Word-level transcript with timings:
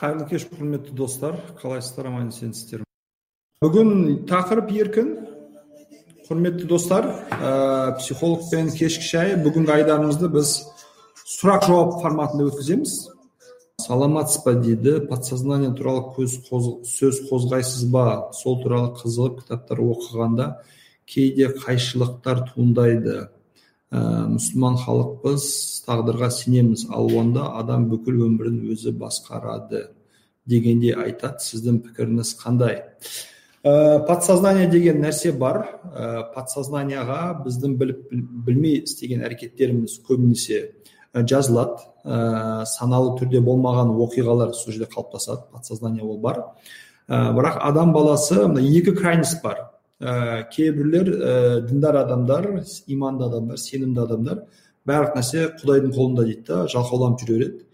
қайырлы 0.00 0.26
кеш 0.30 0.46
құрметті 0.48 0.94
достар. 0.96 1.36
Қалайсыздар 1.60 2.08
аман 2.08 2.30
есенсіздер 2.32 2.86
бүгін 3.60 4.22
тақырып 4.24 4.70
еркін. 4.72 5.08
Құрметті 6.24 6.64
достар 6.70 7.08
ә, 7.36 7.96
психологпен 7.98 8.70
кешкі 8.72 9.04
шай 9.04 9.34
бүгінгі 9.42 9.74
айдарымызды 9.74 10.30
біз 10.32 10.54
сұрақ 11.34 11.66
жауап 11.68 11.98
форматында 12.00 12.46
өткіземіз. 12.48 12.94
Саламатсыз 13.84 14.44
ба 14.46 14.54
дейді? 14.56 14.94
Подсознание 15.10 15.74
туралы 15.76 16.06
көз 16.16 16.38
қоз, 16.46 16.70
сөз 16.88 17.20
қозғайсыз 17.28 17.90
ба? 17.92 18.30
Сол 18.32 18.62
туралы 18.62 18.94
қызығып 18.96 19.42
кітаптар 19.42 19.84
оқығанда 19.84 20.48
кейде 21.04 21.50
қайшылықтар 21.60 22.46
туындайды. 22.54 23.26
Ә, 23.90 24.00
мұсылман 24.30 24.78
халықпыз 24.80 25.46
тағдырға 25.86 26.30
сенеміз. 26.34 26.86
Ал 26.94 27.10
онда 27.18 27.50
адам 27.58 27.88
бүкіл 27.90 28.22
өмірін 28.28 28.62
өзі 28.70 28.94
басқарады 28.96 29.88
дегенде 30.46 30.94
айтады. 30.94 31.42
Сіздің 31.44 31.82
пікіріңіз 31.86 32.34
қандай? 32.40 32.82
Ә, 33.62 34.00
подсознание 34.06 34.68
деген 34.70 35.02
нәрсе 35.04 35.32
бар. 35.36 35.62
Ә, 35.90 36.32
подсознанияға 36.34 37.42
біздің 37.44 37.76
біліп 37.80 38.06
білмей 38.46 38.78
істеген 38.84 39.24
әрекеттеріміз 39.26 39.98
көбінесе 40.06 40.62
жазылады. 41.14 41.82
Ә, 42.04 42.64
саналы 42.70 43.16
түрде 43.18 43.42
болмаған 43.44 43.92
оқиғалар 44.00 44.54
сол 44.54 44.72
жерде 44.72 44.88
қалыптасады. 44.94 45.50
Подсознание 45.52 46.06
ол 46.06 46.18
бар. 46.22 46.44
Ә, 47.08 47.34
бірақ 47.34 47.58
адам 47.66 47.92
баласы 47.92 48.46
мына 48.46 48.62
екі 48.62 48.94
крайность 48.94 49.42
бар. 49.42 49.69
Ә, 50.00 50.48
кейбіреулер 50.50 51.10
ә, 51.12 51.60
діндар 51.68 52.00
адамдар 52.04 52.48
иманды 52.86 53.26
адамдар 53.28 53.58
сенімді 53.60 54.00
адамдар 54.06 54.44
барлық 54.88 55.18
нәрсе 55.18 55.50
құдайдың 55.60 55.92
қолында 55.94 56.24
дейді 56.24 56.46
да 56.48 56.62
жалқауланып 56.72 57.20
жүре 57.20 57.36
береді 57.36 57.66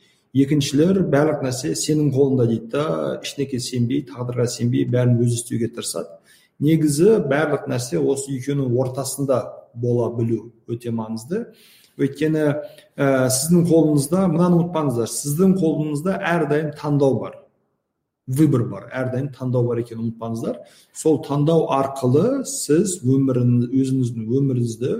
екіншілер 0.43 1.01
барлық 1.13 1.45
нәрсе 1.47 1.73
сенің 1.79 2.11
қолыңда 2.17 2.49
дейді 2.51 2.69
да 2.75 2.85
ешнеке 3.23 3.61
сенбей 3.63 4.03
тағдырға 4.11 4.49
сенбей 4.51 4.85
бәрін 4.91 5.21
өзі 5.23 5.39
істеуге 5.39 5.71
тырысады 5.71 6.19
негізі 6.59 7.21
барлық 7.31 7.71
нәрсе 7.71 8.03
осы 8.03 8.35
екеуінің 8.41 8.75
ортасында 8.75 9.41
бола 9.75 10.11
білу 10.17 10.51
өте 10.69 10.91
маңызды 10.91 11.47
өйткені 11.97 12.45
ә, 12.45 13.29
сіздің 13.33 13.67
қолыңызда 13.71 14.27
мынаны 14.33 14.61
ұмытпаңыздар 14.61 15.11
сіздің 15.15 15.57
қолыңызда 15.61 16.19
әрдайым 16.35 16.73
таңдау 16.77 17.21
бар 17.23 17.39
выбор 18.27 18.65
бар 18.69 18.89
әрдайым 18.91 19.31
таңдау 19.35 19.69
бар 19.69 19.81
екенін 19.83 20.09
ұмытпаңыздар 20.09 20.59
сол 20.95 21.21
таңдау 21.27 21.69
арқылы 21.77 22.43
сіз 22.51 22.99
өмірін 23.07 23.69
өзіңіздің 23.71 24.27
өміріңізді 24.41 24.95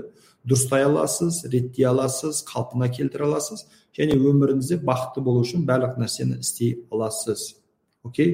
дұрыстай 0.47 0.85
аласыз 0.87 1.43
реттей 1.51 1.89
аласыз 1.89 2.43
қалпына 2.47 2.87
келтіре 2.93 3.27
аласыз 3.27 3.65
және 3.97 4.15
өміріңізде 4.15 4.79
бақытты 4.87 5.23
болу 5.25 5.43
үшін 5.43 5.65
барлық 5.67 5.97
нәрсені 5.99 6.39
істей 6.39 6.77
аласыз 6.91 7.57
окей 8.07 8.31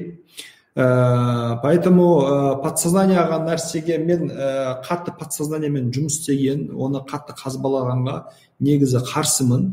ә, 0.76 1.58
поэтому 1.62 2.06
ә, 2.22 2.62
подсознанияға 2.62 3.40
нәрсеге 3.48 3.98
мен 3.98 4.30
ә, 4.30 4.78
қатты 4.86 5.16
подсознаниямен 5.18 5.90
жұмыс 5.90 6.20
істеген 6.20 6.68
оны 6.70 7.02
қатты 7.10 7.34
қазбалағанға 7.42 8.20
негізі 8.62 9.02
қарсымын 9.10 9.68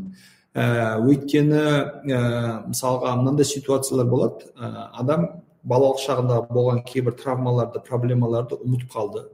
ә, 0.54 0.98
өйткені 1.00 1.62
ә, 1.62 2.20
мысалға 2.68 3.14
мынандай 3.20 3.46
ситуациялар 3.48 4.08
болады. 4.08 4.50
Ә, 4.56 4.88
адам 5.00 5.28
балалық 5.64 6.02
шағында 6.02 6.42
болған 6.50 6.82
кейбір 6.86 7.16
травмаларды 7.20 7.80
проблемаларды 7.86 8.58
ұмытып 8.60 8.92
қалды 8.92 9.26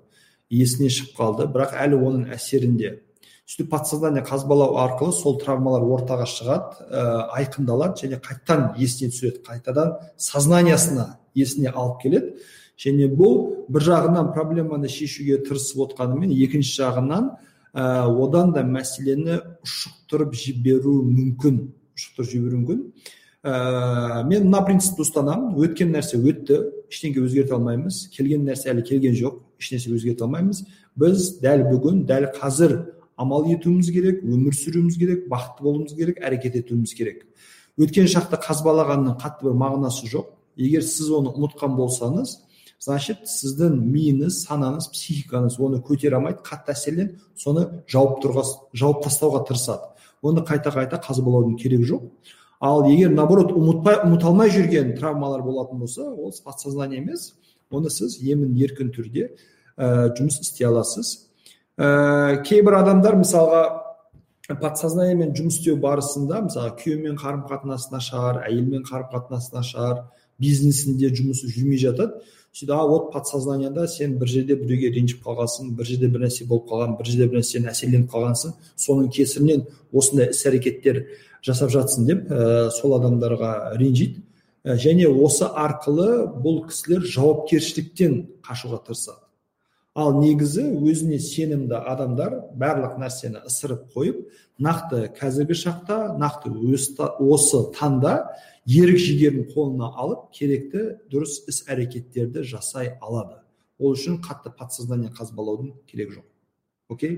есіне 0.51 0.91
шығып 0.93 1.17
қалды. 1.19 1.49
Бірақ 1.53 1.75
әлі 1.83 1.99
оның 1.99 2.35
әсерінде. 2.37 2.99
Сөйтіп 3.49 3.71
подсознание 3.73 4.23
қазбалау 4.29 4.77
арқылы 4.83 5.15
сол 5.17 5.39
травмалар 5.41 5.85
ортаға 5.89 6.29
шығады. 6.29 6.85
Ә, 6.89 7.03
айқындалады 7.41 8.05
және 8.05 8.21
қайтадан 8.21 8.75
есіне 8.77 9.11
түсіреді. 9.13 9.43
Қайтадан 9.49 9.95
сознаниясына 10.21 11.17
есіне 11.35 11.73
алып 11.73 12.03
келеді. 12.03 12.35
Және 12.79 13.09
бұл 13.11 13.65
бір 13.73 13.89
жағынан 13.89 14.33
проблеманы 14.37 14.89
шешуге 14.93 15.41
тырысып 15.43 15.81
отқанымен 15.89 16.31
екінші 16.31 16.83
жағынан 16.83 17.33
ә, 17.75 18.07
одан 18.09 18.53
да 18.55 18.65
мәселені 18.67 19.39
ұшықтырып 19.67 20.35
жіберу 20.39 21.01
мүмкін. 21.07 21.61
Ұшықтырып 21.99 22.31
жіберу 22.33 22.61
мүмкін. 22.63 22.83
Ә, 23.43 24.23
мен 24.29 24.49
мына 24.49 24.65
принципті 24.67 25.05
ұстанамын. 25.07 25.57
Өткен 25.65 25.93
нәрсе 25.95 26.21
өтті. 26.21 26.61
Ештеңе 26.89 27.25
өзгерте 27.25 27.57
алмаймыз. 27.57 28.07
Келген 28.15 28.47
нәрсе 28.49 28.73
әлі 28.73 28.85
келген 28.89 29.17
жоқ. 29.19 29.43
Ешнәрсе 29.61 29.93
өзгерте 29.95 30.27
алмаймыз. 30.27 30.65
Біз 30.99 31.35
дәл 31.43 31.67
бүгін 31.69 32.05
дәл 32.09 32.31
қазір 32.39 32.79
амал 33.19 33.49
етуіміз 33.51 33.91
керек 33.91 34.23
өмір 34.23 34.55
сүруіміз 34.55 34.99
керек 34.99 35.25
бақытты 35.31 35.65
болуымыз 35.67 35.95
керек 35.99 36.21
әрекет 36.23 36.59
етуіміз 36.63 36.95
керек. 36.95 37.25
Өткен 37.79 38.07
шақты 38.11 38.39
қазбалағанның 38.43 39.19
қатты 39.23 39.49
бір 39.49 39.57
мағынасы 39.59 40.07
жоқ. 40.11 40.31
Егер 40.59 40.83
сіз 40.87 41.11
оны 41.15 41.33
ұмытқан 41.35 41.75
болсаңыз 41.79 42.37
значит 42.79 43.27
сіздің 43.29 43.77
миыңыз 43.83 44.43
санаңыз 44.47 44.89
психикаңыз 44.95 45.59
оны 45.59 45.81
көтере 45.85 46.19
алмайды 46.19 46.45
қатты 46.47 46.75
әсерленіп 46.75 47.17
соны 47.37 47.67
жауып 47.91 48.21
тұрға, 48.23 48.45
жауып 48.73 49.03
тастауға 49.05 49.45
тырысады. 49.49 49.91
Оны 50.23 50.45
қайта 50.47 50.71
қайта 50.75 51.01
қазбалаудың 51.03 51.59
керегі 51.59 51.89
жоқ. 51.93 52.07
Ал 52.61 52.85
егер 52.91 53.11
наоборот 53.15 53.53
ұмытпай 53.55 54.01
ұмыта 54.07 54.31
алмай 54.31 54.51
жүрген 54.51 54.97
травмалар 54.99 55.43
болатын 55.47 55.79
болса 55.79 56.09
ол 56.11 56.33
подсознание 56.45 56.99
емес 56.99 57.35
оны 57.71 57.91
сіз 57.91 58.19
емін 58.23 58.57
еркін 58.59 58.91
түрде 58.95 59.29
ә, 59.77 60.11
жұмыс 60.19 60.41
істей 60.43 60.67
аласыз. 60.67 61.29
Ә, 61.79 62.43
кейбір 62.47 62.81
адамдар 62.81 63.15
мысалға 63.21 63.63
подсознаниямен 64.49 65.35
жұмыс 65.37 65.61
істеу 65.61 65.77
барысында 65.79 66.41
мысалы 66.49 66.73
күйеуімен 66.81 67.19
қарым 67.21 67.45
қатынасы 67.47 67.93
нашар 67.93 68.43
әйелмен 68.47 68.87
қарым 68.89 69.11
қатынасы 69.13 69.55
нашар 69.55 70.03
бизнесінде 70.41 71.13
жұмысы 71.13 71.51
жүрмей 71.53 71.79
жатады. 71.83 72.23
Сөйтіп 72.59 72.75
а 72.75 72.87
вот 72.87 73.13
подсознанияда 73.13 73.87
сен 73.87 74.17
бір 74.19 74.29
жерде 74.29 74.57
біреуге 74.59 74.91
ренжіп 74.91 75.23
қалғансың 75.23 75.77
бір 75.79 75.87
жерде 75.87 76.09
бір 76.11 76.25
нәрсе 76.27 76.47
болып 76.49 76.67
қалған 76.71 76.97
бір 76.99 77.07
жерде 77.07 77.29
бір 77.31 77.39
нәрседен 77.39 77.69
әсерленіп 77.71 78.11
қалғансың 78.11 78.55
соның 78.75 79.13
кесірінен 79.15 79.63
осындай 79.93 80.33
іс 80.33 80.43
әрекеттер 80.51 81.05
жасап 81.47 81.71
жатсың 81.71 82.09
деп 82.09 82.27
ә, 82.33 82.71
сол 82.75 82.97
адамдарға 82.99 83.53
ренжиді. 83.79 84.25
Ә, 84.67 84.75
және 84.75 85.07
осы 85.07 85.47
арқылы 85.47 86.27
бұл 86.43 86.65
кісілер 86.67 87.07
жауапкершіліктен 87.07 88.19
қашуға 88.43 88.83
тырысады. 88.89 89.23
Ал 89.95 90.19
негізі 90.19 90.67
өзіне 90.79 91.19
сенімді 91.23 91.79
адамдар 91.79 92.41
барлық 92.59 92.99
нәрсені 92.99 93.45
ысырып 93.47 93.89
қойып 93.95 94.21
нақты 94.59 95.09
қазіргі 95.15 95.57
шақта 95.59 95.97
нақты 96.19 96.53
осы 97.19 97.65
таңда 97.79 98.15
ерік 98.69 98.99
жігерін 99.01 99.47
қолына 99.49 99.89
алып 99.97 100.29
керекті 100.35 100.99
дұрыс 101.09 101.41
іс 101.49 101.63
әрекеттерді 101.71 102.45
жасай 102.45 102.93
алады. 103.01 103.41
Ол 103.79 103.95
үшін 103.97 104.19
қатты 104.21 104.53
подсознание 104.53 105.09
қазбалаудың 105.15 105.73
керегі 105.89 106.19
жоқ. 106.19 106.27
Окей? 106.93 107.15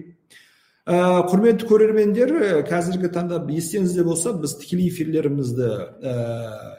Ә, 0.87 1.27
құрметті 1.27 1.67
көрермендер 1.69 2.33
қазіргі 2.69 3.11
таңда 3.15 3.41
естеріңізде 3.51 4.05
болса 4.07 4.33
біз 4.39 4.55
тікелей 4.63 4.91
эфирлерімізді 4.93 5.69
ә, 5.69 6.15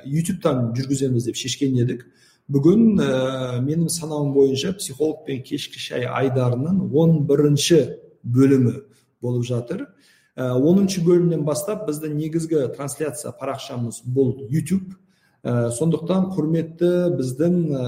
ютубтан 0.08 0.72
жүргіземіз 0.78 1.28
деп 1.28 1.40
шешкен 1.40 1.76
едік. 1.82 2.06
Бүгін 2.52 3.00
ә, 3.00 3.60
менің 3.64 3.92
санауым 3.92 4.32
бойынша 4.36 4.74
психолог 4.80 5.26
пен 5.28 5.44
кешкі 5.44 5.80
шай 5.80 6.08
айдарының 6.08 6.88
он 6.96 7.22
бірінші 7.28 7.82
бөлімі 8.24 8.80
болып 9.22 9.46
жатыр. 9.48 9.86
ә, 9.86 10.01
оныншы 10.38 11.04
бөлімнен 11.04 11.44
бастап 11.44 11.88
біздің 11.90 12.16
негізгі 12.16 12.68
трансляция 12.76 13.34
парақшамыз 13.36 14.02
бұл 14.06 14.48
YouTube. 14.50 14.96
Ә, 15.44 15.72
сондықтан 15.74 16.30
құрметті 16.36 16.92
біздің 17.18 17.56
ә, 17.74 17.84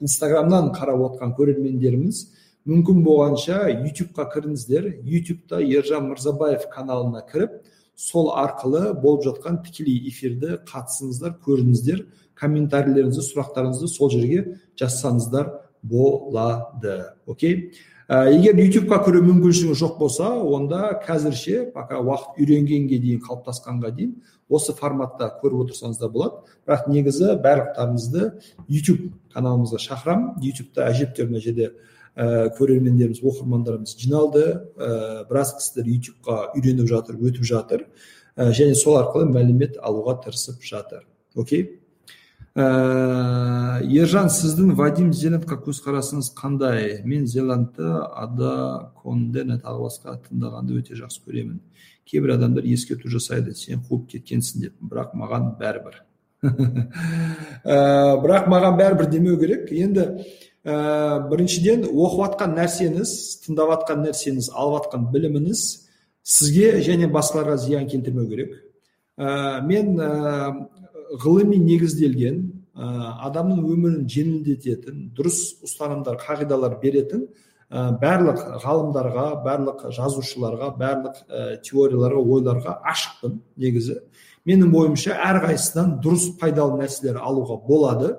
инстаграмнан 0.00 0.70
қарап 0.72 1.02
отқан 1.10 1.34
көрермендеріміз 1.36 2.22
мүмкін 2.70 3.02
болғанша 3.02 3.66
ютубқа 3.74 4.28
кіріңіздер. 4.32 4.86
Ютубта 5.02 5.60
ержан 5.60 6.08
мырзабаев 6.08 6.68
каналына 6.72 7.24
кіріп 7.26 7.58
сол 7.98 8.30
арқылы 8.38 8.94
болып 8.94 9.26
жатқан 9.26 9.60
тікелей 9.66 10.08
эфирді 10.08 10.60
қатысыңыздар 10.70 11.36
көріңіздер. 11.44 12.06
Комментарийлеріңізді 12.38 13.26
сұрақтарыңызды 13.28 13.90
сол 13.90 14.10
жерге 14.14 14.60
жазсаңыздар 14.78 15.50
болады. 15.82 17.16
Окей? 17.26 17.74
Егер 18.12 18.58
ютубқа 18.60 18.98
кіру 19.06 19.22
мүмкіншілігі 19.24 19.76
жоқ 19.78 19.96
болса 19.96 20.26
онда 20.28 20.98
қазірше 21.00 21.70
пока 21.72 22.00
уақыт 22.02 22.40
үйренгенге 22.42 22.98
дейін 23.00 23.22
қалыптасқанға 23.24 23.92
дейін 23.96 24.16
осы 24.52 24.74
форматта 24.76 25.30
көріп 25.40 25.64
отырсаңыз 25.64 26.00
да 26.00 26.10
болады. 26.12 26.42
Бірақ 26.66 26.90
негізі 26.92 27.36
барлықтарыңызды 27.40 28.26
ютуб 28.68 29.06
каналымызға 29.32 29.80
шақырамын. 29.86 30.42
Ютубта 30.44 30.90
әжептәуір 30.90 31.30
мына 31.30 31.40
жерде 31.40 31.70
ә, 32.16 32.50
көрермендеріміз 32.58 33.22
оқырмандарымыз 33.22 33.96
жиналды. 33.96 34.44
Ә, 34.76 35.24
біраз 35.30 35.54
кісілер 35.56 35.88
ютубқа 35.96 36.40
үйреніп 36.52 36.90
жатыр 36.90 37.16
өтіп 37.16 37.48
жатыр. 37.48 37.86
Ә, 38.36 38.50
және 38.52 38.76
сол 38.76 39.00
арқылы 39.00 39.30
мәлімет 39.32 39.80
алуға 39.80 40.18
тырысып 40.26 40.60
жатыр. 40.60 41.06
Окей? 41.34 41.81
Ә, 42.54 43.80
ержан 43.88 44.28
сіздің 44.32 44.74
вадим 44.76 45.12
зеландқа 45.16 45.56
көзқарасыңыз 45.64 46.32
қандай? 46.36 47.00
Мен 47.04 47.26
зеландты 47.26 47.86
ада 47.86 48.92
кондене 49.02 49.58
тағы 49.62 49.86
басқа 49.86 50.18
тыңдағанды 50.26 50.78
өте 50.82 50.98
жақсы 50.98 51.22
көремін. 51.24 51.60
Кейбір 52.04 52.34
адамдар 52.36 52.64
ескерту 52.68 53.08
жасайды 53.08 53.54
сен 53.56 53.80
қуып 53.88 54.10
кеткенсің 54.12 54.66
деп. 54.66 54.74
Бірақ 54.80 55.14
маған 55.16 55.54
бәрібір. 55.60 56.02
Бірақ 57.64 58.48
маған 58.52 58.76
бәрібір 58.80 59.08
демеу 59.10 59.38
керек. 59.40 59.72
Енді 59.72 60.08
ә, 60.64 61.22
біріншіден 61.30 61.86
оқып 61.88 62.26
жатқан 62.26 62.52
нәрсеңіз 62.58 63.14
тыңдап 63.46 63.72
жатқан 63.76 64.04
нәрсеңіз 64.08 64.50
алып 64.52 64.82
жатқан 64.82 65.08
біліміңіз 65.14 65.64
сізге 66.22 66.76
және 66.84 67.08
басқаларға 67.10 67.56
зиян 67.64 67.88
келтірмеу 67.88 68.28
керек. 68.28 68.54
Ә, 69.18 69.62
мен 69.66 69.96
ә, 69.96 70.68
ғылыми 71.20 71.58
негізделген 71.60 72.38
ә, 72.72 72.88
адамның 73.28 73.62
өмірін 73.68 74.04
жеңілдететін 74.10 75.08
дұрыс 75.16 75.40
ұстанымдар 75.66 76.18
қағидалар 76.22 76.78
беретін 76.82 77.26
ә, 77.68 77.92
барлық 78.00 78.40
ғалымдарға 78.64 79.26
барлық 79.44 79.86
жазушыларға 79.92 80.72
барлық 80.80 81.20
ә, 81.28 81.56
теорияларға 81.66 82.24
ойларға 82.36 82.76
ашықпын 82.92 83.38
негізі. 83.60 84.00
Менің 84.48 84.72
ойымша 84.74 85.18
әрқайсысынан 85.22 85.98
дұрыс 86.02 86.32
пайдалы 86.40 86.80
нәрселер 86.80 87.20
алуға 87.22 87.60
болады. 87.66 88.16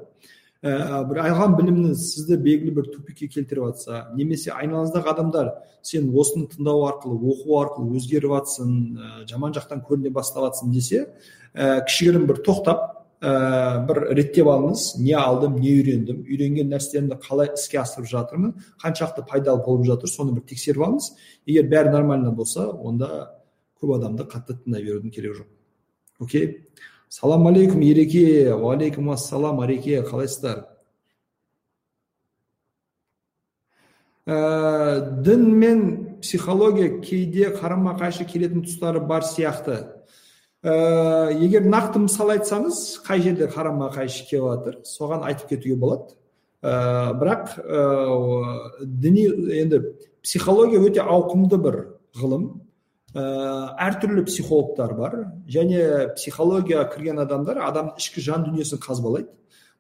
Ә, 0.64 1.04
бір 1.10 1.20
алған 1.26 1.58
біліміңіз 1.58 2.02
сізді 2.14 2.38
белгілі 2.40 2.74
бір 2.78 2.90
тупикке 2.94 3.28
келтіріп 3.28 3.68
жатса 3.68 4.08
немесе 4.16 4.54
айналаңыздағы 4.56 5.12
адамдар 5.12 5.52
сен 5.84 6.08
осыны 6.16 6.48
тыңдау 6.54 6.86
арқылы 6.88 7.20
оқу 7.34 7.58
арқылы 7.60 8.00
өзгеріп 8.00 8.32
жатсың 8.38 8.74
ә, 8.96 9.10
жаман 9.28 9.56
жақтан 9.58 9.84
көріне 9.84 10.14
бастап 10.16 10.48
жатсың 10.48 10.72
десе 10.72 11.06
ә, 11.54 11.84
кішігірім 11.84 12.28
бір 12.32 12.40
тоқтап 12.48 12.86
ә, 13.20 13.84
бір 13.90 14.00
реттеп 14.16 14.48
алыңыз 14.54 14.86
не 15.04 15.18
алдым 15.20 15.60
не 15.60 15.76
үйрендім 15.82 16.24
үйренген 16.24 16.72
нәрселерімді 16.72 17.20
қалай 17.28 17.52
іске 17.58 17.82
асырып 17.84 18.08
жатырмын 18.14 18.56
қаншалықты 18.84 19.28
пайдалы 19.28 19.66
болып 19.68 19.88
жатыр 19.92 20.12
соны 20.12 20.38
бір 20.38 20.48
тексеріп 20.48 20.88
алыңыз 20.88 21.12
егер 21.46 21.68
бәрі 21.72 21.92
нормально 21.92 22.32
болса 22.32 22.70
онда 22.72 23.12
көп 23.84 23.98
адамды 23.98 24.28
қатты 24.32 24.56
тыңдай 24.64 24.88
берудің 24.88 25.12
керегі 25.12 25.42
жоқ 25.44 26.24
окей 26.24 26.50
салам 27.14 27.46
алейкум 27.46 27.84
ереке 27.86 28.56
уағалейкум 28.56 29.12
ассалам 29.14 29.60
ареке 29.62 30.00
қалайсыздар? 30.02 30.64
Ә, 34.26 35.22
дін 35.22 35.44
мен 35.60 35.84
психология 36.24 36.90
кейде 37.06 37.52
қарама 37.54 37.94
қайшы 38.00 38.26
келетін 38.26 38.64
тұстары 38.66 39.04
бар 39.06 39.22
сияқты. 39.30 39.78
Ә, 40.66 41.36
егер 41.38 41.70
нақты 41.70 42.02
мысал 42.08 42.34
айтсаңыз 42.34 42.82
қай 43.06 43.22
жерде 43.22 43.46
қарама 43.46 43.92
қайшы 43.94 44.26
келіп 44.32 44.50
жатыр 44.50 44.82
соған 44.82 45.28
айтып 45.30 45.54
кетуге 45.54 45.78
болады. 45.78 46.18
Ә, 46.66 47.14
бірақ 47.22 47.60
ә, 47.62 48.82
діни 48.82 49.30
енді 49.62 49.84
психология 50.24 50.82
өте 50.82 51.06
ауқымды 51.06 51.62
бір 51.62 51.82
ғылым. 52.18 52.63
Ә, 53.14 53.24
әртүрлі 53.88 54.26
психологтар 54.28 54.94
бар 54.98 55.16
және 55.50 56.14
психологияға 56.18 56.90
кірген 56.96 57.22
адамдар 57.24 57.62
адамның 57.70 58.02
ішкі 58.02 58.22
жан 58.26 58.46
дүниесін 58.48 58.82
қазбалайды. 58.82 59.30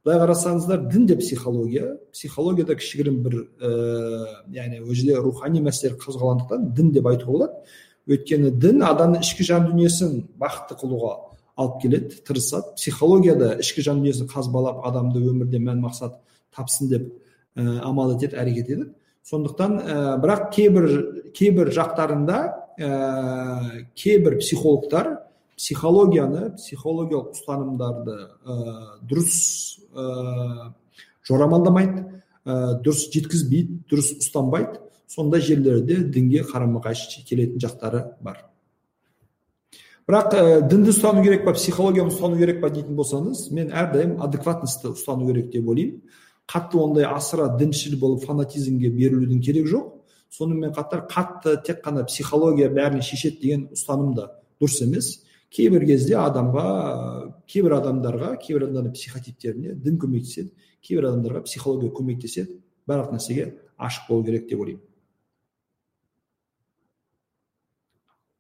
Былай 0.04 0.20
қарасаңыздар 0.20 0.88
дін 0.92 1.06
де 1.08 1.16
психология. 1.16 1.98
Психологияда 2.12 2.76
кішігірім 2.76 3.20
бір 3.24 3.38
ә, 3.64 3.70
яғни 4.52 4.82
ол 4.84 4.94
жерде 4.94 5.20
рухани 5.24 5.62
мәселелер 5.64 5.96
қозғалғандықтан 6.04 6.74
дін 6.76 6.92
деп 6.92 7.08
айтуға 7.08 7.32
болады. 7.32 7.76
Өйткені 8.12 8.52
дін 8.60 8.84
адамның 8.84 9.24
ішкі 9.24 9.48
жан 9.48 9.70
дүниесін 9.70 10.18
бақытты 10.38 10.76
қылуға 10.82 11.14
алып 11.56 11.80
келеді 11.82 12.20
тырысады. 12.28 12.76
Психологияда 12.76 13.54
ішкі 13.64 13.86
жан 13.86 14.02
дүниесін 14.02 14.28
қазбалап 14.28 14.84
адамды 14.90 15.24
өмірде 15.24 15.62
мән 15.64 15.80
мақсат 15.86 16.20
тапсын 16.52 16.92
деп 16.92 17.08
ә, 17.56 17.80
амал 17.88 18.18
етеді 18.18 18.36
әрекет 18.36 18.74
етеді. 18.74 18.90
Сондықтан 19.24 19.80
ә, 19.80 19.98
бірақ 20.20 20.50
кейбір 20.52 20.90
кейбір 21.32 21.72
жақтарында 21.72 22.42
ә, 22.80 23.86
кейбір 23.96 24.40
психологтар 24.40 25.12
психологияны 25.58 26.54
психологиялық 26.58 27.36
ұстанымдарды 27.36 28.16
ә, 28.46 28.56
дұрыс 29.06 29.36
ә, 29.94 30.72
жорамалдамайды 31.28 32.06
ә, 32.46 32.80
дұрыс 32.84 33.06
жеткізбейді 33.14 33.84
дұрыс 33.92 34.16
ұстанбайды. 34.20 34.82
Сондай 35.08 35.44
жерлерде 35.46 36.00
дінге 36.10 36.42
қарама 36.48 36.82
қайшы 36.82 37.22
келетін 37.28 37.62
жақтары 37.62 38.04
бар. 38.24 38.44
Бірақ 40.10 40.34
ә, 40.36 40.62
дінді 40.68 40.92
ұстану 40.92 41.24
керек 41.24 41.46
па 41.46 41.54
психологияны 41.56 42.12
ұстану 42.12 42.40
керек 42.40 42.60
па 42.64 42.72
дейтін 42.74 42.98
болсаңыз 42.98 43.46
мен 43.56 43.70
әрдайым 43.72 44.18
адекватностьті 44.26 44.92
ұстану 44.98 45.30
керек 45.30 45.52
деп 45.54 45.70
ойлаймын. 45.70 46.02
Қатты 46.50 46.82
ондай 46.82 47.06
асыра 47.08 47.48
діншіл 47.56 47.96
болып 48.02 48.26
фанатизмге 48.28 48.90
берілудің 48.92 49.40
керегі 49.40 49.70
жоқ. 49.78 49.94
Сонымен 50.34 50.74
қатар 50.74 51.06
қатты 51.10 51.56
тек 51.66 51.84
қана 51.86 52.06
психология 52.10 52.70
бәрін 52.74 53.04
шешеді 53.06 53.40
деген 53.42 53.68
ұстаным 53.76 54.16
да 54.18 54.30
дұрыс 54.62 54.82
емес. 54.86 55.12
Кейбір 55.54 55.86
кезде 55.86 56.18
адамға 56.18 56.68
кейбір 57.46 57.78
адамдарға 57.78 58.32
кейбір 58.42 58.66
адамдардың 58.68 58.96
психотиптеріне 58.98 59.76
дін 59.78 60.00
көмектеседі 60.02 60.50
кейбір 60.82 61.12
адамдарға 61.12 61.44
психология 61.46 61.94
көмектеседі. 61.94 62.58
Барлық 62.90 63.14
нәрсеге 63.14 63.54
ашық 63.78 64.10
болу 64.10 64.26
керек 64.26 64.50
деп 64.50 64.60
ойлаймын. 64.60 64.82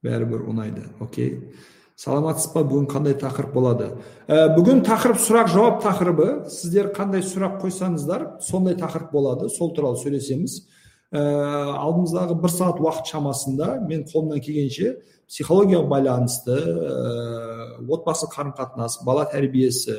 Бәрібір 0.03 0.43
ұнайды. 0.51 0.83
Окей. 0.99 1.53
Саламатсыз 1.95 2.51
ба? 2.51 2.63
Бүгін 2.67 2.89
қандай 2.91 3.13
тақырып 3.15 3.53
болады? 3.53 3.91
Ә, 4.27 4.49
бүгін 4.57 4.81
тақырып 4.83 5.21
сұрақ 5.21 5.51
жауап 5.53 5.83
тақырыбы. 5.85 6.27
Сіздер 6.51 6.89
қандай 6.95 7.23
сұрақ 7.23 7.61
қойсаңыздар 7.61 8.25
сондай 8.43 8.75
тақырып 8.75 9.13
болады. 9.13 9.47
Сол 9.53 9.71
туралы 9.77 10.01
сөйлесеміз. 10.01 10.57
Ә, 11.13 11.21
алдымыздағы 11.77 12.37
бір 12.41 12.51
сағат 12.51 12.81
уақыт 12.81 13.11
шамасында 13.13 13.69
мен 13.85 14.03
қолымнан 14.09 14.41
келгенше 14.41 14.95
психологияға 15.29 15.87
байланысты 15.91 16.57
ә, 16.57 17.83
отбасы 17.85 18.29
қарым 18.33 18.55
қатынас 18.57 18.99
бала 19.05 19.27
тәрбиесі 19.29 19.97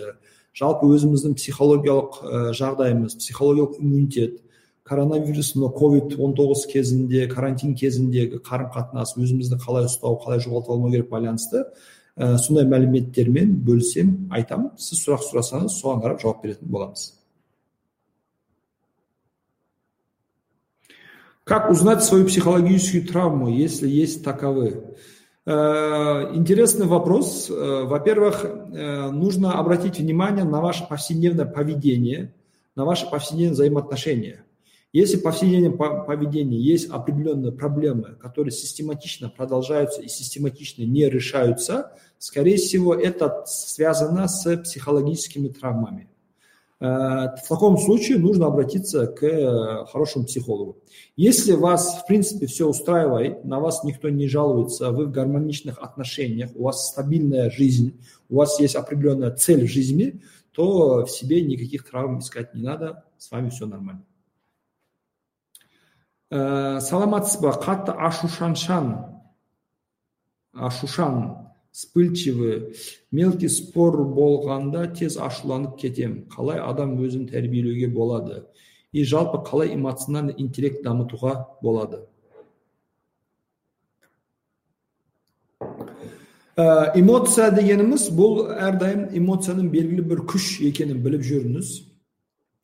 жалпы 0.59 0.91
өзіміздің 0.97 1.37
психологиялық 1.39 2.19
ә, 2.19 2.43
жағдайымыз 2.59 3.19
психологиялық 3.23 3.79
иммунитет 3.79 4.41
коронавирус 4.85 5.55
мына 5.55 5.71
ковид 5.73 6.13
19 6.19 6.67
кезінде 6.73 7.27
карантин 7.29 7.75
кезіндегі 7.75 8.43
қарым 8.45 8.71
қатынас 8.75 9.15
өзімізді 9.17 9.59
қалай 9.63 9.89
ұстау 9.89 10.19
қалай 10.21 10.43
жоғалтып 10.45 10.75
алмау 10.75 10.93
керек 10.93 11.11
байланысты 11.15 11.65
ә, 12.19 12.37
сондай 12.39 12.67
мәліметтермен 12.69 13.55
бөлісемін 13.65 14.35
айтамын 14.35 14.75
сіз 14.79 15.07
сұрақ 15.07 15.25
сұрасаңыз 15.31 15.79
соған 15.81 16.05
қарап 16.05 16.21
жауап 16.23 16.43
беретін 16.45 16.69
боламыз. 16.71 17.13
Как 21.45 21.71
узнать 21.71 22.03
свою 22.03 22.27
психологическую 22.27 23.07
травму, 23.07 23.49
если 23.49 23.87
есть 23.87 24.25
таковые? 24.25 24.83
Э, 25.45 26.31
интересный 26.35 26.87
вопрос. 26.87 27.51
Э, 27.51 27.83
во-первых, 27.85 28.47
э, 28.47 29.11
нужно 29.11 29.53
обратить 29.53 29.99
внимание 29.99 30.45
на 30.45 30.63
ваше 30.63 30.87
повседневное 30.89 31.45
поведение, 31.45 32.33
на 32.75 32.87
ваши 32.87 33.09
повседневные 33.11 33.53
взаимоотношения. 33.53 34.43
Если 34.95 35.19
в 35.19 35.23
повседневном 35.23 36.07
поведении 36.07 36.59
есть 36.59 36.89
определенные 36.89 37.53
проблемы, 37.53 38.17
которые 38.19 38.53
систематично 38.53 39.29
продолжаются 39.29 40.01
и 40.01 40.09
систематично 40.09 40.85
не 40.85 41.11
решаются, 41.11 41.93
скорее 42.19 42.57
всего, 42.57 42.95
это 42.95 43.45
связано 43.47 44.29
с 44.29 44.57
психологическими 44.57 45.49
травмами. 45.49 46.09
Э, 46.81 47.37
в 47.37 47.49
таком 47.49 47.79
случае 47.79 48.19
нужно 48.19 48.47
обратиться 48.47 49.07
к 49.07 49.23
э, 49.23 49.87
хорошему 49.87 50.25
психологу. 50.25 50.83
Если 51.17 51.53
вас, 51.53 52.03
в 52.03 52.07
принципе, 52.07 52.47
все 52.47 52.69
устраивает, 52.69 53.45
на 53.45 53.61
вас 53.61 53.85
никто 53.85 54.09
не 54.09 54.27
жалуется, 54.29 54.91
вы 54.91 55.07
в 55.07 55.11
гармоничных 55.11 55.79
отношениях, 55.79 56.51
у 56.55 56.65
вас 56.65 56.89
стабильная 56.89 57.51
жизнь, 57.51 58.01
у 58.29 58.37
вас 58.37 58.59
есть 58.59 58.75
определенная 58.75 59.31
цель 59.31 59.67
в 59.67 59.71
жизни, 59.71 60.23
то 60.53 61.05
в 61.05 61.11
себе 61.11 61.43
никаких 61.43 61.89
травм 61.89 62.19
искать 62.19 62.55
не 62.55 62.63
надо, 62.63 63.05
с 63.19 63.31
вами 63.31 63.51
все 63.51 63.67
нормально. 63.67 64.05
Э, 66.31 66.81
саламатсыз 66.81 67.41
ба 67.41 67.51
қатты 67.51 67.93
ашушаншан 67.93 69.21
ашушан 70.53 71.44
вспыльчивый 71.75 72.77
мелкий 73.11 73.49
спор 73.51 74.05
болғанда 74.07 74.87
тез 74.95 75.17
ашуланып 75.19 75.75
кетем. 75.81 76.29
Қалай 76.31 76.61
адам 76.63 76.95
өзін 77.03 77.27
тәрбиелеуге 77.33 77.89
болады? 77.91 78.45
И 78.93 79.03
жалпы 79.03 79.43
қалай 79.43 79.75
эмоциональный 79.75 80.37
интеллект 80.39 80.85
дамытуға 80.87 81.35
болады? 81.63 82.05
Ә, 86.55 86.95
эмоция 86.95 87.51
дегеніміз 87.51 88.07
бұл 88.15 88.45
әрдайым 88.55 89.09
эмоцияның 89.19 89.67
белгілі 89.75 90.07
бір 90.15 90.23
күш 90.31 90.61
екенін 90.63 91.03
біліп 91.03 91.27
жүріңіз. 91.27 91.75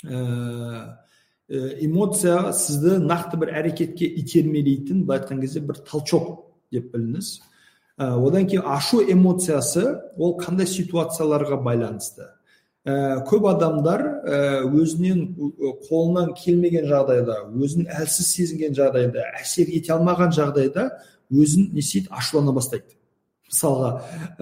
Ә, 0.06 0.20
эмоция 1.82 2.52
сізді 2.54 3.00
нақты 3.02 3.42
бір 3.42 3.56
әрекетке 3.58 4.06
итермелейтін 4.22 5.02
былай 5.02 5.24
айтқан 5.24 5.42
кезде 5.42 5.66
бір 5.66 5.82
толчок 5.82 6.44
деп 6.70 6.92
біліңіз. 6.94 7.40
ә, 7.40 7.49
одан 8.00 8.46
кейін 8.48 8.64
ашу 8.64 9.02
эмоциясы 9.04 9.84
ол 10.16 10.38
қандай 10.40 10.66
ситуацияларға 10.66 11.58
байланысты? 11.60 12.30
Ә, 12.80 13.20
көп 13.28 13.44
адамдар 13.50 14.00
ә, 14.24 14.38
өзінен 14.64 15.34
қолынан 15.84 16.32
келмеген 16.32 16.86
жағдайда 16.88 17.42
өзін 17.52 17.90
әлсіз 17.92 18.30
сезінген 18.32 18.72
жағдайда 18.78 19.26
әсер 19.42 19.68
ете 19.68 19.92
алмаған 19.92 20.32
жағдайда 20.32 20.86
өзін 21.28 21.74
не 21.74 21.84
істейді? 21.84 22.08
Ашулана 22.08 22.54
бастайды. 22.56 22.96
Мысалға 23.50 23.90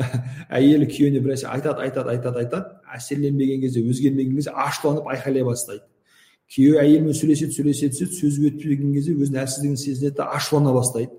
әйелі 0.61 0.87
күйеуіне 0.87 1.25
бір 1.25 1.35
нәрсе 1.35 1.51
айтады 1.51 1.83
айтады 1.89 2.15
айтады 2.15 2.45
айтады. 2.45 2.79
Әсерленбеген 2.95 3.65
кезде 3.65 3.83
өзгермеген 3.83 4.39
кезде 4.39 4.55
ашуланып 4.55 5.11
айқайлай 5.11 5.43
бастайды. 5.49 5.83
Күйеуі 6.55 6.79
әйелімен 6.85 7.19
сөйлесе 7.19 7.51
сөйлесе 7.53 7.91
түседі 7.91 8.21
сөзі 8.23 8.47
өтпеген 8.53 8.95
кезде 8.95 9.19
өзінің 9.19 9.43
әлсіздігін 9.43 9.83
сезінеді 9.83 10.17
да 10.21 10.31
ашулана 10.39 10.73
бастайды. 10.77 11.11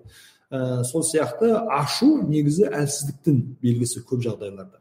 Ә, 0.51 0.83
сол 0.83 1.03
сияқты 1.05 1.53
ашу 1.69 2.11
негізі 2.27 2.69
әлсіздіктің 2.73 3.39
белгісі 3.61 4.03
көп 4.09 4.23
жағдайларда. 4.25 4.79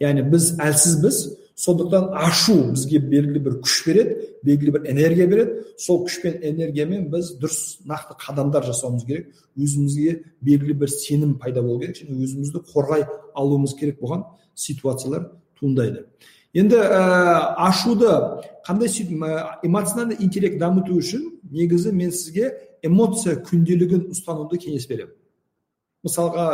Яғни 0.00 0.24
біз 0.32 0.54
әлсізбіз 0.60 1.18
сондықтан 1.60 2.14
ашу 2.16 2.56
бізге 2.72 2.98
белгілі 3.04 3.42
бір 3.44 3.58
күш 3.60 3.76
береді 3.86 4.16
белгілі 4.44 4.72
бір 4.78 4.86
энергия 4.90 5.26
береді. 5.28 5.66
Сол 5.78 6.04
күш 6.06 6.20
пен 6.22 6.38
энергиямен 6.40 7.10
біз 7.12 7.34
дұрыс 7.40 7.82
нақты 7.88 8.16
қадамдар 8.22 8.64
жасауымыз 8.70 9.04
керек. 9.04 9.28
Өзімізге 9.60 10.16
белгілі 10.40 10.78
бір 10.80 10.92
сенім 10.94 11.36
пайда 11.38 11.62
болу 11.62 11.82
керек. 11.82 12.00
Және 12.00 12.16
өзімізді 12.24 12.64
қорғай 12.72 13.04
алуымыз 13.34 13.76
керек 13.76 14.00
болған 14.00 14.24
ситуациялар 14.54 15.28
туындайды. 15.60 16.06
Енді 16.54 16.80
ә, 16.80 17.54
ашуды 17.68 18.08
қандай 18.66 18.88
эмоциональный 19.62 20.16
интеллект 20.18 20.58
дамыту 20.58 20.96
үшін 20.96 21.28
негізі 21.50 21.92
мен 21.92 22.10
сізге 22.10 22.54
эмоция 22.86 23.36
күнделігін 23.44 24.08
ұстануды 24.14 24.58
кеңес 24.60 24.86
беремін. 24.90 25.14
Мысалға 26.06 26.46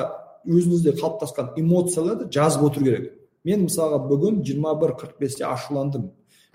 өзіңізде 0.46 0.94
қалыптасқан 1.00 1.54
эмоцияларды 1.60 2.28
жазып 2.32 2.66
отыру 2.68 2.86
керек. 2.86 3.10
Мен 3.46 3.66
мысалға 3.66 4.00
бүгін 4.08 4.40
21.45-те 4.42 5.46
ашуландым. 5.46 6.10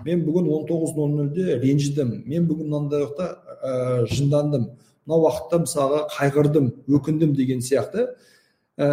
Мен 0.06 0.24
бүгін 0.26 0.50
19.00-де 0.52 1.60
ренжідім. 1.62 2.14
Мен 2.28 2.48
бүгін 2.50 2.68
мынандай 2.68 3.06
уақытта 3.06 3.28
ә, 3.62 4.08
жындандым. 4.12 4.66
Мына 5.06 5.20
уақытта 5.24 5.62
мысалға 5.66 6.02
қайғырдым 6.16 6.72
өкіндім 6.92 7.36
деген 7.38 7.64
сияқты 7.64 8.10
ә, 8.76 8.90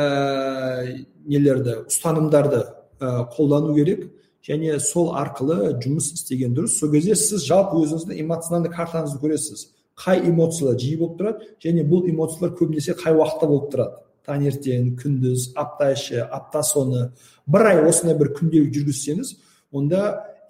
нелерді 1.27 1.81
ұстанымдарды 1.89 2.63
ә, 3.01 3.27
қолдану 3.35 3.75
керек. 3.75 4.09
Және 4.47 4.79
сол 4.81 5.11
арқылы 5.19 5.75
жұмыс 5.83 6.13
істеген 6.15 6.55
дұрыс. 6.57 6.79
Сол 6.79 6.93
кезде 6.95 7.17
сіз 7.19 7.43
жалпы 7.49 7.83
өзіңіздің 7.83 8.23
эмоциональный 8.23 8.73
картаңызды 8.73 9.21
көресіз. 9.21 9.67
Қай 9.99 10.23
эмоциялар 10.29 10.79
жиі 10.79 10.99
болып 11.01 11.19
тұрады 11.19 11.51
және 11.63 11.85
бұл 11.89 12.07
эмоциялар 12.11 12.55
көбінесе 12.59 12.95
қай 12.99 13.17
уақытта 13.19 13.49
болып 13.51 13.69
тұрады. 13.73 14.01
Таңертең 14.29 14.91
күндіз 15.01 15.53
апта 15.57 15.93
іші 15.95 16.21
апта 16.23 16.63
соңы 16.63 17.09
бір 17.49 17.71
ай 17.71 17.83
осындай 17.89 18.19
бір 18.19 18.35
күнделік 18.37 18.75
жүргізсеңіз 18.77 19.35
онда 19.73 20.03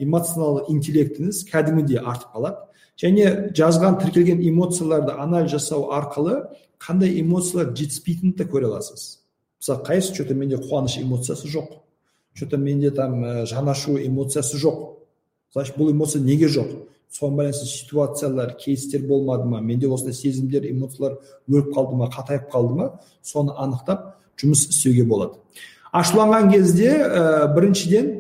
эмоционалдық 0.02 0.72
интеллектіңіз 0.74 1.44
кәдімгідей 1.50 2.02
артып 2.02 2.34
қалады. 2.34 2.64
Және 2.98 3.52
жазған 3.54 4.00
тіркелген 4.02 4.42
эмоцияларды 4.42 5.14
анализ 5.14 5.52
жасау 5.54 5.92
арқылы 5.94 6.40
қандай 6.82 7.20
эмоциялар 7.20 7.70
жетіспейтінін 7.70 8.34
де 8.34 8.44
көре 8.44 8.66
аласыз. 8.66 9.20
Мысалы 9.62 9.84
қайсы 9.86 10.14
че 10.14 10.24
то 10.24 10.34
менде 10.34 10.56
қуаныш 10.56 10.98
эмоциясы 11.02 11.46
жоқ 11.46 11.78
че 12.34 12.46
то 12.46 12.56
менде 12.56 12.90
там 12.90 13.24
э, 13.24 13.46
жанашу 13.46 13.98
эмоциясы 13.98 14.56
жоқ. 14.56 14.96
Значит 15.52 15.76
бұл 15.76 15.92
эмоция 15.92 16.22
неге 16.22 16.46
жоқ? 16.46 16.88
Соған 17.12 17.36
байланысты 17.40 17.66
ситуациялар 17.66 18.54
кейстер 18.60 19.06
болмады 19.06 19.48
ма? 19.48 19.60
Менде 19.60 19.88
осындай 19.88 20.14
сезімдер 20.14 20.66
эмоциялар 20.70 21.18
өліп 21.48 21.72
қалды 21.74 21.96
ма 21.96 22.10
қатайып 22.12 22.50
қалды 22.52 22.74
ма? 22.74 22.88
Соны 23.22 23.54
анықтап 23.56 24.18
жұмыс 24.40 24.68
істеуге 24.68 25.04
болады. 25.04 25.38
Ашуланған 25.92 26.52
кезде 26.52 26.90
ә, 27.00 27.48
біріншіден 27.54 28.10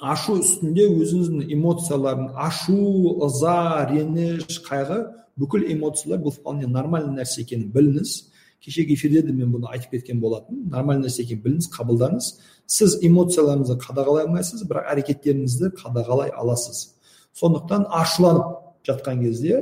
ашу 0.00 0.38
үстінде 0.40 0.88
өзіңіздің 0.88 1.52
эмоцияларын 1.52 2.30
ашу 2.34 3.18
ыза 3.26 3.86
реніш 3.90 4.62
қайғы 4.64 5.02
бүкіл 5.36 5.68
эмоциялар 5.72 6.22
бұл 6.24 6.34
вполне 6.34 6.66
нормальный 6.66 7.20
нәрсе 7.20 7.44
екенін 7.44 7.70
біліңіз. 7.72 8.16
Кешегі 8.64 8.96
эфирде 8.96 9.22
де 9.22 9.32
мен 9.32 9.52
бұны 9.52 9.68
айтып 9.70 9.92
кеткен 9.98 10.20
болатынмын. 10.20 10.70
Нормальный 10.72 11.06
нәрсе 11.06 11.22
екенін 11.22 11.42
біліңіз 11.44 11.70
қабылдаңыз. 11.76 12.32
Сіз 12.66 12.98
эмоцияларыңызды 13.04 13.76
қадағалай 13.84 14.26
алмайсыз 14.26 14.64
бірақ 14.66 14.88
әрекеттеріңізді 14.94 15.74
қадағалай 15.76 16.32
аласыз. 16.32 16.95
Сондықтан 17.36 17.86
ашуланып 17.90 18.54
жатқан 18.88 19.20
кезде 19.22 19.60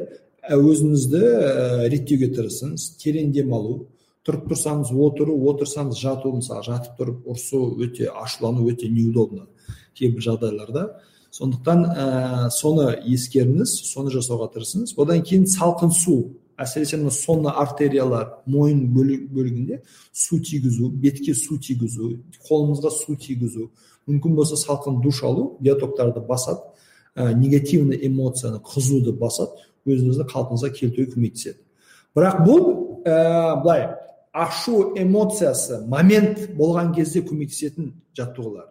өзіңізді 0.51 1.23
ә, 1.25 1.89
реттеуге 1.93 2.31
тырысыңыз 2.37 2.95
терең 3.01 3.33
демалу 3.35 3.87
тұрып 4.25 4.47
тұрсаңыз 4.53 4.93
отыру 5.07 5.35
отырсаңыз 5.51 5.99
жату 6.01 6.33
мысалы 6.37 6.65
жатып 6.67 7.01
тұрып 7.01 7.27
ұрысу 7.33 7.65
өте 7.85 8.11
ашулану 8.13 8.69
өте 8.71 8.89
неудобно 8.93 9.49
кейбір 9.99 10.25
жағдайларда 10.29 10.87
сондықтан 11.35 11.85
ә, 11.85 12.51
соны 12.55 12.93
ескеріңіз 13.11 13.73
соны 13.91 14.13
жасауға 14.15 14.53
тырысыңыз. 14.55 14.95
Одан 15.01 15.23
кейін 15.27 15.49
салқын 15.51 15.91
су 15.91 16.19
әсіресе 16.61 17.01
мына 17.01 17.11
сонны 17.11 17.51
артериялар 17.51 18.37
мойын 18.47 18.85
бөлігінде 18.95 19.81
су 20.13 20.39
тигізу 20.39 20.93
бетке 21.03 21.35
су 21.35 21.59
тигізу 21.59 22.13
қолыңызға 22.47 22.93
су 22.95 23.17
тигізу 23.19 23.71
мүмкін 24.07 24.37
болса 24.39 24.59
салқын 24.61 25.01
душ 25.03 25.25
алу 25.25 25.57
диатоктарды 25.61 26.21
басады. 26.21 26.61
Ә, 27.17 27.33
негативный 27.35 27.99
эмоцияны 28.07 28.61
қызуды 28.65 29.13
басады 29.17 29.65
өзіңізді 29.87 30.27
қалпыңызға 30.31 30.71
келтіруге 30.75 31.13
көмектеседі. 31.15 31.59
Бірақ 32.15 32.45
бұл 32.47 32.63
ә, 33.07 33.63
былай 33.63 33.89
ашу 34.33 34.95
эмоциясы 34.99 35.85
момент 35.87 36.51
болған 36.59 36.95
кезде 36.95 37.23
көмектесетін 37.23 37.93
жаттығулар. 38.17 38.71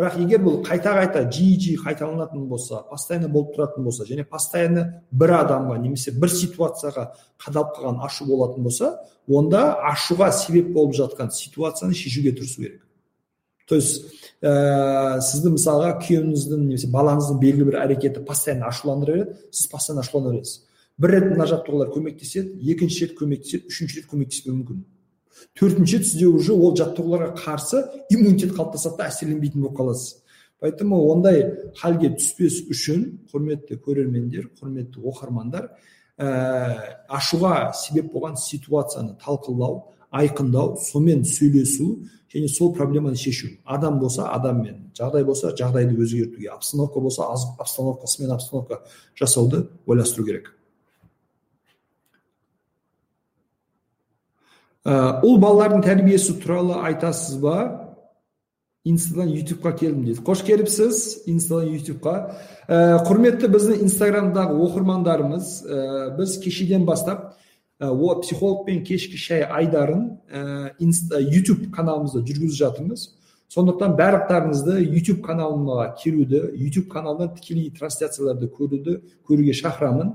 Бірақ 0.00 0.16
егер 0.22 0.40
бұл 0.40 0.60
қайта 0.64 0.94
қайта 0.96 1.26
жиі 1.28 1.58
жиі 1.60 1.80
қайталанатын 1.82 2.46
болса 2.48 2.84
постоянно 2.88 3.28
болып 3.28 3.50
тұратын 3.56 3.84
болса 3.84 4.06
және 4.08 4.24
постоянно 4.24 4.86
бір 5.12 5.34
адамға 5.42 5.76
немесе 5.82 6.14
бір 6.16 6.32
ситуацияға 6.32 7.10
қадалып 7.42 7.74
қалған 7.76 7.98
ашу 8.06 8.24
болатын 8.30 8.64
болса 8.64 8.94
онда 9.28 9.74
ашуға 9.90 10.30
себеп 10.32 10.72
болып 10.72 10.94
жатқан 10.96 11.34
ситуацияны 11.34 11.94
шешуге 11.94 12.32
тырысу 12.32 12.62
керек. 12.62 12.80
То 13.70 13.76
есть 13.78 14.02
ә, 14.42 15.20
сізді 15.22 15.52
мысалға 15.54 15.92
күйеуіңіздің 16.02 16.62
немесе 16.64 16.88
балаңыздың 16.90 17.36
белгілі 17.38 17.66
бір 17.68 17.76
әрекеті 17.84 18.24
постоянно 18.26 18.66
ашуландыра 18.66 19.14
береді 19.14 19.36
сіз 19.54 19.68
постоянно 19.70 20.02
ашулана 20.02 20.32
бересіз. 20.34 20.64
Бір 20.98 21.12
рет 21.14 21.28
мына 21.30 21.46
жаттығулар 21.46 21.92
көмектеседі 21.94 22.58
екінші 22.72 23.04
рет 23.04 23.14
көмектеседі 23.20 23.70
үшінші 23.70 24.00
рет 24.00 24.08
көмектеспеуі 24.10 24.56
мүмкін. 24.56 24.80
Төртінші 25.54 26.00
рет 26.00 26.08
сізде 26.08 26.26
уже 26.26 26.56
ол 26.56 26.74
жаттығуларға 26.80 27.30
қарсы 27.38 27.84
иммунитет 28.10 28.56
қалыптасады 28.56 28.98
да 28.98 29.06
әсерленбейтін 29.06 29.62
болып 29.62 29.78
қаласыз. 29.78 30.16
Поэтому 30.58 30.98
ондай 31.12 31.46
халге 31.78 32.10
түспес 32.18 32.64
үшін 32.74 33.06
құрметті 33.30 33.78
көрермендер 33.86 34.50
құрметті 34.58 34.98
оқырмандар 34.98 35.70
ә, 36.18 36.26
ашуға 37.08 37.70
себеп 37.78 38.10
болған 38.12 38.34
ситуацияны 38.36 39.14
талқылау 39.22 39.84
айқындау 40.10 40.74
сонымен 40.90 41.22
сөйлесу 41.24 42.00
және 42.34 42.48
сол 42.48 42.72
проблеманы 42.74 43.16
шешу 43.16 43.48
адам 43.64 43.98
болса 43.98 44.28
адаммен 44.30 44.90
жағдай 44.94 45.24
болса 45.24 45.50
жағдайды 45.56 45.98
өзгертуге 45.98 46.50
обстановка 46.54 47.00
болса 47.00 47.26
обстановкасымен 47.58 48.30
обстановка 48.36 48.82
жасауды 49.18 49.66
ойластыру 49.86 50.26
керек 50.26 50.52
ұл 54.86 55.40
балалардың 55.42 55.82
тәрбиесі 55.84 56.38
туралы 56.40 56.78
айтасыз 56.86 57.40
ба 57.42 57.56
инстадан 58.84 59.28
ютубқа 59.34 59.74
келдім 59.76 60.06
дейді 60.06 60.22
қош 60.24 60.44
келіпсіз 60.46 61.26
инстадан 61.28 61.74
ютубқа 61.74 62.14
құрметті 63.04 63.50
біздің 63.52 63.82
инстаграмдағы 63.84 64.56
оқырмандарымыз 64.64 65.50
біз 66.16 66.38
кешеден 66.40 66.86
бастап 66.88 67.34
ә, 67.80 68.20
психологпен 68.20 68.84
кешкі 68.84 69.16
шай 69.16 69.42
айдарын 69.42 70.20
ә, 70.28 70.74
инста, 70.78 71.20
ютуб 71.20 71.70
каналымызда 71.72 72.20
жүргізіп 72.20 72.58
жатырмыз. 72.58 73.06
Сондықтан 73.50 73.96
барлықтарыңызды 73.98 74.76
ютуб 74.94 75.24
каналыма 75.24 75.96
келуді 75.98 76.52
ютуб 76.54 76.86
каналынан 76.92 77.32
тікелей 77.34 77.72
трансляцияларды 77.74 78.46
көруді 78.46 79.00
көруге 79.26 79.56
шақырамын. 79.56 80.12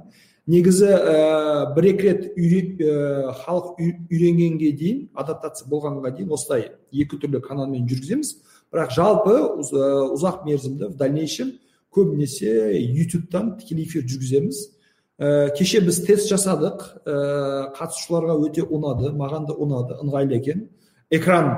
Негізі 0.48 0.88
ә, 0.93 1.74
бір 1.75 1.89
екі 1.89 2.13
рет 2.38 2.79
ә, 2.79 3.34
халық 3.41 3.81
үйренгенге 3.81 4.72
дейін 4.77 5.01
адаптация 5.17 5.67
болғанға 5.67 6.13
дейін 6.15 6.31
осылай 6.38 6.69
екі 6.93 7.17
түрлі 7.17 7.41
каналмен 7.43 7.89
жүргіземіз. 7.89 8.36
Бірақ 8.72 8.93
жалпы 8.93 9.36
ұзақ 10.13 10.45
мерзімді 10.45 10.93
в 10.93 10.95
дальнейшем 10.95 11.55
көбінесе 11.95 12.77
ютубтан 12.77 13.55
тікелей 13.57 13.89
эфир 13.89 14.05
жүргіземіз. 14.05 14.62
Ә, 15.19 15.50
кеше 15.57 15.81
біз 15.86 16.01
тест 16.05 16.29
жасадық. 16.31 16.86
Ә, 17.05 17.15
қатысушыларға 17.77 18.38
өте 18.45 18.65
ұнады 18.65 19.12
маған 19.15 19.48
да 19.50 19.55
ұнады 19.55 20.00
ыңғайлы 20.03 20.39
екен. 20.39 20.67
Экран 21.10 21.51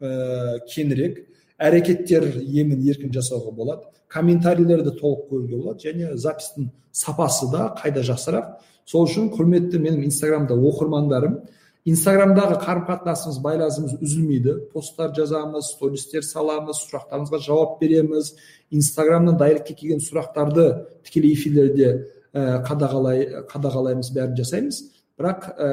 ә, 0.00 0.60
кеңірек. 0.68 1.24
Әрекеттер 1.62 2.26
емін 2.42 2.82
еркін 2.88 3.12
жасауға 3.14 3.52
болады. 3.54 3.88
Комментарийлерді 4.10 4.96
толық 4.98 5.28
көруге 5.30 5.58
болады. 5.60 5.88
Және 5.88 6.16
запистің 6.18 6.70
сапасы 6.92 7.50
да 7.52 7.72
қайда 7.78 8.02
жақсырақ. 8.06 8.54
Сол 8.84 9.06
үшін 9.06 9.30
құрметті 9.36 9.78
менің 9.78 10.08
инстаграмда 10.08 10.56
оқырмандарым 10.58 11.42
инстаграмдағы 11.86 12.58
қарым 12.62 12.84
қатынасымыз 12.86 13.38
байланысымыз 13.42 13.94
үзілмейді. 14.02 14.56
Посттар 14.74 15.10
жазамыз 15.16 15.72
стористер 15.74 16.22
саламыз 16.26 16.82
сұрақтарыңызға 16.86 17.40
жауап 17.42 17.80
береміз. 17.80 18.34
Инстаграмнан 18.70 19.38
дайректке 19.38 19.74
келген 19.74 20.02
сұрақтарды 20.02 20.68
тікелей 21.06 21.34
эфирлерде 21.34 21.92
қадағалай 22.32 23.46
қадағалаймыз 23.50 24.12
бәрін 24.16 24.36
жасаймыз. 24.38 24.82
Бірақ 25.20 25.44
ә, 25.60 25.66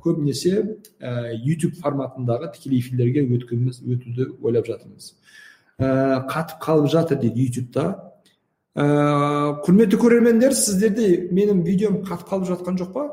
көбінесе 0.00 0.52
ә, 1.02 1.34
youtube 1.42 1.74
форматындағы 1.82 2.52
тікелей 2.54 2.78
эфирлерге 2.78 3.24
өткіміз 3.34 3.80
өтуді 3.82 4.28
ойлап 4.46 4.68
жатырмыз. 4.70 5.08
Ә, 5.78 6.22
қатып 6.30 6.60
қалып 6.62 6.86
жатыр 6.92 7.18
дейді 7.18 7.48
ютубта 7.48 7.86
ә, 8.78 8.84
құрметті 9.66 9.98
көрермендер 9.98 10.54
сіздерде 10.54 11.28
менің 11.34 11.64
видеом 11.66 11.98
қатып 12.06 12.30
қалып 12.30 12.46
жатқан 12.52 12.78
жоқ 12.78 12.92
па? 12.94 13.08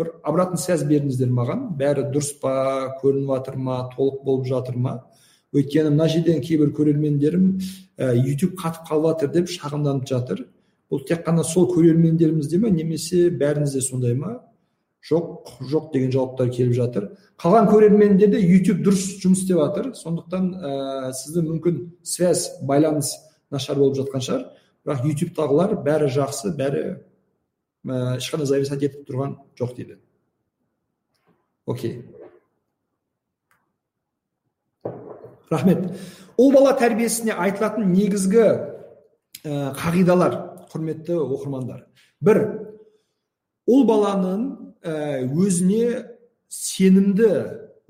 Бір 0.00 0.14
обратный 0.24 0.58
связь 0.58 0.86
беріңіздер 0.88 1.28
маған. 1.36 1.66
Бәрі 1.76 2.06
дұрыс 2.08 2.32
па 2.40 2.96
көрініп 3.02 3.34
жатыр 3.34 3.60
ма 3.60 3.82
толық 3.92 4.24
болып 4.24 4.48
жатыр 4.48 4.80
ма? 4.80 4.94
Өйткені 5.52 5.92
мына 5.92 6.08
жерден 6.08 6.40
кейбір 6.40 6.72
көрермендерім 6.72 7.46
ә, 7.98 8.14
youtube 8.16 8.56
қатып 8.56 8.88
қалып 8.88 9.20
жатыр 9.20 9.34
деп 9.36 9.52
шағымданып 9.52 10.08
жатыр. 10.08 10.46
Бұл 10.90 11.04
тек 11.06 11.22
қана 11.26 11.44
сол 11.46 11.68
көрермендерімізде 11.70 12.58
ма 12.58 12.70
немесе 12.74 13.28
бәріңізде 13.30 13.82
сондай 13.84 14.14
ма? 14.18 14.40
Жоқ 15.06 15.54
жоқ 15.70 15.92
деген 15.94 16.10
жауаптар 16.12 16.50
келіп 16.52 16.74
жатыр. 16.76 17.06
Қалған 17.40 17.70
көрермендерде 17.70 18.40
YouTube 18.42 18.82
дұрыс 18.84 19.22
жұмыс 19.22 19.44
істеп 19.44 19.56
жатыр. 19.62 19.92
Сондықтан 19.96 20.50
ә, 20.60 21.12
сізді 21.16 21.46
мүмкін 21.46 21.78
связь 22.04 22.50
байланыс 22.68 23.14
нашар 23.50 23.78
болып 23.80 23.96
жатқан 23.96 24.26
шығар. 24.26 24.44
Бірақ 24.84 25.06
ютубтағылар 25.08 25.78
бәрі 25.86 26.10
жақсы 26.12 26.52
бәрі 26.58 26.84
ә, 26.90 28.18
ешқандай 28.18 28.50
зависать 28.50 28.84
етіп 28.84 29.08
тұрған 29.08 29.38
жоқ 29.56 29.72
дейді. 29.78 29.96
Окей. 31.64 32.02
Рахмет. 35.50 35.94
Ұл 36.36 36.52
бала 36.52 36.76
тәрбиесіне 36.76 37.32
айтылатын 37.40 37.88
негізгі 37.94 38.44
ә, 38.44 39.72
қағидалар. 39.80 40.49
Құрметті 40.70 41.18
оқырмандар. 41.20 41.84
Бір 42.20 42.40
ұл 43.70 43.84
баланың 43.88 44.46
ә, 44.82 45.26
өзіне 45.26 46.06
сенімді 46.48 47.30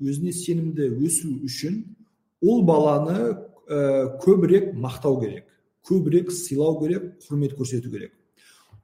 өзіне 0.01 0.33
сенімді 0.33 0.89
өсу 1.05 1.35
үшін 1.45 1.83
ұл 2.41 2.65
баланы 2.65 3.17
ә, 3.69 4.17
көбірек 4.23 4.73
мақтау 4.73 5.19
керек 5.21 5.47
көбірек 5.87 6.31
сыйлау 6.31 6.79
керек 6.81 7.07
құрмет 7.25 7.55
көрсету 7.57 7.91
керек. 7.91 8.13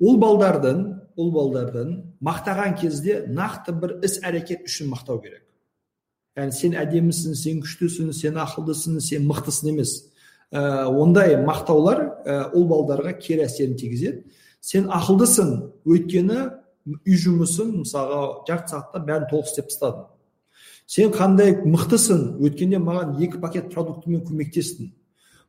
Ұл 0.01 0.17
балдардың 0.21 0.83
ұл 1.17 1.31
балдардың 1.33 1.93
мақтаған 2.23 2.75
кезде 2.81 3.23
нақты 3.29 3.73
бір 3.81 3.95
іс 4.05 4.19
әрекет 4.25 4.65
үшін 4.67 4.91
мақтау 4.93 5.21
керек. 5.21 5.43
Яғни 6.37 6.53
сен 6.53 6.77
әдемісің 6.77 7.37
сен 7.37 7.61
күштісің 7.63 8.11
сен 8.13 8.37
ақылдысың 8.41 8.99
сен 9.01 9.25
мықтысың 9.29 9.71
емес. 9.73 9.95
Ә, 10.51 10.87
ондай 10.87 11.35
мақтаулар 11.43 12.03
ә, 12.25 12.37
ұл 12.55 12.67
балдарға 12.69 13.13
кері 13.19 13.45
әсерін 13.47 13.77
тигізеді. 13.79 14.23
Сен 14.61 14.87
ақылдысың 14.91 15.51
өйткені 15.87 16.39
үй 16.87 17.17
жұмысын 17.19 17.73
мысалға 17.81 18.21
жарты 18.47 18.73
сағатта 18.73 19.03
бәрін 19.07 19.27
толық 19.31 19.51
істеп 19.51 19.69
тастадың. 19.71 20.07
Сен 20.87 21.11
қандай 21.11 21.53
мықтысың 21.67 22.39
өткенде 22.47 22.79
маған 22.79 23.17
екі 23.19 23.41
пакет 23.43 23.69
продуктымен 23.73 24.23
көмектестің. 24.27 24.93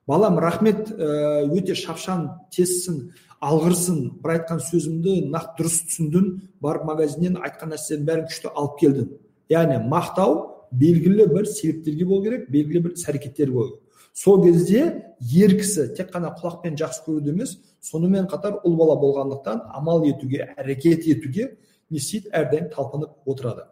Балам 0.09 0.39
рахмет 0.43 0.91
ә, 0.91 1.47
өте 1.47 1.77
шапшаң 1.79 2.29
тезсің 2.55 3.11
алғырсың 3.45 3.99
бір 4.23 4.35
айтқан 4.35 4.63
сөзімді 4.67 5.19
нақты 5.31 5.61
дұрыс 5.61 5.83
түсіндің 5.91 6.31
барып 6.65 6.87
магазиннен 6.89 7.37
айтқан 7.45 7.71
нәрсенің 7.75 8.07
бәрін 8.09 8.25
күшті 8.31 8.51
алып 8.51 8.79
келдің. 8.81 9.11
Яғни 9.53 9.79
мақтау 9.87 10.39
белгілі 10.73 11.29
бір 11.31 11.47
себептерге 11.47 12.09
болу 12.09 12.25
керек 12.25 12.49
белгілі 12.51 12.89
бір 12.89 12.97
іс 12.97 13.07
әрекеттер 13.09 13.53
болу 13.53 13.77
керек. 13.77 13.88
Сол 14.19 14.43
кезде 14.43 14.83
ер 15.21 15.55
кісі 15.59 15.93
тек 15.95 16.11
қана 16.11 16.33
құлақпен 16.35 16.79
жақсы 16.79 17.05
көруді 17.07 17.35
емес 17.35 17.57
сонымен 17.85 18.27
қатар 18.31 18.59
ұл 18.67 18.75
бала 18.79 18.97
болғандықтан 18.99 19.61
амал 19.79 20.03
етуге 20.09 20.49
әрекет 20.59 21.07
етуге 21.07 21.53
не 21.91 22.01
істейді 22.01 22.33
әрдайым 22.35 22.71
талпынып 22.73 23.31
отырады. 23.31 23.69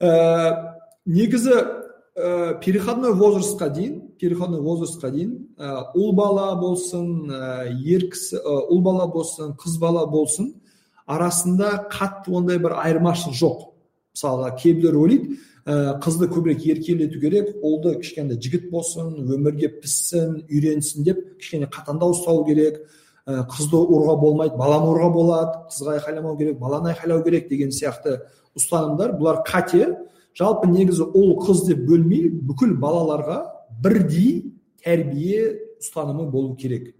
Ә, 0.00 0.76
негізі 1.06 1.54
ә, 1.56 2.60
переходной 2.60 3.14
возрастқа 3.16 3.70
дейін 3.72 4.00
переходной 4.20 4.60
возрастқа 4.60 5.10
дейін 5.14 5.38
ә, 5.56 5.88
ұл 5.96 6.12
бала 6.18 6.52
болсын 6.60 7.30
ә, 7.32 7.72
ер 7.72 8.10
кісі 8.12 8.42
ұл 8.44 8.82
бала 8.84 9.08
болсын 9.08 9.56
қыз 9.56 9.78
бала 9.80 10.04
болсын 10.06 10.52
арасында 11.06 11.88
қатты 11.92 12.36
ондай 12.36 12.60
бір 12.60 12.76
айырмашылық 12.82 13.40
жоқ. 13.40 13.64
Мысалға 14.12 14.52
кейбіреулер 14.60 15.00
ойлайды 15.00 15.40
ә, 15.66 15.98
қызды 16.02 16.28
көбірек 16.32 16.64
еркелету 16.66 17.20
керек 17.22 17.52
ұлды 17.62 17.94
кішкене 18.00 18.38
жігіт 18.40 18.68
болсын 18.72 19.12
өмірге 19.22 19.70
піссін 19.82 20.40
үйренсін 20.48 21.06
деп 21.06 21.20
кішкене 21.38 21.68
қатаңдау 21.70 22.16
ұстау 22.16 22.44
керек 22.46 22.80
ә, 23.26 23.44
қызды 23.46 23.78
ұруға 23.78 24.16
болмайды 24.20 24.58
баланы 24.58 24.90
ұруға 24.90 25.10
болады 25.14 25.60
қызға 25.70 25.98
айқайламау 25.98 26.38
керек 26.38 26.58
баланы 26.58 26.92
айқайлау 26.92 27.22
керек 27.22 27.48
деген 27.50 27.70
сияқты 27.70 28.18
ұстанымдар 28.58 29.14
бұлар 29.20 29.42
қате 29.46 29.92
жалпы 30.38 30.70
негізі 30.72 31.06
ұл 31.12 31.36
қыз 31.44 31.66
деп 31.68 31.86
бөлмей 31.86 32.26
бүкіл 32.32 32.74
балаларға 32.82 33.38
бірдей 33.84 34.56
тәрбие 34.82 35.54
ұстанымы 35.78 36.26
болу 36.30 36.56
керек 36.56 36.90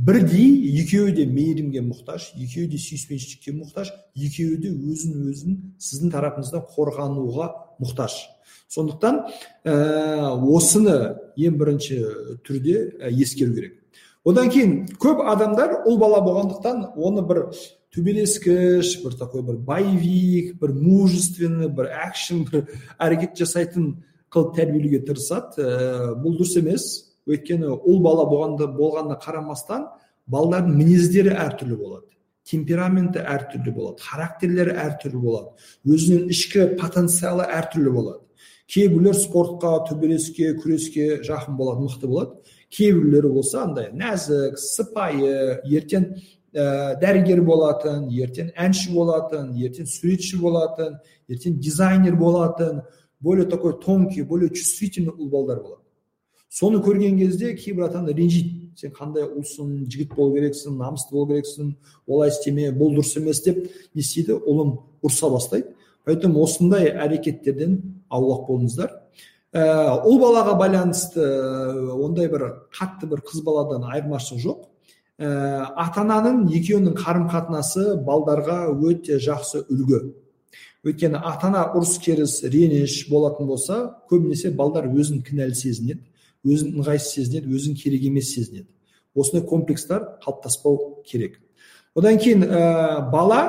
бірдей 0.00 0.54
екеуі 0.80 1.12
де 1.12 1.26
мейірімге 1.28 1.82
мұқтаж 1.84 2.32
екеуі 2.40 2.70
де 2.72 2.78
сүйіспеншілікке 2.80 3.52
мұқтаж 3.52 3.90
екеуі 4.16 4.56
де 4.62 4.70
өзін 4.72 5.26
өзін 5.28 5.58
сіздің 5.78 6.14
тарапыңыздан 6.14 6.64
қорғануға 6.72 7.50
мұқтаж. 7.80 8.14
Сондықтан 8.70 9.24
ә, 9.66 9.74
осыны 10.38 10.96
ең 11.36 11.56
бірінші 11.58 11.98
түрде 12.46 12.76
ә, 13.00 13.10
ескеру 13.10 13.56
керек. 13.56 13.76
Одан 14.24 14.50
кейін 14.52 14.74
көп 15.00 15.22
адамдар 15.32 15.80
ұл 15.88 15.98
бала 15.98 16.20
болғандықтан 16.22 16.92
оны 16.94 17.24
бір 17.26 17.42
төбелескіш 17.94 19.00
бір 19.02 19.16
такой 19.18 19.42
бір 19.42 19.58
боевик 19.66 20.54
бір 20.60 20.74
мужественный 20.76 21.70
бір 21.72 21.90
әкшн 22.06 22.44
бір 22.50 22.68
әрекет 23.00 23.40
жасайтын 23.40 23.94
қылып 24.30 24.54
тәрбиелеуге 24.60 25.02
тырысады. 25.08 25.64
Ә, 25.64 26.12
бұл 26.20 26.38
дұрыс 26.38 26.54
емес. 26.60 26.86
Өйткені 27.30 27.74
ұл 27.74 27.98
бала 28.04 28.28
болғанда 28.28 28.70
болғанына 28.76 29.18
қарамастан 29.22 29.88
балалардың 30.30 30.78
мінездері 30.78 31.34
әртүрлі 31.34 31.76
болады. 31.80 32.09
Темпераменті 32.48 33.20
әртүрлі 33.20 33.74
болады 33.74 34.04
характерлері 34.04 34.76
әртүрлі 34.84 35.20
болады 35.22 35.94
өзінің 35.94 36.30
ішкі 36.34 36.66
потенциалы 36.80 37.46
әртүрлі 37.46 37.94
болады. 37.94 38.20
Кейбіреулер 38.70 39.16
спортқа 39.18 39.72
төбелеске 39.88 40.52
күреске 40.54 41.20
жақын 41.26 41.56
болады 41.58 41.86
мықты 41.86 42.06
болады. 42.06 42.36
Кейбіреулері 42.70 43.32
болса 43.34 43.64
андай 43.64 43.90
нәзік 43.92 44.58
сыпайы 44.62 45.60
ертең 45.66 46.06
ә, 46.54 46.94
дәрігер 47.02 47.42
болатын 47.42 48.06
ертең 48.14 48.52
әнші 48.54 48.94
болатын 48.94 49.52
ертең 49.58 49.90
суретші 49.90 50.38
болатын 50.38 51.00
ертең 51.28 51.58
дизайнер 51.58 52.16
болатын 52.16 52.82
более 53.20 53.46
такой 53.46 53.78
тонкий 53.78 54.22
более 54.22 54.48
чувствительный 54.48 55.12
ұл 55.12 55.28
балдар 55.28 55.60
болады. 55.60 55.79
Соны 56.50 56.80
көрген 56.82 57.18
кезде 57.18 57.54
кейбір 57.54 57.86
ата 57.86 58.00
ана 58.00 58.12
ренжиді 58.14 58.72
сен 58.76 58.92
қандай 58.94 59.26
ұлсың 59.28 59.84
жігіт 59.90 60.14
болу 60.16 60.34
керексің 60.34 60.78
намысты 60.80 61.14
болу 61.14 61.28
керексің 61.30 61.74
олай 62.08 62.32
істеме 62.32 62.70
бұл 62.74 62.96
дұрыс 62.96 63.16
емес 63.20 63.42
деп 63.44 63.60
не 63.94 64.02
істейді 64.02 64.40
ұлын 64.40 64.74
ұрса 65.06 65.30
бастайды 65.30 65.74
поэтому 66.04 66.42
осындай 66.44 66.90
әрекеттерден 66.90 67.78
аулақ 68.10 68.48
болыңыздар 68.48 68.96
ә, 69.52 69.62
ұл 70.06 70.18
балаға 70.22 70.56
байланысты 70.58 71.22
ондай 71.94 72.30
бір 72.32 72.46
қатты 72.74 73.10
бір 73.10 73.22
қыз 73.30 73.44
баладан 73.46 73.86
айырмашылық 73.92 74.42
жоқ 74.42 74.66
ә, 75.22 75.30
ата 75.76 76.02
ананың 76.02 76.48
екеуінің 76.50 76.98
қарым 76.98 77.28
қатынасы 77.30 77.94
балдарға 78.06 78.64
өте 78.74 79.20
жақсы 79.22 79.66
үлгі 79.68 80.02
өйткені 80.86 81.20
ата 81.20 81.50
ана 81.50 81.66
ұрыс 81.76 81.98
керіс 82.02 82.40
реніш 82.42 83.04
болатын 83.10 83.46
болса 83.50 83.82
көбінесе 84.10 84.54
балдар 84.56 84.88
өзін 84.88 85.20
кінәлі 85.26 85.54
сезінеді 85.54 86.00
өзін 86.46 86.80
ыңғайсыз 86.80 87.14
сезінеді 87.16 87.54
өзін 87.56 87.76
керек 87.78 88.04
емес 88.08 88.32
сезінеді. 88.34 88.68
Осындай 89.14 89.46
комплекстар 89.46 90.06
қалыптаспау 90.24 91.02
керек. 91.06 91.40
Одан 91.94 92.18
кейін 92.18 92.44
ә, 92.46 93.10
бала 93.10 93.40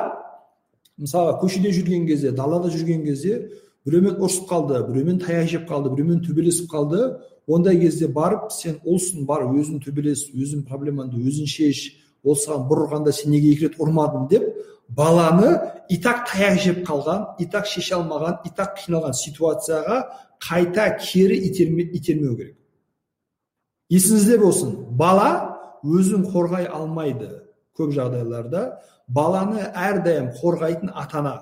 мысалы 0.98 1.36
көшеде 1.40 1.72
жүрген 1.72 2.06
кезде 2.06 2.32
далада 2.32 2.70
жүрген 2.72 3.04
кезде 3.06 3.48
біреумен 3.86 4.18
ұрысып 4.18 4.48
қалды 4.50 4.82
біреумен 4.88 5.20
таяқ 5.22 5.48
жеп 5.50 5.68
қалды 5.70 5.92
біреумен 5.94 6.22
төбелесіп 6.26 6.70
қалды. 6.72 7.18
Ондай 7.46 7.78
кезде 7.80 8.06
барып 8.06 8.52
сен 8.54 8.78
ұлсың 8.86 9.24
бар 9.26 9.48
өзің 9.48 9.80
төбелес 9.82 10.28
өзің 10.30 10.62
проблемаңды 10.68 11.18
өзің 11.18 11.48
шеш 11.50 11.88
ол 12.22 12.36
саған 12.38 12.68
бір 12.70 12.84
ұрғанда 12.84 13.14
сен 13.14 13.32
неге 13.34 13.50
екі 13.56 13.66
рет 13.66 13.80
ұрмадың 13.82 14.28
деп 14.30 14.44
баланы 14.88 15.56
и 15.90 15.98
так 16.00 16.26
таяқ 16.30 16.60
жеп 16.62 16.82
қалған 16.86 17.40
и 17.42 17.46
так 17.50 17.66
шеше 17.66 17.96
алмаған 17.98 18.46
и 18.46 18.52
так 18.54 18.76
қиналған 18.78 19.16
ситуацияға 19.18 19.98
қайта 20.42 20.86
кері 20.98 21.38
итерме, 21.48 21.82
итермеу 21.82 22.36
керек. 22.36 22.56
Есіңізде 23.92 24.38
болсын. 24.40 24.74
Бала 24.96 25.30
өзін 25.84 26.26
қорғай 26.32 26.66
алмайды 26.66 27.30
көп 27.78 27.92
жағдайларда. 27.96 28.66
Баланы 29.08 29.68
әрдайым 29.74 30.32
қорғайтын 30.38 30.92
ата 30.94 31.20
ана 31.20 31.34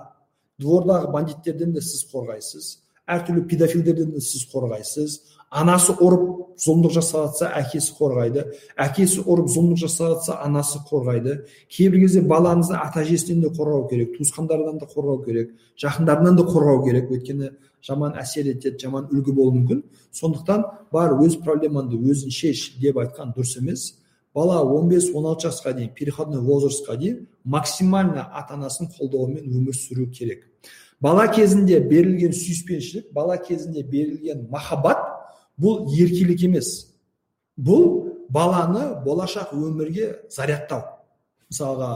двордағы 0.60 1.10
бандиттерден 1.12 1.74
де 1.74 1.82
сіз 1.84 2.06
қорғайсыз. 2.12 2.78
Әртүрлі 3.10 3.46
педофилдерден 3.50 4.14
де 4.14 4.22
сіз 4.24 4.46
қорғайсыз. 4.52 5.20
Анасы 5.50 5.96
ұрып 5.98 6.26
зұлымдық 6.62 6.92
жатса 6.94 7.48
әкесі 7.58 7.94
қорғайды. 7.98 8.44
Әкесі 8.78 9.24
ұрып 9.24 9.48
зұлымдық 9.50 9.80
жатса 9.82 10.36
анасы 10.44 10.78
қорғайды. 10.86 11.40
Кейбір 11.74 12.04
кезде 12.04 12.22
балаңызды 12.22 12.76
ата 12.78 13.02
әжесінен 13.02 13.48
де 13.48 13.50
қорғау 13.56 13.88
керек 13.90 14.14
туысқандарынан 14.14 14.78
да 14.78 14.86
қорғау 14.92 15.24
керек 15.24 15.50
жақындарынан 15.82 16.38
да 16.38 16.46
қорғау 16.46 16.84
керек. 16.86 17.10
Өйткені 17.10 17.50
жаман 17.86 18.16
әсер 18.20 18.50
етеді 18.50 18.78
жаман 18.84 19.08
үлгі 19.12 19.32
болуы 19.34 19.56
мүмкін. 19.58 19.82
Сондықтан 20.12 20.64
бар 20.92 21.16
өз 21.20 21.38
проблемаңды 21.44 21.98
өзің 21.98 22.34
шеш 22.34 22.74
деп 22.80 23.00
айтқан 23.02 23.32
дұрыс 23.36 23.56
емес. 23.58 23.86
Бала 24.34 24.60
15-16 24.62 25.46
жасқа 25.46 25.72
дейін 25.74 25.94
переходной 25.94 26.40
возрастқа 26.40 26.96
дейін 26.96 27.26
максимально 27.44 28.28
ата 28.30 28.54
анасының 28.54 28.92
қолдауымен 28.98 29.48
өмір 29.50 29.74
сүру 29.74 30.06
керек. 30.10 30.44
Бала 31.00 31.26
кезінде 31.32 31.80
берілген 31.80 32.32
сүйіспеншілік 32.36 33.10
бала 33.12 33.38
кезінде 33.40 33.82
берілген 33.82 34.46
махаббат 34.50 35.02
бұл 35.58 35.88
еркелік 35.96 36.44
емес. 36.46 36.92
Бұл 37.58 38.26
баланы 38.30 39.00
болашақ 39.04 39.54
өмірге 39.56 40.14
зарядтау. 40.30 40.84
Мысалға 41.50 41.90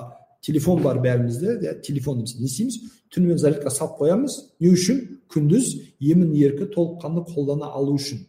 телефон 0.45 0.83
бар 0.83 1.01
бәрімізде 1.01 1.57
иә 1.63 1.75
телефонды 1.87 2.29
не 2.39 2.49
істейміз 2.49 2.79
түнімен 3.15 3.41
зарядқа 3.41 3.73
салып 3.73 3.97
қоямыз 4.03 4.37
не 4.61 4.73
үшін 4.75 5.01
күндіз 5.33 5.71
емін 6.01 6.35
еркі 6.37 6.69
толыққанды 6.75 7.25
қолдана 7.31 7.73
алу 7.73 7.97
үшін 7.97 8.27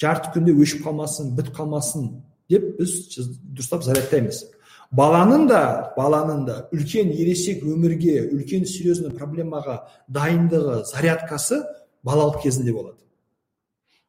жарты 0.00 0.32
күнде 0.34 0.54
өшіп 0.56 0.86
қалмасын 0.86 1.34
бітіп 1.36 1.58
қалмасын 1.58 2.08
деп 2.50 2.64
біз 2.78 2.96
дұрыстап 3.18 3.84
зарядтаймыз 3.84 4.44
баланың 4.92 5.46
да 5.48 5.62
баланың 5.96 6.44
да 6.48 6.56
үлкен 6.72 7.12
ересек 7.12 7.62
өмірге 7.64 8.18
үлкен 8.32 8.66
серьезный 8.68 9.12
проблемаға 9.12 9.82
дайындығы 10.08 10.82
зарядкасы 10.90 11.62
балалық 12.04 12.42
кезінде 12.42 12.74
болады 12.76 12.98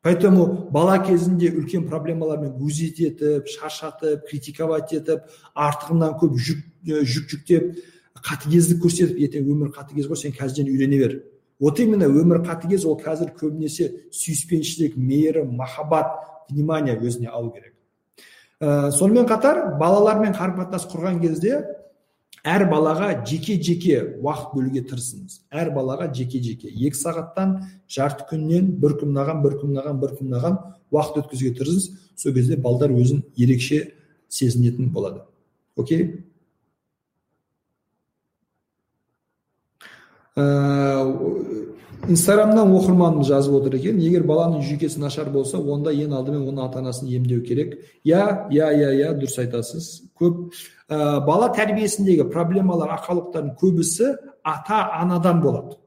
поэтому 0.03 0.69
бала 0.71 0.99
кезінде 0.99 1.49
үлкен 1.49 1.87
проблемалармен 1.89 2.53
гузить 2.59 2.99
етіп 2.99 3.47
шаршатып 3.47 4.27
критиковать 4.29 4.93
етіп 4.93 5.25
артығынан 5.55 6.17
көп 6.19 6.35
жүк 6.37 6.63
жүк 6.85 7.29
жүктеп 7.33 7.69
қатыгездік 8.23 8.83
көрсетіп 8.83 9.19
ертең 9.25 9.47
өмір 9.51 9.71
қатыгез 9.75 10.07
ғой 10.11 10.19
сен 10.19 10.35
қазірден 10.35 10.69
үйрене 10.71 10.99
бер. 10.99 11.15
Вот 11.59 11.79
именно 11.79 12.07
өмір 12.07 12.43
қатыгез 12.43 12.85
ол 12.85 12.99
қазір 12.99 13.33
көбінесе 13.39 13.89
сүйіспеншілік 14.11 14.97
мейірім 14.97 15.55
махаббат 15.57 16.11
внимание 16.49 16.97
өзіне 16.99 17.29
алу 17.31 17.51
керек. 17.51 17.73
Ә, 18.59 18.91
сонымен 18.91 19.27
қатар 19.27 19.77
балалармен 19.79 20.35
қарым 20.35 20.59
қатынас 20.61 20.87
құрған 20.91 21.21
кезде 21.21 21.63
әр 22.43 22.65
балаға 22.67 23.09
жеке 23.27 23.55
жеке 23.63 23.99
уақыт 24.19 24.51
бөлуге 24.53 24.83
тырысыңыз. 24.89 25.39
Әр 25.51 25.71
балаға 25.75 26.09
жеке 26.13 26.41
жеке. 26.43 26.67
Екі 26.67 26.99
сағаттан 26.99 27.55
жарты 27.87 28.27
күннен 28.29 28.73
бір 28.81 28.97
күн 28.99 29.13
мынаған 29.13 29.43
бір 29.45 29.57
күн 29.61 29.71
мынаған 29.71 30.01
бір 30.01 30.15
күн 30.17 30.29
мынаған 30.29 30.59
уақыт 30.91 31.21
өткізуге 31.23 31.53
тырысыңыз. 31.61 31.89
Сол 32.19 32.35
кезде 32.35 32.57
балдар 32.59 32.91
өзін 32.91 33.23
ерекше 33.39 33.93
сезінетін 34.27 34.91
болады. 34.91 35.23
Окей? 35.79 36.25
Ә, 40.35 40.43
инстаграмнан 42.07 42.71
оқырманым 42.75 43.23
жазып 43.23 43.53
отыр 43.59 43.77
екен. 43.77 43.99
Егер 44.01 44.25
баланың 44.27 44.63
жүйкесі 44.65 44.99
нашар 44.99 45.29
болса 45.31 45.57
онда 45.57 45.93
ең 45.93 46.13
алдымен 46.17 46.47
оны 46.49 46.63
ата 46.65 46.79
анасын 46.79 47.07
емдеу 47.07 47.43
керек. 47.45 47.79
Иә 48.03 48.49
иә 48.51 48.69
иә 48.75 48.89
иә 48.99 49.13
дұрыс 49.19 49.39
айтасыз. 49.39 50.09
Көп 50.19 50.53
ә, 50.89 51.25
бала 51.25 51.49
тәрбиесіндегі 51.55 52.29
проблемалар 52.31 52.95
ақаулықтардың 52.97 53.55
көбісі 53.61 54.13
ата 54.43 54.83
анадан 54.99 55.41
болады. 55.41 55.77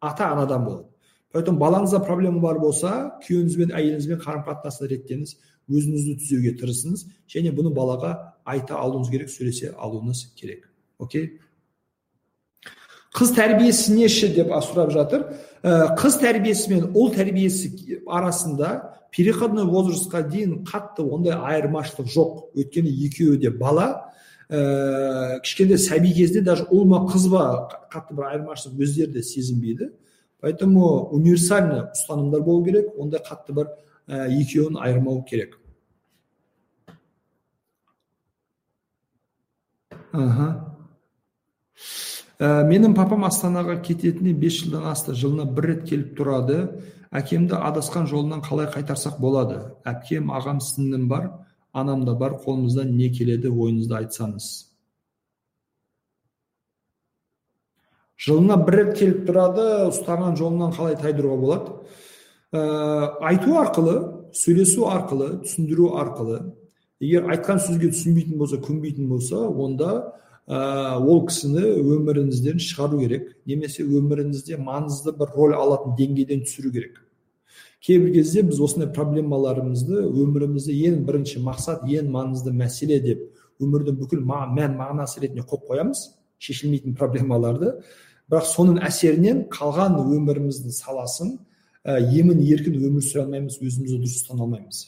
Ата 0.00 0.32
анадан 0.32 0.64
болады. 0.64 0.84
Поэтому 1.32 1.58
балаңызда 1.60 2.00
проблема 2.04 2.40
бар 2.40 2.58
болса 2.58 3.18
күйеуіңізбен 3.26 3.74
әйеліңізбен 3.76 4.20
қарым 4.22 4.46
қатынасты 4.46 4.88
реттеңіз 4.88 5.34
өзіңізді 5.68 6.14
түзеуге 6.22 6.54
тырысыңыз 6.60 7.04
және 7.28 7.52
бұны 7.52 7.74
балаға 7.76 8.14
айта 8.48 8.78
алуыңыз 8.80 9.10
керек 9.12 9.28
сөйлесе 9.32 9.74
алуыңыз 9.76 10.24
керек. 10.36 10.70
Окей? 10.98 11.38
Қыз 13.18 13.32
тәрбиесі 13.34 13.96
неші 13.96 14.30
деп 14.36 14.52
сұрап 14.62 14.92
жатыр. 14.94 15.24
Ә, 15.62 15.96
қыз 15.98 16.20
тәрбиесі 16.22 16.70
мен 16.70 16.84
ұл 16.94 17.10
тәрбиесі 17.16 17.98
арасында 18.06 18.70
переходной 19.10 19.66
возрастқа 19.66 20.22
дейін 20.28 20.62
қатты 20.68 21.02
ондай 21.02 21.34
айырмашылық 21.34 22.12
жоқ. 22.12 22.36
Өйткені 22.54 22.92
екеуі 23.08 23.40
де 23.42 23.50
бала. 23.50 24.12
Ә, 24.48 25.40
кішкентай 25.42 25.80
сәби 25.82 26.14
кезде 26.14 26.44
даже 26.46 26.68
ұл 26.70 26.86
ма 26.86 27.02
қыз 27.10 27.26
ба 27.32 27.42
қатты 27.90 28.14
бір 28.14 28.30
айырмашылық 28.30 28.84
өздері 28.86 29.12
де 29.18 29.22
сезінбейді. 29.22 29.90
Поэтому 30.40 31.10
универсальный 31.10 31.88
ұстанымдар 31.90 32.44
болу 32.46 32.64
керек. 32.64 32.94
Ондай 32.96 33.20
қатты 33.26 33.52
бір 33.52 33.72
ә, 34.06 34.28
екеуін 34.30 34.78
айырмау 34.78 35.24
керек. 35.26 35.58
Аха. 40.12 40.77
Ә, 42.38 42.62
менің 42.68 42.94
папам 42.96 43.26
астанаға 43.28 43.78
кететініне 43.82 44.34
бес 44.38 44.60
жылдан 44.62 44.86
асты. 44.90 45.14
Жылына 45.18 45.48
бір 45.54 45.70
рет 45.72 45.84
келіп 45.88 46.14
тұрады. 46.18 46.60
Әкемді 47.10 47.58
адасқан 47.58 48.08
жолынан 48.10 48.42
қалай 48.44 48.68
қайтарсақ 48.72 49.20
болады? 49.20 49.60
Әпкем 49.88 50.32
ағам 50.34 50.62
сіңлім 50.64 51.08
бар 51.08 51.30
анам 51.72 52.04
да 52.04 52.14
бар. 52.14 52.38
Қолымыздан 52.44 52.92
не 52.96 53.10
келеді 53.10 53.50
ойыңызды 53.50 53.96
айтсаңыз. 54.02 54.48
Жылына 58.18 58.58
бір 58.66 58.80
рет 58.82 58.94
келіп 58.98 59.24
тұрады 59.28 59.66
ұстаған 59.88 60.38
жолынан 60.38 60.72
қалай 60.74 60.96
тайдыруға 61.00 61.40
болады? 61.42 61.76
Ә, 62.52 62.62
айту 63.28 63.58
арқылы 63.60 63.98
сөйлесу 64.34 64.86
арқылы 64.88 65.38
түсіндіру 65.44 65.92
арқылы 66.00 66.38
егер 67.00 67.28
айтқан 67.32 67.60
сөзге 67.62 67.92
түсінбейтін 67.92 68.38
болса 68.40 68.58
көнбейтін 68.62 69.08
болса 69.10 69.40
онда 69.48 69.90
ә, 70.48 70.96
ол 70.96 71.26
кісіні 71.28 71.62
өміріңізден 71.82 72.60
шығару 72.62 73.02
керек. 73.02 73.28
Немесе 73.46 73.84
өміріңізде 73.84 74.56
маңызды 74.64 75.12
бір 75.18 75.34
роль 75.36 75.54
алатын 75.58 75.94
деңгейден 75.98 76.44
түсіру 76.46 76.72
керек. 76.72 77.02
Кейбір 77.84 78.14
кезде 78.16 78.42
біз 78.42 78.60
осындай 78.64 78.88
проблемаларымызды 78.94 80.00
өмірімізде 80.08 80.74
ең 80.88 81.02
бірінші 81.06 81.42
мақсат 81.44 81.84
ең 81.86 82.08
маңызды 82.14 82.54
мәселе 82.56 82.98
деп 83.04 83.26
өмірдің 83.62 83.98
бүкіл 84.00 84.24
мән 84.24 84.76
мағынасы 84.78 85.20
ретінде 85.22 85.44
қойып 85.44 85.68
қоямыз. 85.68 86.04
Шешілмейтін 86.38 86.94
проблемаларды. 86.96 87.74
Бірақ 88.30 88.46
соның 88.48 88.80
әсерінен 88.86 89.46
қалған 89.52 89.98
өміріміздің 90.00 90.74
саласын 90.74 91.36
ә, 91.84 91.98
емін 91.98 92.40
еркін 92.44 92.78
өмір 92.78 93.04
сүре 93.04 93.24
алмаймыз 93.24 93.58
өзімізді 93.60 93.98
дұрыс 93.98 94.16
ұстана 94.20 94.44
алмаймыз. 94.46 94.84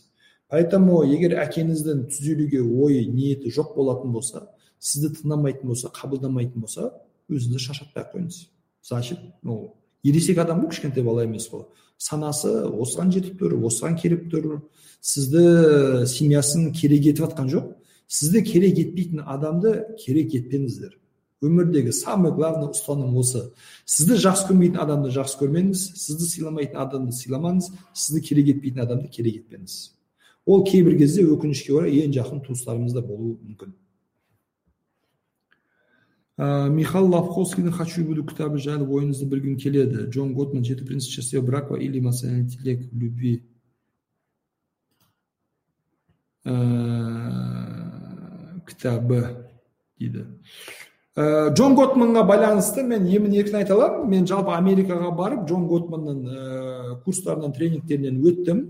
Поэтому 0.50 1.02
егер 1.06 1.36
әкеңіздің 1.40 2.04
түзелуге 2.10 2.62
ойы 2.62 3.04
ниеті 3.10 3.52
жоқ 3.54 3.74
болатын 3.76 4.12
болса 4.12 4.48
сізді 4.80 5.14
тыңдамайтын 5.20 5.68
болса 5.68 5.92
қабылдамайтын 5.94 6.64
болса 6.64 6.90
өзіңізді 7.30 7.62
шаршатпай 7.66 8.02
ақ 8.02 8.16
қойыңыз 8.16 8.40
значит 8.82 9.20
ну 9.42 9.74
ересек 10.04 10.38
адам 10.38 10.64
ғой 10.64 10.70
кішкентай 10.70 11.04
бала 11.04 11.24
емес 11.24 11.48
қой. 11.50 11.66
Санасы 12.00 12.48
осыған 12.70 13.12
жетіп 13.12 13.40
тұр 13.40 13.56
осыған 13.68 13.98
келіп 14.00 14.30
тұр. 14.32 14.62
Сізді 15.00 16.06
семьясын 16.08 16.70
керек 16.72 17.10
етіп 17.10 17.26
жатқан 17.26 17.50
жоқ. 17.52 17.68
Сізді 18.08 18.42
керек 18.46 18.78
етпейтін 18.80 19.22
адамды 19.26 19.74
керек 20.00 20.34
етпеңіздер. 20.34 20.96
Өмірдегі 21.44 21.92
самый 21.92 22.32
главный 22.32 22.68
ұстаным 22.72 23.16
осы. 23.20 23.50
Сізді 23.84 24.18
жақсы 24.20 24.48
көрмейтін 24.50 24.80
адамды 24.80 25.12
жақсы 25.14 25.38
көрмеңіз. 25.40 25.84
Сізді 26.00 26.28
сыйламайтын 26.32 26.80
адамды 26.80 27.16
сыйламаңыз. 27.16 27.70
Сізді 27.92 28.24
керек 28.26 28.50
етпейтін 28.56 28.84
адамды 28.84 29.08
керек 29.12 29.40
етпеңіз. 29.44 29.76
Ол 30.46 30.64
кейбір 30.64 30.98
кезде 30.98 31.24
өкінішке 31.28 31.76
орай 31.76 32.00
ең 32.02 32.12
жақын 32.16 32.44
туыстарымыз 32.44 32.96
да 32.96 33.04
болуы 33.04 33.36
мүмкін. 33.44 33.76
Михаил 36.40 37.10
лавковскийдің 37.12 37.72
хочу 37.76 38.00
и 38.00 38.04
буду 38.04 38.24
кітабы 38.24 38.58
жайлы 38.58 38.86
ойыңызды 38.88 39.26
білгім 39.28 39.58
келеді 39.60 40.06
джон 40.08 40.32
готман 40.32 40.64
жеті 40.64 40.86
принцип 40.88 41.12
счастливого 41.12 41.46
брака 41.46 41.74
или 41.74 41.98
эмоциональный 41.98 42.44
интеллект 42.44 42.90
в 42.90 42.96
любви 42.96 43.44
кітабы 48.66 49.50
дейді. 49.98 50.24
Ә, 51.18 51.50
джон 51.52 51.74
готманға 51.76 52.22
байланысты 52.24 52.84
мен 52.86 53.04
емін 53.10 53.34
еркін 53.36 53.58
айта 53.60 53.74
аламын. 53.74 54.06
Мен 54.08 54.28
жалпы 54.30 54.54
америкаға 54.56 55.10
барып 55.16 55.42
джон 55.48 55.66
готманның 55.68 56.20
ә, 56.24 56.94
курстарынан 57.04 57.52
тренингтерінен 57.52 58.22
өттім. 58.24 58.62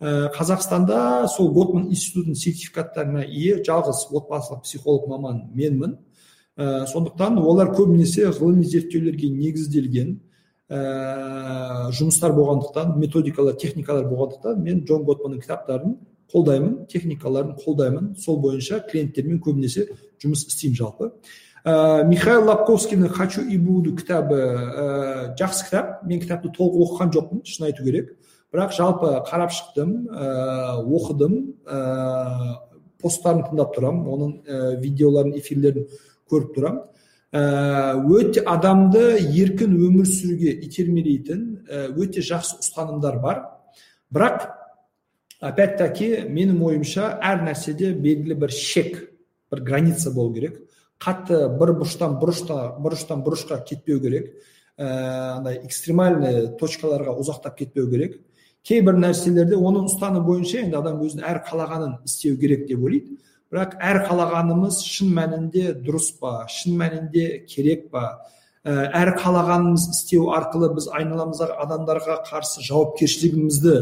Ә, 0.00 0.32
қазақстанда 0.34 1.28
сол 1.30 1.52
готман 1.54 1.90
институтының 1.92 2.40
сертификаттарына 2.40 3.22
ие 3.28 3.60
жалғыз 3.62 4.08
отбасылық 4.10 4.64
психолог 4.64 5.06
маман 5.12 5.44
менмін. 5.54 5.98
Ә, 6.56 6.86
сондықтан 6.86 7.38
олар 7.38 7.74
көбінесе 7.74 8.30
ғылыми 8.30 8.64
зерттеулерге 8.64 9.30
негізделген 9.34 10.16
ә, 10.70 11.90
жұмыстар 11.94 12.34
болғандықтан 12.36 12.98
методикалар 12.98 13.56
техникалар 13.60 14.08
болғандықтан 14.08 14.60
мен 14.62 14.84
джон 14.84 15.04
готманның 15.08 15.42
кітаптарын 15.44 15.96
қолдаймын 16.34 16.86
техникаларын 16.90 17.54
қолдаймын. 17.58 18.14
Сол 18.18 18.40
бойынша 18.42 18.80
клиенттермен 18.90 19.40
көбінесе 19.44 19.86
жұмыс 20.22 20.46
істеймін 20.48 20.78
жалпы. 20.78 21.10
Ә, 21.64 22.04
михаил 22.08 22.44
лапковскийдің 22.48 23.08
хочу 23.14 23.42
и 23.42 23.58
буду 23.58 23.94
кітабы 23.96 24.40
ә, 24.40 25.36
жақсы 25.38 25.68
кітап. 25.68 26.02
Мен 26.04 26.20
кітапты 26.20 26.50
толық 26.56 26.80
оқыған 26.88 27.14
жоқпын 27.14 27.44
шын 27.44 27.68
айту 27.68 27.84
керек. 27.84 28.16
Бірақ 28.52 28.74
жалпы 28.76 29.12
қарап 29.28 29.54
шықтым 29.54 29.94
ә, 30.08 30.80
оқыдым 30.82 31.38
ә, 31.66 32.58
посттарын 33.00 33.46
тыңдап 33.46 33.76
тұрамын 33.76 34.10
оның 34.16 34.34
ә, 34.44 34.80
видеоларын 34.80 35.38
эфирлерін 35.38 35.88
көріп 36.30 36.54
тұрамын 36.56 36.82
ә, 37.34 37.42
өте 38.06 38.42
адамды 38.46 39.02
еркін 39.34 39.74
өмір 39.74 40.06
сүруге 40.08 40.54
итермелейтін 40.66 41.42
ә, 41.66 41.86
өте 41.98 42.22
жақсы 42.24 42.60
ұстанымдар 42.62 43.18
бар. 43.22 43.42
Бірақ 44.14 44.46
опять 45.40 45.76
таки 45.78 46.10
менің 46.28 46.62
ойымша 46.62 47.16
әр 47.22 47.42
нәрседе 47.48 47.92
белгілі 47.92 48.38
бір 48.44 48.54
шек 48.54 49.00
бір 49.50 49.64
граница 49.66 50.12
болу 50.14 50.34
керек. 50.34 50.60
Қатты 51.02 51.48
бір 51.58 51.74
бұрыштан 51.80 52.18
бұрышта 52.20 52.76
бұрыштан 52.78 53.24
бұрышқа 53.26 53.64
кетпеу 53.66 54.00
керек. 54.00 54.30
Ә, 54.78 54.86
андай 55.40 55.58
экстремальный 55.64 56.54
точкаларға 56.60 57.18
ұзақтап 57.18 57.58
кетпеу 57.58 57.90
керек. 57.90 58.20
Кейбір 58.64 58.96
нәрселерде 58.96 59.58
оның 59.58 59.90
ұстанымы 59.90 60.22
бойынша 60.24 60.62
енді 60.62 60.78
адам 60.78 61.02
өзінің 61.04 61.26
әр 61.28 61.42
қалағанын 61.44 61.98
істеу 62.06 62.38
керек 62.40 62.68
деп 62.70 62.80
ойлайды. 62.80 63.18
Бірақ 63.54 63.76
әр 63.78 64.00
қалағанымыз 64.08 64.80
шын 64.82 65.12
мәнінде 65.14 65.68
дұрыс 65.78 66.08
па 66.18 66.40
шын 66.50 66.74
мәнінде 66.80 67.44
керек 67.46 67.84
па? 67.92 68.24
Ә, 68.66 68.88
әр 68.98 69.12
қалағанымыз 69.20 69.84
істеу 69.92 70.32
арқылы 70.34 70.72
біз 70.74 70.88
айналамыздағы 70.90 71.54
адамдарға 71.62 72.16
қарсы 72.26 72.64
жауапкершілігімізді 72.66 73.76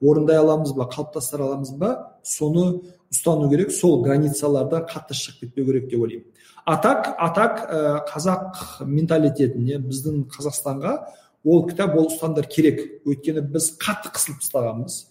орындай 0.00 0.40
аламыз 0.40 0.72
ба 0.78 0.88
қалыптастыра 0.88 1.44
аламыз 1.44 1.74
ба? 1.76 1.90
Соны 2.24 2.80
ұстану 3.12 3.50
керек 3.52 3.74
сол 3.76 4.00
границалардан 4.06 4.88
қатты 4.88 5.18
шығып 5.18 5.44
кетпеу 5.44 5.66
керек 5.66 5.90
деп 5.90 6.06
ойлаймын. 6.06 6.24
Атак 6.64 7.12
атак 7.18 7.60
ә, 7.68 7.82
қазақ 8.08 8.86
менталитетіне 8.88 9.76
біздің 9.84 10.24
қазақстанға 10.32 10.96
ол 11.44 11.66
кітап 11.68 12.00
ол 12.00 12.08
ұстанымдар 12.08 12.48
керек. 12.48 12.80
Өйткені 13.04 13.44
біз 13.52 13.74
қатты 13.76 14.14
қысылып 14.14 14.40
тастағанбыз. 14.46 15.02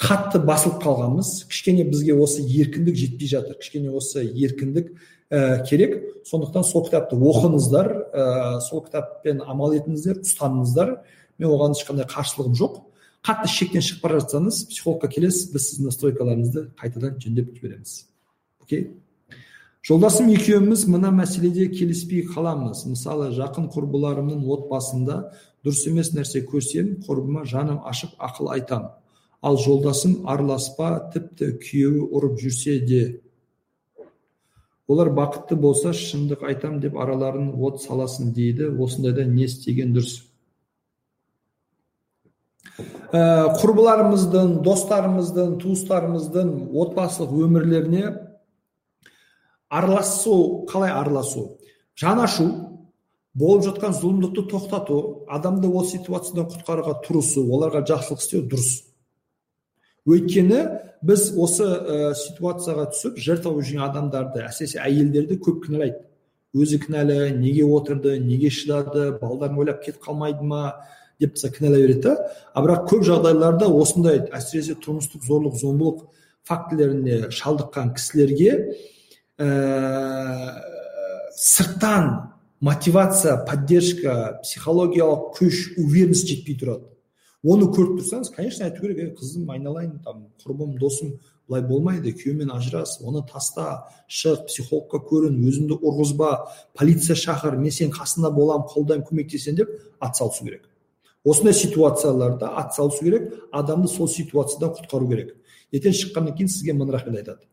Қатты 0.00 0.40
басылып 0.42 0.80
қалғанбыз 0.82 1.44
кішкене 1.50 1.84
бізге 1.86 2.16
осы 2.18 2.42
еркіндік 2.42 2.96
жетпей 2.98 3.28
жатыр. 3.30 3.58
Кішкене 3.60 3.92
осы 3.94 4.24
еркіндік 4.24 4.90
ә, 5.30 5.62
керек. 5.68 6.00
Сондықтан 6.26 6.64
сол 6.66 6.84
кітапты 6.88 7.16
оқыңыздар 7.16 7.90
ә, 8.10 8.24
сол 8.64 8.82
кітаппен 8.86 9.44
амал 9.46 9.76
етіңіздер 9.78 10.24
ұстаныңыздар. 10.24 10.98
Мен 11.38 11.50
оған 11.50 11.78
ешқандай 11.78 12.08
қарсылығым 12.10 12.58
жоқ. 12.58 12.82
Қатты 13.24 13.48
шектен 13.48 13.84
шығып 13.84 14.02
бара 14.02 14.18
жатсаңыз 14.20 14.64
психологқа 14.72 15.08
келесіз 15.14 15.46
біз 15.54 15.68
сіздің 15.70 15.88
настройкаларыңызды 15.88 16.66
қайтадан 16.80 17.16
жөндеп 17.22 17.54
жібереміз. 17.54 17.94
Окей? 18.60 18.82
Жолдасым 19.84 20.28
екеуміз 20.32 20.86
мына 20.88 21.10
мәселеде 21.12 21.70
келіспей 21.72 22.26
қаламыз. 22.28 22.84
Мысалы 22.88 23.30
жақын 23.36 23.70
құрбыларымның 23.72 24.44
отбасында 24.54 25.18
дұрыс 25.64 25.86
емес 25.88 26.12
нәрсе 26.16 26.44
көрсем 26.44 26.94
құрбыма 27.04 27.46
жаным 27.48 27.80
ашып 27.88 28.12
ақыл 28.16 28.52
айтам. 28.54 28.90
Ал 29.44 29.58
жолдасым 29.60 30.22
араласпа 30.30 31.10
тіпті 31.12 31.50
күйеуі 31.60 32.06
ұрып 32.16 32.38
жүрсе 32.40 32.78
де. 32.80 33.02
Олар 34.88 35.10
бақытты 35.16 35.56
болса 35.60 35.92
шындық 35.96 36.46
айтам 36.48 36.78
деп 36.80 36.96
араларын 36.96 37.52
от 37.60 37.82
саласын 37.82 38.32
дейді. 38.36 38.70
Осындайда 38.72 39.24
не 39.28 39.44
істеген 39.44 39.92
дұрыс. 39.96 40.22
Ә, 43.14 43.20
құрбыларымыздың 43.60 44.56
достарымыздың 44.64 45.58
туыстарымыздың 45.62 46.54
отбасылық 46.72 47.36
өмірлеріне 47.46 48.06
араласу 49.68 50.64
қалай 50.72 50.90
араласу? 50.90 51.58
Жан 52.00 52.24
ашу 52.24 52.48
болып 53.34 53.68
жатқан 53.68 53.94
зұлымдықты 54.00 54.48
тоқтату 54.50 54.98
адамды 55.28 55.68
ол 55.68 55.86
ситуациядан 55.86 56.50
құтқаруға 56.50 56.98
тырысу 57.06 57.46
оларға 57.46 57.84
жақсылық 57.92 58.24
істеу 58.24 58.42
дұрыс. 58.48 58.93
Өйткені 60.08 60.60
біз 61.04 61.28
осы 61.40 61.66
ә, 61.66 62.14
ситуацияға 62.16 62.88
түсіп 62.92 63.20
жертва 63.20 63.52
болып 63.52 63.68
жүрген 63.68 63.86
адамдарды 63.86 64.42
әсіресе 64.44 64.80
әйелдерді 64.84 65.38
көп 65.44 65.62
кінәлайды. 65.66 66.02
Өзі 66.54 66.78
кінәлі 66.84 67.32
неге 67.38 67.64
отырды 67.66 68.18
неге 68.22 68.50
шыдады 68.52 69.10
балдарын 69.20 69.58
ойлап 69.58 69.82
кетіп 69.84 70.04
қалмайды 70.04 70.44
ма 70.46 70.74
деп 71.20 71.34
кінәлай 71.36 71.82
береді 71.86 72.02
да 72.08 72.14
бірақ 72.54 72.86
көп 72.90 73.04
жағдайларда 73.08 73.68
осындай 73.72 74.22
әсіресе 74.34 74.76
тұрмыстық 74.84 75.24
зорлық 75.26 75.58
зомбылық 75.60 76.04
фактілеріне 76.48 77.30
шалдыққан 77.34 77.94
кісілерге 77.96 78.54
ә, 79.38 79.48
сырттан 81.34 82.34
мотивация 82.60 83.36
поддержка 83.44 84.40
психологиялық 84.42 85.32
күш 85.38 85.74
уверенность 85.76 86.28
жетпей 86.28 86.56
тұрады. 86.60 86.93
Оны 87.44 87.68
көріп 87.68 88.00
тұрсаңыз 88.00 88.32
конечно 88.34 88.64
айту 88.64 88.80
керек 88.80 88.98
ей 88.98 89.10
қызым 89.18 89.50
айналайын 89.52 89.98
там 90.04 90.26
құрбым 90.42 90.78
досым 90.80 91.14
былай 91.48 91.62
болмайды 91.68 92.14
күйеуімен 92.16 92.52
ажырас 92.54 92.96
оны 93.04 93.20
таста 93.28 93.84
шық 94.08 94.46
психологқа 94.48 95.02
көрін 95.10 95.36
өзіңді 95.44 95.76
ұрғызба 95.76 96.30
полиция 96.78 97.16
шақыр 97.20 97.58
мен 97.60 97.74
сенің 97.74 97.92
қасыңда 97.98 98.30
боламын 98.32 98.68
қолдаймын 98.72 99.08
көмектесемін 99.10 99.60
деп 99.60 99.74
атсалысу 100.00 100.44
керек. 100.44 100.62
Осындай 101.24 101.54
ситуацияларда 101.54 102.48
атсалысу 102.64 103.04
керек 103.04 103.32
адамды 103.52 103.88
сол 103.88 104.08
ситуациядан 104.08 104.72
құтқару 104.78 105.08
керек. 105.08 105.36
Ертең 105.72 105.92
шыққаннан 105.92 106.36
кейін 106.38 106.48
сізге 106.48 106.72
мың 106.72 106.92
рахмет 106.96 107.20
айтады. 107.20 107.44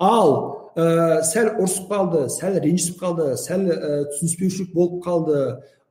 Ал 0.00 0.72
ә, 0.74 1.22
сәл 1.22 1.52
ұрысып 1.58 1.92
қалды 1.92 2.26
сәл 2.32 2.56
ренжісіп 2.64 2.98
қалды 3.02 3.34
сәл 3.38 3.68
ә, 3.68 4.04
түсініспеушілік 4.10 4.72
болып 4.74 5.04
қалды 5.04 5.38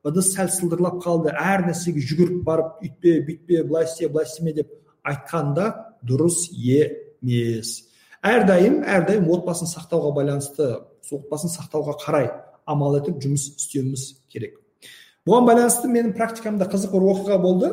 ыдыс 0.04 0.32
сәл 0.34 0.50
сылдырлап 0.52 1.00
қалды. 1.02 1.32
Әр 1.32 1.64
нәрсеге 1.68 2.02
жүгіріп 2.04 2.42
барып 2.44 2.82
үйтпе 2.84 3.20
бүйтпе 3.26 3.62
былай 3.64 3.88
істе 3.88 4.08
былай 4.08 4.28
істеме 4.28 4.52
деп 4.52 4.72
айтқанда 5.04 5.70
дұрыс 6.04 6.50
емес. 6.52 7.76
Әрдайым 8.24 8.82
әрдайым 8.88 9.30
отбасын 9.32 9.68
сақтауға 9.68 10.12
байланысты 10.16 10.68
отбасын 11.12 11.52
сақтауға 11.52 11.96
қарай 12.04 12.30
амал 12.66 12.98
етіп 13.00 13.18
жұмыс 13.24 13.48
істеуіміз 13.56 14.04
керек. 14.32 14.60
Бұған 15.28 15.48
байланысты 15.48 15.88
менің 15.88 16.14
практикамда 16.16 16.68
қызық 16.68 16.92
бір 16.92 17.08
оқиға 17.14 17.40
болды. 17.40 17.70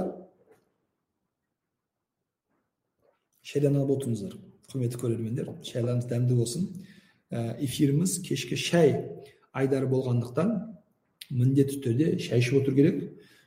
Шайланып 3.44 3.92
отырыңыздар 3.96 4.38
құрметті 4.72 5.00
көрермендер. 5.02 5.50
Шайларыңыз 5.68 6.08
дәмді 6.08 6.38
болсын. 6.38 6.68
Ә, 7.32 7.58
эфиріміз 7.64 8.20
кешкі 8.24 8.56
шай 8.60 8.94
айдары 9.52 9.88
болғандықтан 9.92 10.54
міндетті 11.32 11.80
түрде 11.84 12.14
шай 12.20 12.44
ішіп 12.44 12.62
отыру 12.62 12.76
керек. 12.76 13.02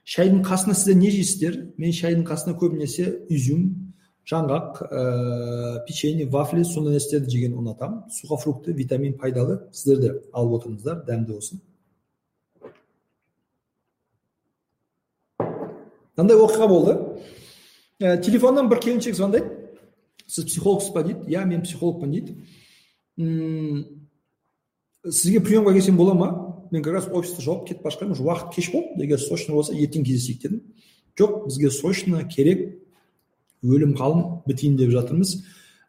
Шайдың 0.04 0.42
қасына 0.44 0.74
сіздер 0.76 0.96
не 1.00 1.10
жейсіздер? 1.12 1.58
Мен 1.80 1.92
шайдың 1.92 2.24
қасына 2.28 2.56
көбінесе 2.60 3.26
изюм 3.32 3.70
жаңғақ 4.28 4.80
ә, 4.88 5.84
печенье 5.86 6.26
вафли 6.28 6.64
сондай 6.64 6.96
нәрселерді 6.96 7.32
жеген 7.32 7.56
ұнатамын. 7.60 8.08
Сухофрукты 8.12 8.72
витамин 8.72 9.16
пайдалы 9.20 9.60
сіздер 9.72 10.00
де 10.00 10.12
алып 10.32 10.58
отырыңыздар 10.60 11.04
дәмді 11.08 11.36
болсын. 11.36 11.60
Мынандай 16.16 16.40
оқиға 16.40 16.68
болды. 16.68 16.96
Ә, 18.00 18.16
телефоннан 18.20 18.68
бір 18.68 18.80
келіншек 18.84 19.16
звондайды. 19.16 19.50
Сіз 20.26 20.44
психологсыз 20.48 20.92
ба? 20.94 21.02
дейді. 21.02 21.28
Иә 21.28 21.44
мен 21.44 21.62
психологпын 21.62 22.10
дейді. 22.10 22.36
Сізге 25.04 25.40
приемға 25.40 25.72
келсем 25.74 25.96
бола 25.96 26.14
ма? 26.14 26.43
Мен 26.70 26.82
как 26.82 26.94
раз 26.94 27.08
офисты 27.08 27.42
жауып 27.42 27.68
кетіп 27.68 27.82
бара 27.82 27.94
жатқанмын 27.94 28.12
уже 28.12 28.22
уақыт 28.22 28.54
кеш 28.54 28.70
болды. 28.72 29.04
Егер 29.04 29.20
срочно 29.20 29.54
болса 29.54 29.74
ертең 29.74 30.04
кездесейік 30.04 30.42
дедім. 30.42 30.60
Жоқ 31.18 31.46
бізге 31.46 31.70
срочно 31.70 32.22
керек 32.28 32.80
өлім 33.62 33.94
қалың 33.98 34.44
бітейін 34.46 34.76
деп 34.76 34.92
жатырмыз. 34.92 35.34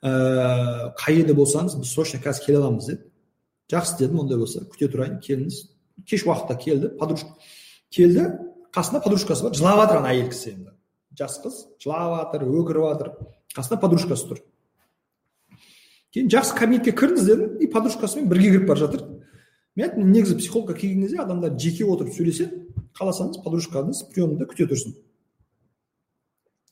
Ә, 0.01 0.93
қай 0.99 1.21
жерде 1.21 1.35
болсаңыз 1.35 1.77
біз 1.79 1.91
срочно 1.91 2.19
қазір 2.23 2.45
келе 2.45 2.59
аламыз 2.61 2.89
деді. 2.89 3.01
Жақсы 3.71 3.97
дедім 3.99 4.19
ондай 4.23 4.38
болса. 4.38 4.65
Күте 4.69 4.89
тұрайын 4.91 5.19
келіңіз. 5.23 5.61
Кеш 6.05 6.25
уақытта 6.27 6.57
келді 6.61 6.91
подружка. 6.99 7.33
Келді 7.89 8.27
қасында 8.75 9.01
подружкасы 9.03 9.47
бар 9.47 9.55
жылап 9.55 9.79
жатыр 9.81 10.01
ана 10.01 10.11
әйел 10.11 10.29
кісі 10.29 10.51
енді. 10.51 10.75
Жас 11.17 11.39
қыз 11.43 11.61
жылап 11.81 12.33
жатыр 12.35 12.45
өкіріп 12.51 12.85
жатыр. 12.91 13.11
Қасында 13.55 13.79
подружкасы 13.81 14.29
тұр. 14.29 14.41
Кейін 16.13 16.29
жақсы 16.31 16.55
кабинетке 16.59 16.93
кіріңіз 16.95 17.25
дедім 17.27 17.57
и 17.63 17.69
подружкасымен 17.71 18.29
бірге 18.29 18.51
кіріп 18.53 18.67
бара 18.69 18.85
жатыр. 18.85 19.05
Мен 19.75 19.89
айттым 19.89 20.11
негізі 20.11 20.38
психологқа 20.39 20.77
келген 20.79 21.01
кезде 21.03 21.21
адамдар 21.23 21.57
жеке 21.59 21.85
отырып 21.85 22.13
сөйлеседі 22.15 22.65
қаласаңыз 22.95 23.41
подружкаңыз 23.43 24.05
приемында 24.13 24.47
күте 24.47 24.67
тұрсын. 24.69 24.95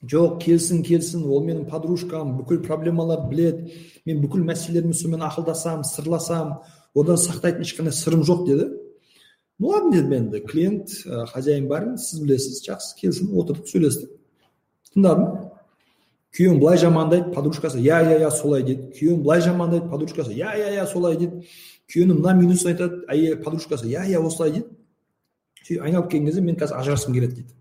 Жоқ 0.03 0.39
келсін 0.43 0.83
келсін 0.83 1.23
ол 1.31 1.43
менің 1.45 1.67
подружкам 1.69 2.35
бүкіл 2.39 2.59
проблемаларды 2.63 3.29
біледі 3.29 3.75
мен 4.05 4.23
бүкіл 4.23 4.43
мәселелерімді 4.47 4.97
сонымен 4.99 5.23
ақылдасамын 5.29 5.87
сырласамын 5.87 6.57
одан 6.95 7.19
сақтайтын 7.19 7.63
ешқандай 7.63 7.95
сырым 7.95 8.23
жоқ 8.27 8.45
деді. 8.47 8.69
Ну 9.59 9.71
ладно 9.71 9.93
дедім 9.93 10.13
енді 10.17 10.41
клиент 10.47 10.91
ә, 11.05 11.25
хозяин 11.31 11.67
бар 11.67 11.93
сіз 11.97 12.19
білесіз 12.19 12.63
жақсы 12.67 12.97
келсін 12.99 13.31
отырдық 13.31 13.69
сөйлестік. 13.71 14.11
Тыңдадым. 14.91 15.52
Күйеуім 16.33 16.59
былай 16.59 16.77
жамандайды 16.77 17.31
подружкасы 17.33 17.79
иә 17.79 18.01
иә 18.03 18.19
иә 18.23 18.31
солай 18.31 18.63
дейді 18.63 18.91
күйеуім 18.97 19.21
былай 19.23 19.41
жамандайды 19.41 19.89
подружкасы 19.89 20.33
иә 20.33 20.55
иә 20.57 20.71
иә 20.77 20.87
солай 20.91 21.17
дейді 21.17 21.45
күйеуінің 21.91 22.21
мына 22.21 22.33
минусын 22.39 22.71
айтады 22.71 23.03
әйел 23.11 23.37
подружкасы 23.43 23.87
иә 23.89 24.05
иә 24.09 24.21
осылай 24.23 24.51
дейді 24.51 24.67
сөйтіп 25.63 25.83
айналып 25.83 26.09
келген 26.11 26.27
кезде 26.27 26.41
мен 26.41 26.57
қазір 26.57 26.79
ажырасқым 26.79 27.13
келеді 27.13 27.35
дейді. 27.35 27.53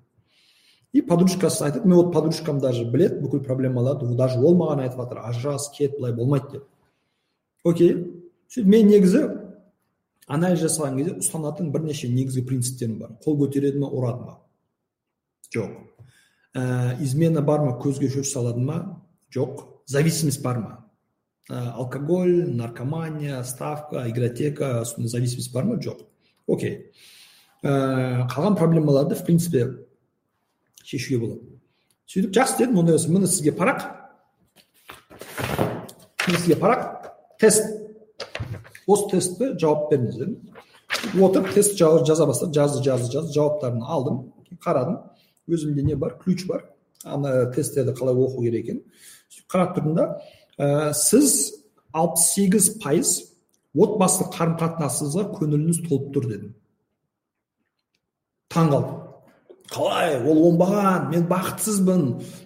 И 0.92 1.02
подружкасы 1.02 1.64
айтады 1.64 1.88
мен 1.88 1.96
вот 1.96 2.12
подружкам 2.12 2.60
даже 2.60 2.84
білет 2.84 3.20
бүкіл 3.20 3.44
проблемаларды 3.44 4.14
даже 4.16 4.40
ол 4.40 4.56
маған 4.56 4.82
айтып 4.84 5.00
жатыр 5.00 5.20
ажырас 5.22 5.70
кет 5.76 5.98
былай 5.98 6.12
болмайды 6.12 6.50
деп 6.52 6.64
окей. 7.64 7.94
Сөйтіп 8.48 8.68
мен 8.68 8.88
негізі 8.88 9.22
анализ 10.26 10.64
жасаған 10.64 10.98
кезде 10.98 11.16
ұстанатын 11.20 11.70
бірнеше 11.72 12.08
негізгі 12.08 12.46
принциптерім 12.48 12.98
бар. 12.98 13.16
Қол 13.24 13.38
көтереді 13.40 13.80
ма 13.80 13.88
ұрады 13.88 14.26
ма? 14.26 14.38
Жоқ. 15.54 15.70
Ә, 16.54 16.96
измена 17.00 17.42
бар 17.42 17.62
ма 17.64 17.76
көзге 17.80 18.10
шөп 18.12 18.26
салады 18.26 18.60
ма 18.60 18.78
жоқ 19.34 19.64
зависимость 19.86 20.42
бар 20.42 20.58
ма 20.58 20.72
ә, 21.50 21.72
алкоголь 21.72 22.50
наркомания 22.54 23.42
ставка 23.42 24.08
игротека 24.08 24.84
сондай 24.84 25.08
зависимость 25.08 25.52
бар 25.52 25.64
ма 25.64 25.76
жоқ 25.76 26.04
окей 26.46 26.92
ә, 27.62 28.28
қалған 28.28 28.56
проблемаларды 28.56 29.14
в 29.14 29.24
принципе 29.24 29.86
шешуге 30.84 31.18
болады 31.18 31.40
сөйтіп 32.06 32.34
жақсы 32.36 32.58
дедім 32.58 32.82
ондай 32.82 32.96
болса 32.98 33.10
міне 33.10 33.26
сізге 33.26 33.52
парақ 33.56 33.86
міне 36.26 36.38
сізге 36.38 36.58
парақ 36.60 37.12
тест 37.40 37.64
осы 38.86 39.08
тестті 39.14 39.54
жауап 39.56 39.88
беріңіз 39.92 40.18
дедім 40.20 41.24
отырып 41.24 41.54
тест 41.54 41.78
жаза 41.78 42.26
бастады 42.26 42.52
жазды 42.58 42.84
жазды 42.84 43.12
жазды 43.14 43.32
жауаптарын 43.38 43.82
алдым 43.82 44.20
қарадым 44.60 45.00
өзімде 45.48 45.82
не 45.82 45.96
бар? 45.96 46.18
Ключ 46.22 46.46
бар. 46.46 46.66
Ана 47.04 47.50
тесттерді 47.54 47.94
қалай 47.98 48.14
оқу 48.14 48.44
керек 48.44 48.64
екенін 48.64 48.82
қарап 49.50 49.76
тұрдым 49.76 49.96
да 49.96 50.06
ә, 50.58 50.92
сіз 50.94 51.52
алпыс 51.92 52.28
сегіз 52.34 52.68
пайыз 52.82 53.12
отбасылық 53.72 54.32
қарым 54.36 54.58
қатынасыңызға 54.60 55.24
көңіліңіз 55.36 55.80
толып 55.88 56.10
тұр 56.14 56.28
дедім. 56.30 56.52
Таң 58.52 58.72
қалдым. 58.72 58.98
Қалай? 59.72 60.18
Ол 60.28 60.42
оңбаған. 60.50 61.08
Мен 61.12 61.24
бақытсызбын. 61.30 62.02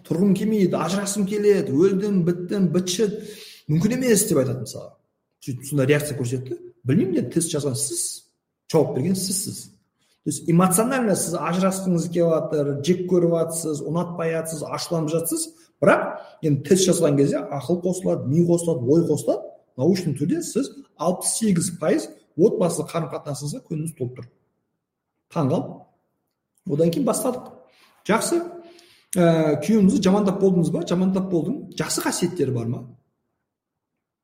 Тұрғым 0.06 0.34
келмейді 0.38 0.78
ажырасқым 0.78 1.26
келеді. 1.26 1.74
Өлдім 1.74 2.20
біттім 2.26 2.68
быт 2.74 2.92
шыт 2.94 3.16
мүмкін 3.70 3.96
емес 3.98 4.28
деп 4.28 4.42
айтады 4.44 4.62
мысалы. 4.62 4.92
Сөйтіп 5.42 5.66
сондай 5.66 5.90
реакция 5.90 6.18
көрсетті. 6.18 6.60
Білмеймін 6.86 7.24
енді 7.24 7.34
тест 7.34 7.50
жазған 7.50 7.74
сіз 7.80 8.04
жауап 8.70 8.94
берген 8.94 9.18
сізсіз. 9.18 9.64
То 10.26 10.30
есть 10.32 10.48
эмоционально 10.50 11.14
сіз 11.14 11.36
ажырасқыңыз 11.38 12.08
келіп 12.10 12.32
жатыр 12.32 12.68
жек 12.82 13.04
көріп 13.06 13.30
жатсыз 13.30 13.78
ұнатпай 13.86 14.32
жатсыз 14.34 14.64
ашуланып 14.66 15.12
жатсыз. 15.12 15.44
Бірақ 15.78 16.16
енді 16.42 16.64
тест 16.66 16.88
жазған 16.88 17.14
кезде 17.20 17.44
ақыл 17.46 17.78
қосылады 17.84 18.26
ми 18.26 18.40
қосылады 18.42 18.82
ой 18.90 19.04
қосылады. 19.06 19.44
Научный 19.78 20.16
түрде 20.18 20.40
сіз 20.42 20.72
алпыс 20.98 21.36
сегіз 21.38 21.68
пайыз 21.78 22.08
отбасылық 22.34 22.90
қарым 22.90 23.06
қатынасыңызға 23.12 23.60
көңіліңіз 23.68 23.92
толып 24.00 24.16
тұр. 24.18 24.26
Таңқалып 25.30 26.74
одан 26.74 26.90
кейін 26.90 27.06
бастадық. 27.06 27.52
Жақсы. 28.10 28.40
Ә, 29.14 29.60
күйеуіңізді 29.62 30.02
жамандап 30.08 30.40
болдыңыз 30.42 30.72
ба? 30.74 30.82
Жамандап 30.90 31.30
болдым. 31.30 31.68
Жақсы 31.78 32.02
қасиеттері 32.02 32.50
бар 32.50 32.66
ма? 32.66 32.82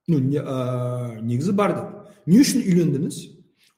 Ну 0.08 0.18
не, 0.18 0.42
ә, 0.42 1.22
негізі 1.22 1.54
бар 1.54 1.76
деп. 1.78 1.94
Не 2.26 2.42
үшін 2.42 2.66
үйлендіңіз? 2.66 3.22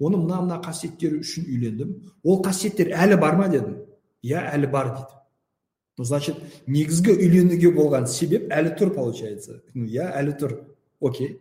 Оны 0.01 0.21
мына 0.23 0.41
мына 0.45 0.61
қасиеттері 0.65 1.21
үшін 1.25 1.51
үйлендім 1.51 1.99
ол 2.23 2.43
қасиеттер 2.45 2.95
әлі 2.95 3.21
бар 3.21 3.39
ма 3.39 3.49
дедім 3.53 3.79
иә 4.25 4.43
әлі 4.55 4.71
бар 4.73 4.95
дейді 4.97 5.25
ну 5.99 6.05
значит 6.05 6.37
негізгі 6.67 7.15
үйленуге 7.15 7.71
болған 7.75 8.09
себеп 8.11 8.51
әлі 8.53 8.75
тұр 8.79 8.95
получается. 8.95 9.61
Ну 9.75 9.87
иә 9.87 10.09
әлі 10.19 10.35
тұр. 10.41 10.57
Окей. 11.01 11.39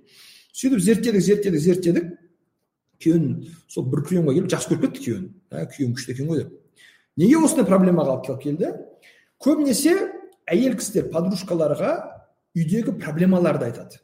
Сөйтіп 0.54 0.84
зерттедік 0.86 1.26
зерттедік 1.26 1.64
зерттедік. 1.64 2.12
Күйеуін 3.02 3.50
сол 3.68 3.88
бір 3.90 4.04
приемға 4.06 4.36
келіп 4.38 4.52
жақсы 4.54 4.70
көріп 4.70 4.86
кетті 4.86 5.06
күйеуін. 5.08 5.26
Ә, 5.50 5.66
күйеуің 5.74 5.96
күшті 5.98 6.14
екен 6.14 6.30
ғой 6.30 6.44
деп. 6.44 6.54
Неге 7.18 7.40
осындай 7.42 7.66
проблемаға 7.68 8.20
алып 8.20 8.44
келді? 8.44 8.70
Көбінесе 9.44 9.98
әйел 10.46 10.78
кісілер 10.78 11.10
подружкаларға 11.12 11.96
үйдегі 12.54 12.94
проблемаларды 13.02 13.72
айтады. 13.72 14.03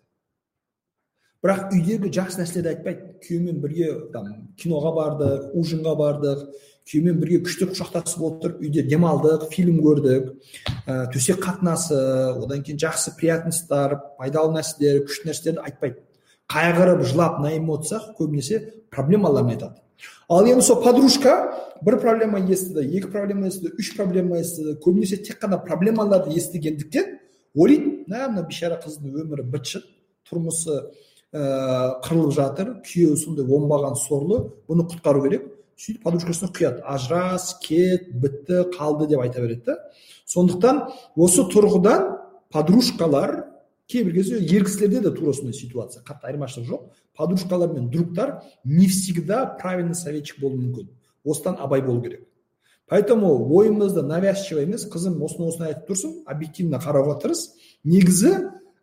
Бірақ 1.44 1.72
үйдегі 1.76 2.12
жақсы 2.16 2.42
нәрселерді 2.42 2.74
айтпайды 2.74 3.06
күйеумен 3.24 3.62
бірге 3.64 3.94
там 4.14 4.28
киноға 4.60 4.92
бардық 4.98 5.56
ужинға 5.60 5.96
бардық 6.00 6.44
күйеумен 6.90 7.22
бірге 7.22 7.40
күшті 7.46 7.70
құшақтасып 7.72 8.26
отырып 8.28 8.64
үйде 8.66 8.84
демалдық 8.90 9.48
фильм 9.54 9.80
көрдік 9.86 10.34
ә, 10.86 11.08
төсек 11.14 11.40
қатынасы 11.44 11.96
одан 12.44 12.64
кейін 12.66 12.82
жақсы 12.84 13.16
приятностьтар 13.20 13.96
пайдалы 14.20 14.58
нәрселер 14.58 15.04
күшті 15.08 15.30
нәрселерді 15.30 15.64
айтпайды 15.64 16.04
қайғырып 16.50 17.06
жылап 17.06 17.40
на 17.44 17.54
эмоциях 17.56 18.10
көбінесе 18.18 18.60
проблемаларын 18.90 19.54
айтады. 19.54 19.78
Ал 20.30 20.48
енді 20.48 20.66
сол 20.66 20.82
подружка 20.82 21.36
бір 21.86 22.00
проблема 22.02 22.40
естіді 22.40 22.88
екі 22.98 23.12
проблема 23.14 23.48
естіді 23.48 23.76
үш 23.78 23.94
проблема 23.98 24.40
естіді 24.40 24.76
көбінесе 24.82 25.22
тек 25.22 25.40
қана 25.44 25.60
проблемаларды 25.62 26.34
естігендіктен 26.40 27.20
ойлайды 27.54 28.06
мә 28.10 28.30
мына 28.32 28.46
бейшара 28.48 28.80
қыздың 28.82 29.22
өмірі 29.24 29.46
быт 29.52 29.70
шыт 29.76 29.86
тұрмысы 30.30 30.80
ә, 31.34 32.02
қырылып 32.06 32.34
жатыр 32.34 32.72
күйеуі 32.86 33.18
сондай 33.20 33.46
оңбаған 33.46 33.98
сорлы 34.00 34.42
бұны 34.70 34.86
құтқару 34.90 35.24
керек. 35.28 35.46
Сөйтіп 35.80 36.04
подружкасына 36.04 36.52
құяды. 36.52 36.82
Ажырас 36.84 37.54
кет 37.64 38.10
бітті 38.12 38.66
қалды 38.74 39.08
деп 39.08 39.22
айта 39.24 39.42
береді 39.42 39.64
да. 39.70 39.78
Сондықтан 40.28 40.82
осы 41.16 41.46
тұрғыдан 41.54 42.18
подружкалар 42.52 43.46
кейбір 43.90 44.14
кезде 44.18 44.42
ер 44.42 44.66
кісілерде 44.66 45.02
де 45.06 45.12
тура 45.16 45.34
сондай 45.34 45.54
ситуация 45.54 46.04
қатты 46.04 46.28
айырмашылық 46.30 46.68
жоқ. 46.68 46.82
Подружкалар 47.16 47.74
мен 47.74 47.90
другтар 47.90 48.42
не 48.64 48.88
всегда 48.88 49.46
правильный 49.46 49.96
советчик 49.96 50.42
болуы 50.42 50.60
мүмкін. 50.60 50.90
Осыдан 51.24 51.56
абай 51.60 51.82
болу 51.82 52.02
керек. 52.02 52.28
Поэтому 52.88 53.48
ойымызды 53.56 54.02
навязчиво 54.02 54.60
емес. 54.60 54.88
Қызым 54.90 55.22
осыны 55.24 55.48
осыны 55.48 55.68
айтып 55.70 55.92
тұрсың 55.92 56.16
объективно 56.26 56.80
қарауға 56.82 57.20
тырыс. 57.22 57.54
Негізі 57.84 58.34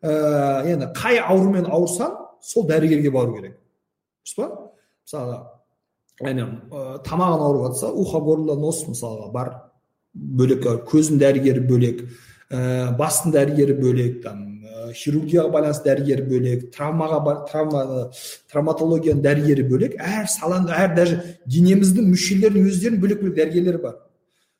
ә, 0.01 0.65
енді 0.65 0.93
қай 0.97 1.19
аурумен 1.19 1.67
ауырсаң 1.67 2.26
сол 2.47 2.67
дәрігерге 2.71 3.13
бару 3.15 3.37
керек. 3.37 3.59
Дұрыс 4.27 4.37
па? 4.39 4.51
Мысалы 5.07 5.39
яғни 6.23 6.47
ә, 6.47 6.99
тамағың 7.05 7.45
ауырып 7.45 7.69
жатса 7.69 7.93
ухо 7.93 8.21
горло 8.25 8.57
нос 8.57 8.85
мысалға 8.89 9.31
бар 9.33 9.53
бөлек 10.15 10.65
көздің 10.89 11.21
дәрігері 11.21 11.65
бөлек 11.69 12.05
ә, 12.49 12.97
бастың 12.97 13.35
дәрігері 13.35 13.77
бөлек 13.81 14.23
там 14.25 14.45
хирургияға 14.97 15.51
байланысты 15.53 15.91
дәрігері 15.91 16.25
бөлек 16.31 16.65
травмаға 16.75 17.35
травма 17.51 17.83
травматологияның 18.53 19.23
дәрігері 19.25 19.67
бөлек 19.69 19.97
әр 20.01 20.29
саланы 20.31 20.73
әр 20.73 20.95
даже 20.97 21.19
денеміздің 21.53 22.09
мүшелерінің 22.13 22.71
өздерінің 22.71 23.03
бөлек 23.03 23.23
бөлек 23.23 23.37
дәрігерлері 23.41 23.83
бар. 23.83 23.99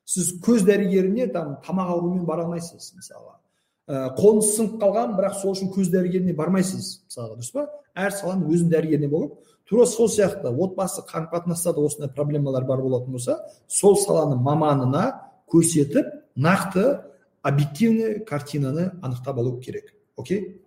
Сіз 0.07 0.35
көз 0.43 0.67
дәрігеріне 0.67 1.29
там 1.33 1.57
тамақ 1.65 1.95
ауруымен 1.95 2.27
бара 2.27 2.45
алмайсыз 2.45 2.93
мысалға. 2.99 3.39
Ә, 3.87 4.11
қолыңыз 4.19 4.53
сынып 4.57 4.79
қалған 4.83 5.17
бірақ 5.19 5.41
сол 5.41 5.55
үшін 5.55 5.71
көз 5.75 5.91
дәрігеріне 5.95 6.35
бармайсыз 6.37 6.89
мысалға 7.07 7.37
дұрыс 7.39 7.53
па? 7.55 7.67
Әр 7.97 8.15
саланың 8.15 8.51
өзінің 8.53 8.73
дәрігеріне 8.75 9.11
болып 9.13 9.39
тура 9.69 9.87
сол 9.87 10.09
сияқты 10.11 10.51
отбасы 10.51 11.03
қарым 11.09 11.31
қатынаста 11.33 11.75
да 11.75 11.87
осындай 11.87 12.13
проблемалар 12.15 12.65
бар 12.65 12.83
болатын 12.83 13.17
болса 13.17 13.39
сол 13.67 13.97
саланың 13.99 14.43
маманына 14.43 15.05
көрсетіп 15.51 16.13
нақты 16.37 17.01
объективный 17.43 18.25
картинаны 18.25 18.93
анықтап 19.03 19.39
алу 19.39 19.61
керек. 19.61 19.95
Окей? 20.17 20.63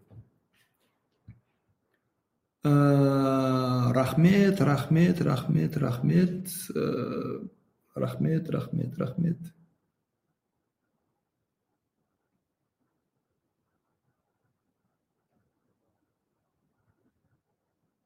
Ә, 2.64 3.94
рахмет 3.94 4.62
рахмет 4.62 5.22
рахмет 5.22 5.78
рахмет. 5.78 6.48
Ә, 6.76 7.48
рахмет 7.96 8.50
рахмет 8.50 8.98
рахмет. 8.98 9.38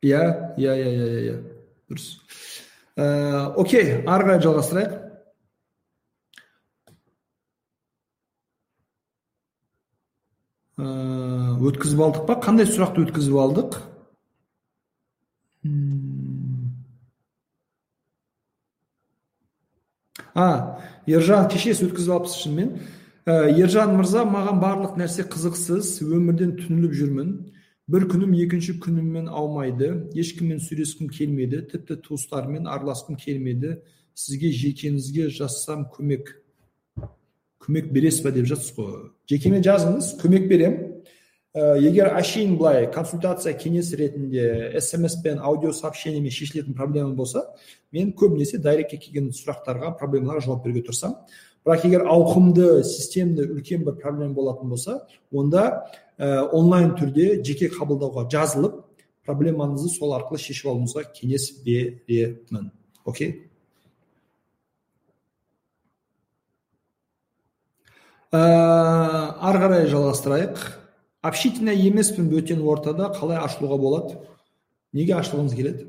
Иә 0.03 0.23
иә 0.59 0.75
иә 0.75 0.91
иә 0.93 1.21
иә 1.23 1.37
дұрыс. 1.89 2.09
Ә, 2.95 3.53
окей 3.57 4.03
ары 4.03 4.27
қарай 4.27 4.43
жалғастырайық. 4.43 4.99
Өткізіп 11.63 12.01
алдық 12.01 12.27
па? 12.27 12.35
Қандай 12.43 12.67
сұрақты 12.67 13.05
өткізіп 13.05 13.37
алдық? 13.39 13.77
А 20.33 20.47
ержан 21.05 21.47
кешіресіз 21.47 21.87
өткізіп 21.87 22.15
алыпсыз 22.17 22.41
шынымен. 22.41 22.73
Ә, 23.23 23.53
ержан 23.53 23.93
мырза 23.95 24.25
маған 24.28 24.59
барлық 24.59 24.97
нәрсе 24.99 25.23
қызықсыз 25.30 26.01
өмірден 26.03 26.57
түңіліп 26.57 26.97
жүрмін. 26.97 27.30
Бір 27.91 28.05
күнім 28.07 28.31
екінші 28.45 28.77
күніммен 28.84 29.27
аумайды 29.27 29.89
ешкіммен 30.15 30.61
сөйлескім 30.63 31.09
келмеді 31.11 31.63
тіпті 31.67 31.97
туыстарыммен 32.05 32.69
араласқым 32.71 33.17
келмеді 33.19 33.75
сізге 34.15 34.53
жекеңізге 34.55 35.27
жазсам 35.36 35.84
көмек 35.91 36.31
көмек 37.63 37.91
бересіз 37.91 38.23
ба 38.23 38.31
деп 38.31 38.47
жатсыз 38.47 38.77
ғой 38.77 39.09
жекеме 39.27 39.59
жазыңыз 39.65 40.13
көмек 40.21 40.47
беремін 40.47 41.03
ә, 41.51 41.75
егер 41.84 42.13
әшейін 42.15 42.55
былай 42.55 42.88
консультация 42.93 43.51
кеңес 43.59 43.91
ретінде 43.99 44.79
смс 44.79 45.19
пен 45.23 45.43
аудио 45.43 45.73
сообщениемен 45.75 46.31
шешілетін 46.31 46.77
проблема 46.79 47.11
болса 47.19 47.49
мен 47.91 48.13
көбінесе 48.15 48.61
дайректке 48.63 49.01
келген 49.09 49.34
сұрақтарға 49.36 49.97
проблемаларға 49.99 50.47
жауап 50.47 50.63
беруге 50.63 50.86
тырысамын 50.88 51.19
бірақ 51.67 51.86
егер 51.88 52.07
ауқымды 52.07 52.84
системді 52.88 53.49
үлкен 53.57 53.84
бір 53.84 53.99
проблема 53.99 54.34
болатын 54.39 54.71
болса 54.71 55.01
онда 55.31 55.86
ә, 56.18 56.43
онлайн 56.51 56.93
түрде 56.99 57.41
жеке 57.45 57.70
қабылдауға 57.74 58.28
жазылып 58.32 58.82
проблемаңызды 59.26 59.89
сол 59.93 60.14
арқылы 60.18 60.41
шешіп 60.41 60.70
алуыңызға 60.74 61.05
кеңес 61.16 61.49
беремін 61.66 62.70
окей 63.05 63.34
ә, 68.32 68.41
ары 68.41 69.64
қарай 69.64 69.88
жалғастырайық 69.91 70.61
общительный 71.24 71.80
емеспін 71.88 72.30
бөтен 72.32 72.61
ортада 72.68 73.11
қалай 73.16 73.39
ашылуға 73.41 73.80
болады 73.80 74.20
неге 74.93 75.16
ашылғыңыз 75.20 75.55
келеді 75.55 75.88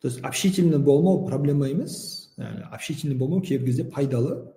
то 0.00 0.08
есть 0.08 0.24
общительный 0.24 0.78
болмау 0.78 1.26
проблема 1.26 1.68
емес 1.68 2.30
общительный 2.72 3.16
болмау 3.16 3.42
кейбір 3.42 3.66
кезде 3.66 3.84
пайдалы 3.84 4.54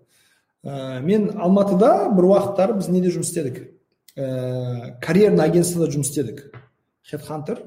ә, 0.64 1.02
мен 1.02 1.32
алматыда 1.38 2.12
бір 2.16 2.30
уақыттары 2.32 2.80
біз 2.80 2.90
неде 2.90 3.12
жұмыс 3.12 3.34
істедік 3.34 3.81
ә, 4.18 4.98
карьерный 5.02 5.46
агентствода 5.46 5.92
жұмыс 5.92 6.12
істедік. 6.12 6.52
Хедхантер 7.08 7.64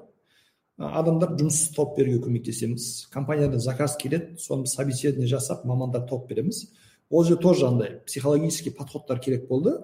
адамдар 0.78 1.34
жұмыс 1.38 1.70
тауып 1.74 1.98
беруге 1.98 2.20
көмектесеміз. 2.24 3.08
Компаниядан 3.12 3.60
заказ 3.60 3.96
келеді 3.96 4.38
соны 4.38 4.66
собеседование 4.66 5.28
жасап 5.30 5.64
мамандар 5.64 6.06
тауып 6.08 6.28
береміз. 6.28 6.66
Ол 7.10 7.24
жерде 7.24 7.42
тоже 7.42 7.66
андай 7.66 8.00
психологический 8.06 8.72
подходтар 8.72 9.20
керек 9.20 9.48
болды. 9.48 9.78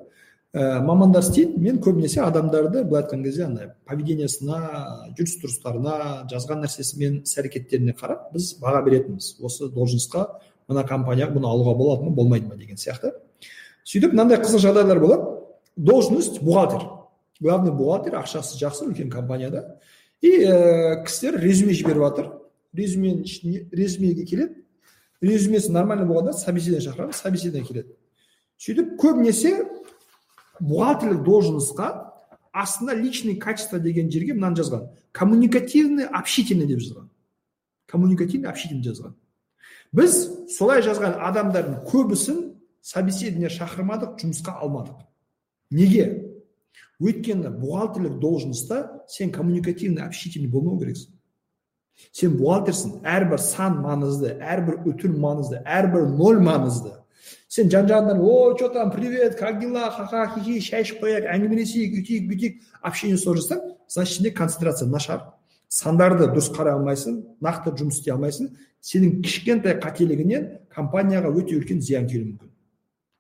Ә, 0.53 0.81
мамандар 0.83 1.23
істейді. 1.23 1.61
Мен 1.63 1.79
көбінесе 1.79 2.25
адамдарды 2.25 2.83
былай 2.83 3.05
айтқан 3.05 3.23
кезде 3.23 3.45
андай 3.47 3.71
поведениесына 3.87 5.13
жүріс 5.15 5.37
тұрыстарына 5.45 5.97
жазған 6.33 6.65
нәрсесімен 6.65 7.21
іс 7.23 7.37
әрекеттеріне 7.39 7.95
қарап 7.95 8.33
біз 8.35 8.57
баға 8.59 8.83
беретінбіз. 8.83 9.37
Осы 9.39 9.71
должностьқа 9.71 10.27
мына 10.67 10.83
компанияға 10.89 11.37
бұны 11.37 11.47
алуға 11.47 11.77
болады 11.79 12.09
ма 12.09 12.17
болмайды 12.17 12.51
ма 12.51 12.59
деген 12.59 12.81
сияқты. 12.83 13.13
Сөйтіп 13.85 14.11
мынандай 14.11 14.43
қызық 14.43 14.65
жағдайлар 14.67 14.99
болады. 14.99 15.40
Должность 15.81 16.43
бухгалтер. 16.43 16.89
Главный 17.41 17.73
бухгалтер 17.73 18.15
ақшасы 18.21 18.59
жақсы 18.61 18.85
үлкен 18.85 19.11
компанияда. 19.11 19.81
И 20.21 20.45
ә, 20.45 21.03
кісілер 21.07 21.41
резюме 21.41 21.73
жіберіп 21.73 22.03
жатыр 22.05 22.27
резюменің 22.77 23.23
ішіне 23.25 23.63
резюмеге 23.73 24.27
келеді. 24.29 24.61
Резюмесі 25.21 25.73
нормальный 25.73 26.05
болғанда 26.05 26.35
собеседование 26.37 26.85
шақырамыз 26.85 27.17
собеседование 27.17 27.67
келеді. 27.67 27.97
Сөйтіп 28.61 28.95
көбінесе 29.01 29.65
бухгалтерлік 30.61 31.25
должностьқа 31.25 32.13
астына 32.53 32.93
личный 32.93 33.37
качество 33.37 33.79
деген 33.79 34.11
жерге 34.11 34.35
мынаны 34.35 34.61
жазған. 34.61 34.89
Коммуникативный 35.13 36.05
общительный 36.05 36.67
деп 36.67 36.81
жазған. 36.85 37.09
Коммуникативный 37.87 38.51
общительный 38.51 38.85
жазған. 38.85 39.15
Біз 39.93 40.29
солай 40.53 40.83
жазған 40.85 41.17
адамдардың 41.17 41.81
көбісін 41.89 42.51
собеседование 42.83 43.49
шақырмадық 43.49 44.21
жұмысқа 44.21 44.61
алмадық. 44.61 45.01
Неге? 45.71 46.27
Өйткені 47.01 47.49
бухгалтерлік 47.57 48.19
должностьта 48.21 49.05
сен 49.09 49.33
коммуникативный 49.33 50.05
общительный 50.05 50.51
болмау 50.53 50.79
керексің. 50.79 51.15
Сен 52.13 52.37
бухгалтерсің. 52.37 53.01
Әрбір 53.09 53.41
сан 53.41 53.81
маңызды 53.81 54.35
әрбір 54.37 54.83
үтір 54.85 55.15
маңызды 55.17 55.63
әрбір 55.65 56.11
ноль 56.13 56.43
маңызды. 56.45 56.93
Сен 57.49 57.71
жан 57.73 57.89
жағыңнан 57.89 58.21
о 58.21 58.55
че 58.59 58.69
там 58.69 58.91
привет 58.91 59.37
как 59.37 59.61
дела? 59.61 59.91
Ха 59.91 60.07
ха 60.07 60.27
хи 60.35 60.41
хи 60.45 60.61
шай 60.61 60.85
ішіп 60.85 61.01
қояйық 61.03 61.27
әңгімелесейік 61.33 61.97
үйтейік 61.99 62.29
бүйтейік 62.29 62.61
общение 62.83 63.17
ұстап 63.17 63.41
жатсаң 63.41 63.65
значит 63.89 64.13
ішінде 64.13 64.31
концентрация 64.31 64.89
нашар. 64.89 65.25
Сандарды 65.69 66.29
дұрыс 66.29 66.53
қарай 66.53 66.77
алмайсың 66.77 67.21
нақты 67.41 67.73
жұмыс 67.81 68.01
істей 68.01 68.13
алмайсың. 68.13 68.53
Сенің 68.85 69.21
кішкентай 69.25 69.81
қателігінен 69.81 70.47
компанияға 70.69 71.33
өте 71.33 71.57
үлкен 71.59 71.81
зиян 71.81 72.07
келуі 72.11 72.33
мүмкін. 72.33 72.51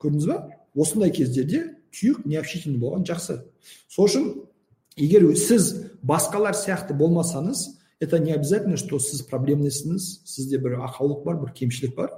Көрдіңіз 0.00 0.26
ба? 0.30 0.38
Осындай 0.74 1.10
кездерде 1.10 1.79
тұйық 1.94 2.24
необщительный 2.24 2.78
болған 2.78 3.04
жақсы. 3.08 3.40
Сол 3.88 4.08
үшін 4.08 4.28
егер 4.96 5.26
сіз 5.36 5.72
басқалар 6.02 6.54
сияқты 6.54 6.94
болмасаңыз 6.94 7.66
это 8.00 8.18
не 8.18 8.32
обязательно 8.32 8.76
что 8.76 8.98
сіз 8.98 9.22
проблемныйсыз 9.28 10.22
сізде 10.24 10.58
бір 10.58 10.80
ақаулық 10.86 11.24
бар 11.24 11.40
бір 11.42 11.52
кемшілік 11.52 11.94
бар. 11.94 12.12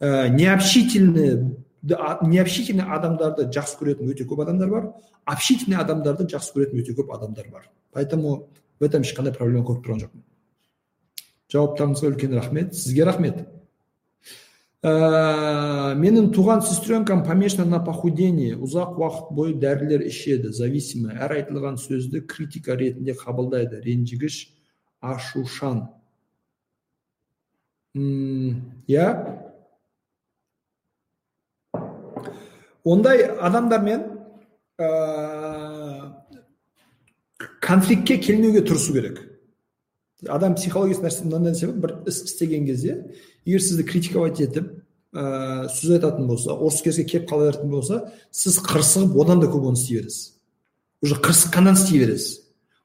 Ә, 0.00 0.28
необщительный 0.28 1.56
необщительный 1.82 2.84
адамдарды 2.84 3.48
жақсы 3.50 3.78
көретін 3.80 4.12
өте 4.12 4.26
көп 4.28 4.42
адамдар 4.44 4.70
бар 4.70 4.92
общительный 5.24 5.78
адамдарды 5.78 6.26
жақсы 6.30 6.54
көретін 6.54 6.82
өте 6.82 6.94
көп 6.94 7.14
адамдар 7.14 7.48
бар. 7.50 7.70
Поэтому 7.92 8.50
в 8.78 8.84
этом 8.84 9.02
ешқандай 9.02 9.34
проблема 9.34 9.64
көріп 9.66 9.84
тұрған 9.84 10.02
жоқпын. 10.04 10.22
Жауаптарыңызға 11.52 12.08
үлкен 12.10 12.34
рахмет. 12.34 12.74
Сізге 12.74 13.04
рахмет. 13.04 13.42
Ә, 14.82 15.94
менің 15.94 16.32
туған 16.34 16.62
сестренкам 16.66 17.22
помешана 17.24 17.78
на 17.78 17.80
похудении. 17.84 18.56
Ұзақ 18.58 18.98
уақыт 18.98 19.32
бойы 19.34 19.54
дәрілер 19.54 20.02
ішеді 20.08 20.50
зависимый. 20.52 21.14
Әр 21.14 21.36
айтылған 21.38 21.78
сөзді 21.78 22.24
критика 22.26 22.74
ретінде 22.76 23.14
қабылдайды. 23.14 23.82
Ренжігіш 23.84 24.48
ашушан. 25.00 25.86
Иә? 27.94 29.08
Ондай 32.82 33.22
адамдармен 33.38 34.08
ә, 34.82 36.16
конфликтке 37.60 38.18
келмеуге 38.18 38.62
тырысу 38.62 38.92
керек. 38.92 39.31
Адам 40.28 40.54
психологиясы 40.54 41.02
нәрсе 41.02 41.24
мынандай 41.26 41.52
нәрсе 41.52 41.72
бір 41.72 41.96
іс 42.06 42.22
істеген 42.26 42.66
кезде 42.66 42.98
егер 43.44 43.62
сізді 43.62 43.86
критиковать 43.88 44.40
етіп 44.40 44.68
ә, 45.12 45.68
сөз 45.72 45.96
айтатын 45.98 46.28
болса 46.28 46.54
ұрыс 46.54 46.82
керіске 46.84 47.04
келіп 47.04 47.28
қала 47.30 47.50
беретін 47.50 47.72
болса 47.72 47.98
сіз 48.30 48.60
қырсығып 48.62 49.18
одан 49.22 49.42
да 49.42 49.50
көп 49.50 49.66
оны 49.72 49.78
істей 49.80 50.00
бересіз. 50.00 50.38
Уже 51.02 51.18
қырсыққаннан 51.18 51.76
істей 51.76 52.04
бересіз. 52.04 52.38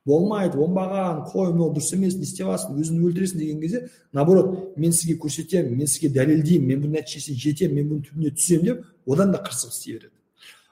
Болмайды 0.08 0.58
оңбаған 0.58 1.26
қой 1.32 1.52
мынау 1.52 1.74
дұрыс 1.76 1.94
емес 1.94 2.16
не 2.16 2.24
істеп 2.24 2.48
жатрсың 2.48 2.78
өзіңді 2.80 3.08
өлтіресің 3.10 3.42
деген 3.42 3.62
кезде 3.62 3.82
наоборот 4.14 4.78
мен 4.78 4.94
сізге 4.96 5.18
көрсетемін 5.20 5.76
мен 5.82 5.88
сізге 5.88 6.10
дәлелдеймін 6.16 6.68
мен 6.68 6.84
бұның 6.86 7.02
нәтижесіне 7.02 7.42
жетемін 7.44 7.76
мен 7.76 7.90
бұның 7.90 8.06
түбіне 8.08 8.32
түсемін 8.38 8.70
деп 8.70 8.86
одан 9.12 9.34
да 9.36 9.42
қырсық 9.44 9.74
істей 9.76 9.98
береді. 9.98 10.14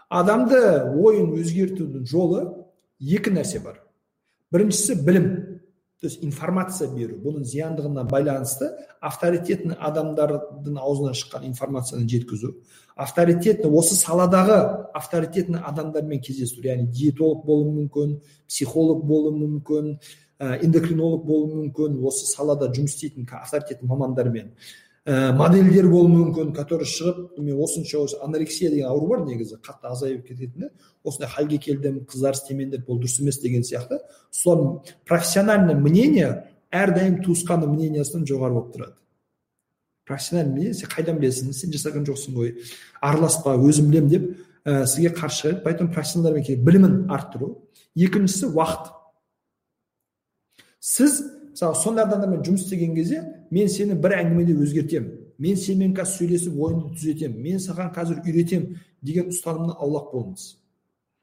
Адамды 0.09 0.61
ойын 0.95 1.33
өзгертудің 1.35 2.07
жолы 2.07 2.45
екі 2.99 3.35
нәрсе 3.35 3.59
бар. 3.59 3.81
Біріншісі 4.55 5.01
білім. 5.03 5.27
То 6.01 6.07
есть 6.07 6.23
информация 6.23 6.89
беру. 6.91 7.15
Бұның 7.23 7.45
зияндығына 7.47 8.03
байланысты 8.09 8.67
авторитетный 8.99 9.77
адамдардың 9.79 10.75
аузынан 10.77 11.15
шыққан 11.15 11.45
информацияны 11.47 12.07
жеткізу. 12.09 12.51
Авторитетный 12.95 13.71
осы 13.71 13.95
саладағы 13.95 14.91
авторитетный 14.93 15.59
адамдармен 15.59 16.19
кездесу. 16.19 16.59
Яғни 16.61 16.89
диетолог 16.91 17.45
болуы 17.45 17.71
мүмкін 17.79 18.17
психолог 18.47 19.05
болуы 19.07 19.37
мүмкін 19.39 19.93
ә, 20.39 20.59
эндокринолог 20.67 21.23
болуы 21.25 21.63
мүмкін. 21.63 22.01
Осы 22.03 22.27
салада 22.27 22.67
жұмыс 22.75 22.97
істейтін 22.97 23.29
авторитетный 23.31 23.87
мамандармен. 23.87 24.51
Ә, 25.05 25.31
модельдер 25.37 25.87
болуы 25.89 26.09
мүмкін 26.09 26.51
который 26.55 26.87
шығып 26.89 27.37
мен 27.37 27.59
осынша 27.61 28.01
анорексия 28.25 28.71
деген 28.71 28.89
ауру 28.89 29.07
бар 29.11 29.25
негізі 29.27 29.59
қатты 29.61 29.91
азайып 29.91 30.25
кететіні 30.27 30.71
осындай 31.03 31.29
халге 31.29 31.59
келдім 31.61 31.99
қыздар 32.09 32.33
істемеңдер 32.33 32.81
бұл 32.87 32.99
дұрыс 33.03 33.19
емес 33.21 33.37
деген 33.39 33.63
сияқты. 33.63 33.99
Сол 34.31 34.83
профессиональный 35.05 35.75
мнение 35.75 36.47
әрдайым 36.73 37.21
туысқанның 37.21 37.75
мнениесінен 37.75 38.25
жоғары 38.25 38.57
болып 38.57 38.73
тұрады. 38.73 38.97
Профессиональный 40.05 40.53
мнение 40.53 40.73
сен 40.73 40.89
қайдан 40.89 41.21
білесің? 41.21 41.53
Сен 41.53 41.71
жасаған 41.73 42.09
жоқсың 42.09 42.33
ғой. 42.33 42.55
Араласпа 43.01 43.55
өзім 43.61 43.91
білемін 43.91 44.09
деп 44.09 44.27
ә, 44.65 44.85
сізге 44.85 45.13
қарсы 45.13 45.43
шығады 45.43 45.63
поэтому 45.63 45.93
профессионалдармен 45.93 46.65
білімін 46.65 46.97
арттыру. 47.13 47.69
Екіншісі 47.95 48.49
уақыт. 48.57 48.89
Сіз 50.79 51.21
мысалы 51.55 51.75
сондай 51.79 52.03
адамдармен 52.03 52.43
жұмыс 52.43 52.65
істеген 52.65 52.95
кезде 52.95 53.21
мен 53.51 53.69
сені 53.71 53.95
бір 53.95 54.17
әңгімеде 54.19 54.57
өзгертемін 54.59 55.13
мен 55.39 55.55
сенімен 55.55 55.93
қазір 55.95 56.17
сөйлесіп 56.19 56.57
ойыңды 56.59 56.91
түзетемін 56.99 57.41
мен 57.45 57.61
саған 57.63 57.93
қазір 57.95 58.19
үйретемін 58.25 58.81
деген 59.07 59.31
ұстанымнан 59.31 59.77
аулақ 59.79 60.09
болыңыз 60.11 60.45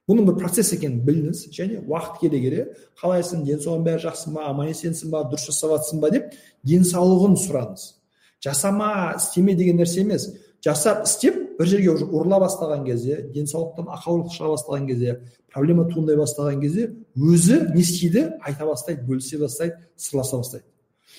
бұның 0.09 0.31
бір 0.31 0.39
процесс 0.41 0.73
екенін 0.73 1.03
біліңіз 1.07 1.43
және 1.53 1.83
уақыт 1.85 2.17
келе 2.23 2.41
келе 2.43 2.65
қалайсың 3.03 3.45
денсаулығың 3.45 3.85
бәрі 3.91 4.05
жақсы 4.07 4.33
ма 4.33 4.47
аман 4.49 4.73
есенсің 4.73 5.13
ба 5.13 5.23
дұрыс 5.29 5.51
жасап 5.51 5.77
жатрсың 5.77 6.01
ба 6.01 6.11
деп 6.17 6.33
денсаулығын 6.69 7.37
сұраңыз 7.45 7.85
жасама 8.45 8.91
істеме 9.21 9.55
деген 9.55 9.79
нәрсе 9.81 10.01
емес 10.03 10.31
жасап 10.65 11.05
істеп 11.07 11.52
бір 11.63 11.71
жерге 11.71 11.93
уже 11.95 12.07
ұрыла 12.11 12.41
бастаған 12.43 12.85
кезде 12.87 13.21
денсаулықтан 13.35 13.87
ақаулық 13.95 14.33
шыға 14.35 14.51
бастаған 14.57 14.87
кезде 14.89 15.17
проблема 15.53 15.87
туындай 15.87 16.17
бастаған 16.19 16.61
кезде 16.61 16.89
өзі 17.17 17.61
не 17.75 17.83
істейді? 17.85 18.33
Айта 18.43 18.67
бастайды 18.67 19.07
бөлісе 19.07 19.39
бастайды 19.39 19.79
сырласа 19.97 20.41
бастайды. 20.43 20.67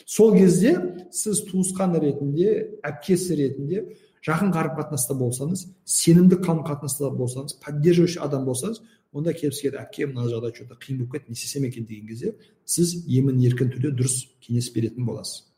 Сол 0.05 0.33
кезде 0.35 0.75
сіз 1.11 1.45
туысқан 1.47 1.95
ретінде 2.01 2.79
әпкесі 2.83 3.37
ретінде 3.39 3.85
жақын 4.25 4.51
қарым 4.55 4.75
қатынаста 4.79 5.15
болсаңыз 5.15 5.67
сенімді 5.85 6.41
қарым 6.43 6.65
қатынаста 6.67 7.11
болсаңыз 7.15 7.57
поддерживающий 7.63 8.21
адам 8.23 8.45
болсаңыз 8.47 8.81
онда 9.13 9.33
келіп 9.37 9.55
сізге 9.55 9.77
әпке 9.79 10.09
мына 10.09 10.27
жағдай 10.27 10.57
че 10.57 10.67
то 10.67 10.75
қиын 10.75 11.03
болып 11.03 11.19
кетті 11.19 11.31
не 11.31 11.39
істесем 11.39 11.63
екен? 11.69 11.85
деген 11.85 12.07
кезде 12.07 12.35
сіз 12.65 12.95
емін 13.07 13.39
еркін 13.45 13.71
түрде 13.75 13.93
дұрыс 13.93 14.23
кеңес 14.41 14.73
беретін 14.73 15.05
боласыз. 15.05 15.52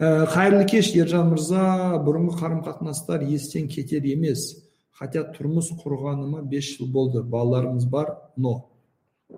Қайырлы 0.00 0.66
кеш 0.68 0.92
ержан 0.94 1.30
мырза. 1.32 1.96
Бұрынғы 2.04 2.38
қарым 2.40 2.62
қатынастар 2.66 3.24
естен 3.24 3.68
кетер 3.68 4.04
емес. 4.04 4.54
Хотя 4.92 5.24
тұрмыс 5.36 5.72
құрғаныма 5.82 6.42
бес 6.42 6.76
жыл 6.76 6.90
болды. 6.92 7.22
Балаларымыз 7.22 7.86
бар 7.88 8.16
но. 8.36 8.68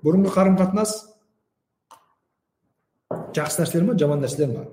Бұрынғы 0.03 0.35
қарым 0.35 0.59
қатынас 0.59 0.97
жақсы 3.35 3.63
нәрселер 3.63 3.87
ма 3.87 3.95
жаман 3.99 4.21
нәрселер 4.21 4.51
ма 4.53 4.65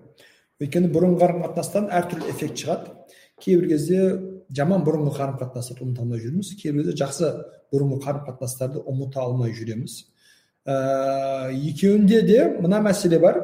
өйткені 0.64 0.90
бұрынғы 0.94 1.20
қарым 1.20 1.42
қатынастан 1.44 1.90
әртүрлі 1.92 2.32
эффект 2.32 2.62
шығады. 2.62 2.94
Кейбір 3.44 3.70
кезде 3.74 4.02
жаман 4.56 4.86
бұрынғы 4.88 5.16
қарым 5.18 5.40
қатынастарды 5.42 5.84
ұмыта 5.84 6.04
алмай 6.04 6.22
жүрміз. 6.24 6.54
Кейбір 6.62 6.86
кезде 6.86 6.98
жақсы 7.04 7.32
бұрынғы 7.74 8.00
қарым 8.06 8.24
қатынастарды 8.30 8.84
ұмыта 8.88 9.26
алмай 9.26 9.52
жүреміз. 9.56 9.98
Ә, 10.66 11.52
екеуінде 11.52 12.22
де 12.24 12.46
мына 12.62 12.80
мәселе 12.86 13.20
бар. 13.20 13.42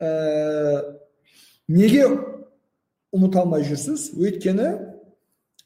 Ә, 0.00 0.99
неге 1.70 2.06
ұмыта 3.14 3.44
алмай 3.44 3.64
жүрсіз? 3.66 4.10
Өйткені 4.18 4.70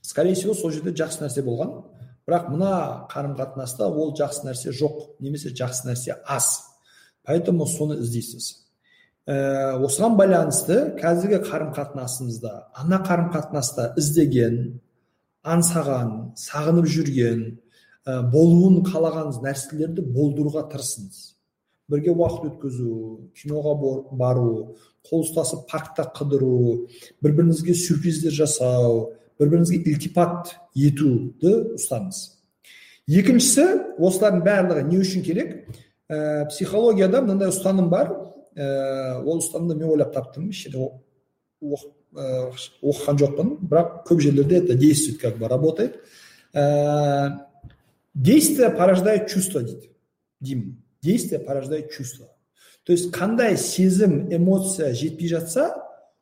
скорее 0.05 0.35
всего 0.35 0.55
сол 0.55 0.71
жерде 0.71 0.93
жақсы 0.93 1.25
нәрсе 1.25 1.45
болған. 1.45 1.81
Бірақ 2.29 2.51
мына 2.53 2.75
қарым 3.13 3.35
қатынаста 3.37 3.89
ол 3.89 4.15
жақсы 4.17 4.47
нәрсе 4.47 4.73
жоқ 4.73 5.17
немесе 5.21 5.53
жақсы 5.53 5.89
нәрсе 5.89 6.19
аз. 6.25 6.63
Поэтому 7.25 7.67
соны 7.67 7.99
іздейсіз. 8.01 8.65
Ә, 9.25 9.77
осыған 9.81 10.17
байланысты 10.21 10.79
қазіргі 11.01 11.41
қарым 11.47 11.71
қатынасыңызда 11.77 12.51
ана 12.77 12.99
қарым 13.05 13.31
қатынаста 13.33 13.95
іздеген 13.97 14.59
аңсаған 15.45 16.11
сағынып 16.37 16.89
жүрген 16.93 17.45
ә, 18.05 18.21
болуын 18.33 18.83
қалаған 18.85 19.33
нәрселерді 19.45 20.05
болдыруға 20.13 20.67
тырысыңыз. 20.73 21.23
Бірге 21.91 22.15
уақыт 22.15 22.53
өткізу 22.53 23.31
киноға 23.37 23.75
бару 24.17 24.77
қол 25.05 25.25
ұстасып 25.25 25.67
паркта 25.71 26.07
қыдыру 26.17 26.87
бір 27.23 27.37
біріңізге 27.41 27.75
сюрприздер 27.77 28.33
жасау 28.33 29.11
бір 29.41 29.53
біріңізге 29.53 29.83
ілтипат 29.93 30.55
етуді 30.75 31.57
ұстаңыз 31.77 32.23
екіншісі 33.09 33.65
осылардың 33.99 34.45
барлығы 34.45 34.85
не 34.89 35.01
үшін 35.03 35.25
керек? 35.25 35.57
Ә, 36.09 36.47
психологияда 36.49 37.21
мынандай 37.25 37.51
ұстаным 37.53 37.91
бар. 37.93 38.13
Ә, 38.57 39.21
ол 39.25 39.41
ұстанымды 39.43 39.77
мен 39.77 39.91
ойлап 39.93 40.15
таптым. 40.15 40.49
Еш 40.49 40.65
жерде 40.65 40.89
оқыған 41.65 43.21
жоқпын. 43.21 43.53
Бірақ 43.61 44.05
көп 44.09 44.23
жерлерде 44.25 44.63
это 44.63 44.75
действует 44.75 45.21
как 45.21 45.39
бы 45.39 45.49
работает. 45.49 46.01
Ә, 46.55 47.47
действие 48.15 48.71
порождает 48.71 49.29
чувство 49.29 49.61
дейді. 49.61 49.91
Деймін 50.41 50.84
действие 51.05 51.41
порождает 51.41 51.93
чувство 51.93 52.35
то 52.85 52.93
есть 52.93 53.11
қандай 53.13 53.57
сезім 53.57 54.29
эмоция 54.35 54.93
жетпей 54.95 55.29
жатса 55.29 55.73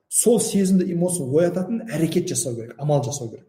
сол 0.09 0.41
сезімді 0.41 0.93
эмоцияны 0.93 1.41
оятатын 1.41 1.81
әрекет 1.91 2.29
жасау 2.31 2.55
керек 2.55 2.77
амал 2.79 3.03
жасау 3.03 3.31
керек. 3.31 3.47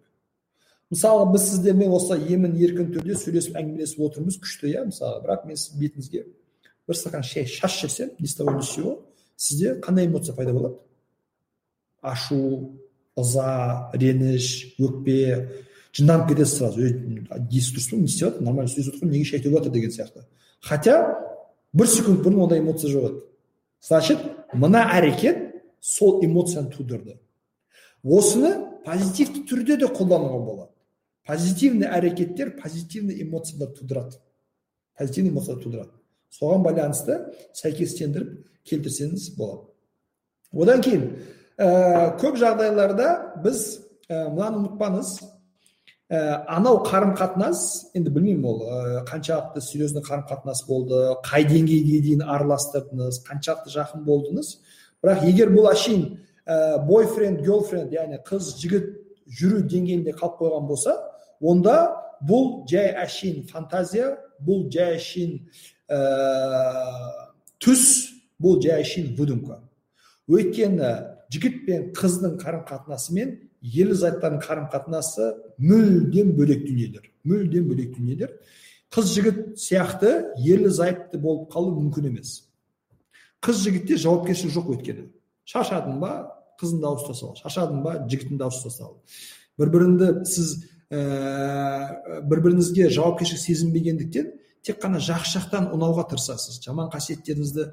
Мысалы 0.89 1.27
біз 1.33 1.45
сіздермен 1.49 1.93
осы 1.93 2.17
емін 2.17 2.57
еркін 2.57 2.89
түрде 2.95 3.17
сөйлесіп 3.19 3.57
әңгімелесіп 3.59 4.01
отырмыз 4.07 4.39
күшті 4.41 4.71
иә? 4.71 4.85
Мысалы 4.89 5.21
бірақ 5.25 5.45
мен 5.45 5.61
сіздің 5.61 5.83
бетіңізге 5.83 6.23
бір 6.87 6.97
стакан 6.97 7.23
шай 7.23 7.45
шаш 7.45 7.81
жесем 7.81 8.11
ни 8.19 8.25
с 8.25 8.35
того 8.35 8.57
ни 8.57 8.61
с 8.61 8.73
сего 8.73 9.05
сізде 9.37 9.75
қандай 9.79 10.07
эмоция 10.07 10.35
пайда 10.35 10.53
болады? 10.53 10.77
Ашу 12.01 12.79
ыза 13.15 13.91
реніш 13.93 14.73
өкпе 14.79 15.49
жынданып 15.93 16.29
кетесіз 16.33 16.57
сразу. 16.57 16.81
Есі 16.81 17.75
дұрыс 17.75 17.89
па 17.91 17.97
не 17.97 18.09
істеп 18.09 18.29
жатыр 18.29 18.41
нормально 18.41 18.73
сөйлесіп 18.73 18.95
жатыр 18.95 19.11
неге 19.11 19.25
шай 19.25 19.39
төгіп 19.39 19.59
жатыр 19.59 19.71
деген 19.77 19.91
сияқты. 19.91 20.25
Хотя 20.63 20.97
бір 21.73 21.89
секунд 21.89 22.23
бұрын 22.23 22.45
ондай 22.45 22.61
эмоция 22.63 22.91
жоқ 22.91 23.09
еді. 23.09 23.23
Значит 23.83 24.19
мына 24.53 24.85
әрекет 24.95 25.63
сол 25.79 26.23
эмоцияны 26.23 26.71
тудырды. 26.71 27.19
Осыны 28.03 28.53
позитивті 28.85 29.43
түрде 29.49 29.77
де 29.77 29.89
қолдануға 29.91 30.39
болады. 30.39 30.71
Позитивный 31.27 31.87
әрекеттер 31.87 32.55
позитивный 32.61 33.21
эмоциялар 33.23 33.73
тудырады. 33.75 34.17
Позитивный 34.97 35.31
эмоциялар 35.31 35.61
тудырады. 35.63 35.91
Соған 36.31 36.63
байланысты 36.65 37.19
сәйкестендіріп 37.53 38.47
келтірсеңіз 38.67 39.29
болады. 39.37 39.67
Одан 40.53 40.81
кейін 40.81 41.05
ә, 41.57 42.17
көп 42.19 42.37
жағдайларда 42.41 43.09
біз 43.43 43.63
ә, 44.09 44.29
мынаны 44.33 44.63
ұмытпаңыз. 44.63 45.13
Ә, 46.11 46.43
анау 46.47 46.81
қарым 46.85 47.13
қатынас 47.17 47.91
енді 47.95 48.11
білмеймін 48.13 48.45
ол 48.45 48.59
ә, 48.63 49.03
қаншалықты 49.07 49.61
серьезный 49.61 50.03
қарым 50.03 50.25
қатынас 50.29 50.65
болды 50.67 50.99
қай 51.25 51.47
деңгейге 51.47 52.01
дейін 52.03 52.23
араластырдыңыз 52.27 53.21
қаншалықты 53.27 53.73
жақын 53.73 54.03
болдыңыз. 54.07 54.57
Бірақ 55.03 55.23
егер 55.27 55.53
бұл 55.53 55.69
әшейін 55.71 56.05
ә, 56.45 56.83
бойфренд 56.87 57.41
герлфренд 57.45 57.93
яғни 57.95 58.19
қыз 58.27 58.53
жігіт 58.59 58.89
жүру 59.39 59.63
деңгейінде 59.67 60.15
қалып 60.19 60.41
қойған 60.41 60.67
болса 60.67 60.97
онда 61.39 61.77
бұл 62.23 62.63
жай 62.69 62.91
әшейін 63.03 63.47
фантазия 63.47 64.13
бұл 64.43 64.67
жай 64.71 64.97
әшейін 64.97 65.39
ә, 65.87 65.99
түс 67.63 68.11
бұл 68.41 68.59
жай 68.63 68.83
әшейін 68.83 69.15
выдумка. 69.17 69.61
Өйткені 70.27 70.91
жігіт 71.31 71.63
пен 71.65 71.89
қыздың 71.95 72.37
қарым 72.41 72.63
қатынасы 72.67 73.15
мен 73.15 73.33
ерлі 73.63 73.95
зайыптардың 73.95 74.41
қарым 74.43 74.67
қатынасы 74.73 75.29
мүлдем 75.63 76.33
бөлек 76.37 76.65
дүниелер 76.67 77.07
мүлдем 77.23 77.69
бөлек 77.69 77.95
дүниелер 77.95 78.33
қыз 78.93 79.13
жігіт 79.15 79.39
сияқты 79.59 80.11
ерлі 80.43 80.69
зайыпты 80.69 81.19
болып 81.21 81.47
қалу 81.53 81.71
мүмкін 81.77 82.09
емес 82.11 82.33
қыз 83.43 83.63
жігітте 83.63 83.97
жауапкершілік 84.03 84.53
жоқ 84.57 84.69
өйткені 84.75 85.07
шаршадың 85.49 85.97
ба 86.03 86.11
қызыңды 86.59 86.89
ауыстыра 86.91 87.17
сал 87.17 87.33
шаршадың 87.39 87.81
ба 87.87 87.95
жігітіңді 88.11 88.45
ауыстыра 88.49 88.75
сал 88.75 88.93
бір 89.59 89.71
біріңді 89.73 90.11
сіз 90.27 90.53
ә, 90.91 92.21
бір 92.27 92.43
біріңізге 92.45 92.89
жауапкершілік 92.93 93.41
сезінбегендіктен 93.47 94.31
тек 94.63 94.79
қана 94.81 94.99
жақсы 95.03 95.37
жақтан 95.37 95.69
ұнауға 95.75 96.07
тырысасыз 96.11 96.61
жаман 96.63 96.89
қасиеттеріңізді 96.93 97.65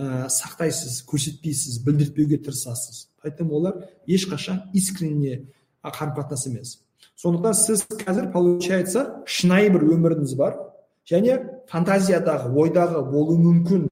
ә, 0.00 0.28
сақтайсыз 0.32 1.02
көрсетпейсіз 1.08 1.82
білдіртпеуге 1.84 2.40
тырысасыз. 2.40 3.08
Поэтому 3.22 3.56
олар 3.58 3.84
ешқашан 4.06 4.70
искренне 4.72 5.46
қарым 5.84 6.16
қатынас 6.16 6.46
емес. 6.48 6.78
Сондықтан 7.20 7.54
сіз 7.54 7.84
қазір 7.90 8.32
получается 8.32 9.22
шынайы 9.26 9.70
бір 9.74 9.84
өміріңіз 9.92 10.34
бар. 10.36 10.56
Және 11.04 11.36
фантазиядағы 11.68 12.52
ойдағы 12.54 13.02
болуы 13.10 13.36
мүмкін 13.40 13.88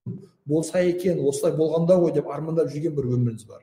болса 0.49 0.81
екен 0.81 1.19
осылай 1.21 1.53
болғанда 1.57 1.99
ғой 2.01 2.13
деп 2.15 2.29
армандап 2.33 2.71
жүрген 2.73 2.95
бір 2.97 3.11
өміріңіз 3.13 3.45
бар. 3.45 3.61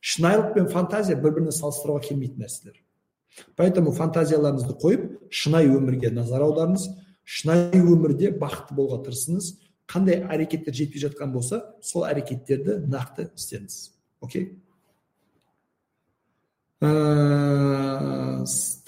Шынайылық 0.00 0.54
пен 0.54 0.68
фантазия 0.70 1.16
бір 1.16 1.34
біріне 1.38 1.54
салыстыруға 1.54 2.04
келмейтін 2.06 2.44
нәрселер. 2.44 2.78
Поэтому 3.56 3.92
фантазияларыңызды 3.94 4.78
қойып 4.82 5.06
шынайы 5.30 5.72
өмірге 5.74 6.10
назар 6.14 6.44
аударыңыз. 6.46 6.86
Шынайы 7.28 7.82
өмірде 7.82 8.30
бақытты 8.40 8.76
болуға 8.78 9.02
тырысыңыз. 9.04 9.50
Қандай 9.88 10.22
әрекеттер 10.24 10.74
жетпей 10.76 11.02
жатқан 11.02 11.32
болса 11.32 11.60
сол 11.84 12.06
әрекеттерді 12.08 12.78
нақты 12.88 13.28
істеңіз. 13.36 13.76
Окей? 14.24 14.50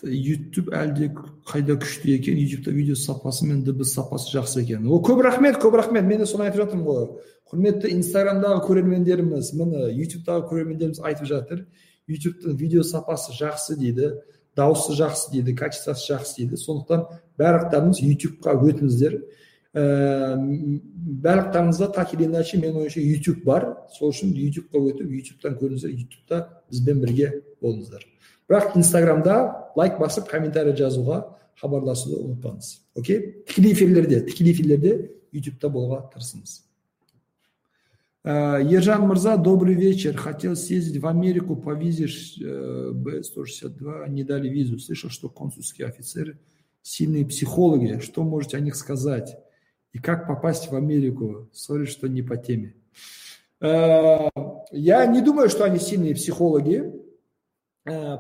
Ютуб 0.01 0.71
әлде 0.77 1.11
қайда 1.51 1.77
күшті 1.83 2.15
екен? 2.17 2.39
Ютубта 2.39 2.71
видео 2.73 2.97
сапасы 2.97 3.45
мен 3.49 3.65
дыбыс 3.65 3.93
сапасы 3.97 4.33
жақсы 4.37 4.63
екен. 4.63 4.87
О 4.87 5.01
көп 5.05 5.21
рахмет 5.27 5.61
көп 5.61 5.77
рахмет. 5.77 6.05
Мен 6.09 6.23
де 6.23 6.27
соны 6.27 6.47
айтып 6.49 6.63
жатырмын 6.65 6.87
ғой. 6.87 7.07
Құрметті 7.51 7.91
инстаграмдағы 7.97 8.63
көрермендеріміз 8.69 9.53
міне 9.59 9.89
ютубтағы 9.99 10.47
көрермендеріміз 10.53 11.01
айтып 11.03 11.27
жатыр. 11.29 11.65
Ютубтың 12.09 12.57
видео 12.57 12.83
сапасы 12.87 13.35
жақсы 13.37 13.77
дейді 13.77 14.13
дауысы 14.57 14.95
жақсы 14.95 15.33
дейді 15.33 15.57
качествосы 15.59 16.13
жақсы 16.13 16.37
дейді. 16.39 16.57
Сондықтан 16.63 17.07
барлықтарыңыз 17.41 18.03
ютубқа 18.05 18.55
өтіңіздер. 18.61 19.17
Ә, 19.73 20.37
барлықтарыңызда 21.25 21.91
так 21.95 22.15
или 22.15 22.29
иначе 22.29 22.61
менің 22.61 22.85
ойымша 22.85 23.01
ютуб 23.01 23.45
бар. 23.45 23.69
Сол 23.97 24.13
үшін 24.13 24.33
ютубқа 24.37 24.83
өтіп 24.93 25.13
ютубтан 25.21 25.59
көріңіздер 25.61 25.95
ютубта 25.97 26.41
бізбен 26.71 27.03
бірге 27.05 27.33
болыңыздар. 27.63 28.07
Бірақ 28.51 28.77
инстаграмда 28.77 29.37
лайк 29.77 30.01
басып 30.01 30.29
комментарий 30.31 30.75
жазуға 30.77 31.23
хабарласуды 31.61 32.19
ұмытпаңыз. 32.19 32.73
Окей? 32.99 33.45
Тікелей 33.47 33.77
эфирлерде 33.77 34.25
тікелей 34.27 34.57
эфирлерде 34.57 34.97
ютубта 35.33 35.71
болуға 35.71 36.03
тырысыңыз. 36.15 36.61
Э, 38.25 38.61
Ержан 38.63 39.07
Мырза, 39.07 39.37
добрый 39.37 39.75
вечер. 39.75 40.17
Хотел 40.17 40.57
съездить 40.57 41.01
в 41.01 41.07
Америку 41.07 41.57
по 41.57 41.75
визе 41.75 42.07
э, 42.07 42.91
Б-162, 42.93 44.09
не 44.11 44.25
дали 44.25 44.49
визу. 44.49 44.79
Слышал, 44.79 45.11
что 45.11 45.29
консульские 45.29 45.89
офицеры 45.89 46.39
сильные 46.83 47.27
психологи. 47.27 48.01
Что 48.01 48.23
можете 48.23 48.57
о 48.57 48.61
них 48.61 48.75
сказать? 48.77 49.37
И 49.93 49.99
как 49.99 50.27
попасть 50.27 50.71
в 50.71 50.77
Америку? 50.77 51.49
Сори, 51.53 51.87
что 51.87 52.09
не 52.09 52.23
по 52.23 52.37
теме. 52.37 52.75
Э, 53.61 54.29
я 54.71 55.07
не 55.07 55.21
думаю, 55.21 55.49
что 55.49 55.65
они 55.65 55.79
сильные 55.79 56.15
психологи. 56.15 56.93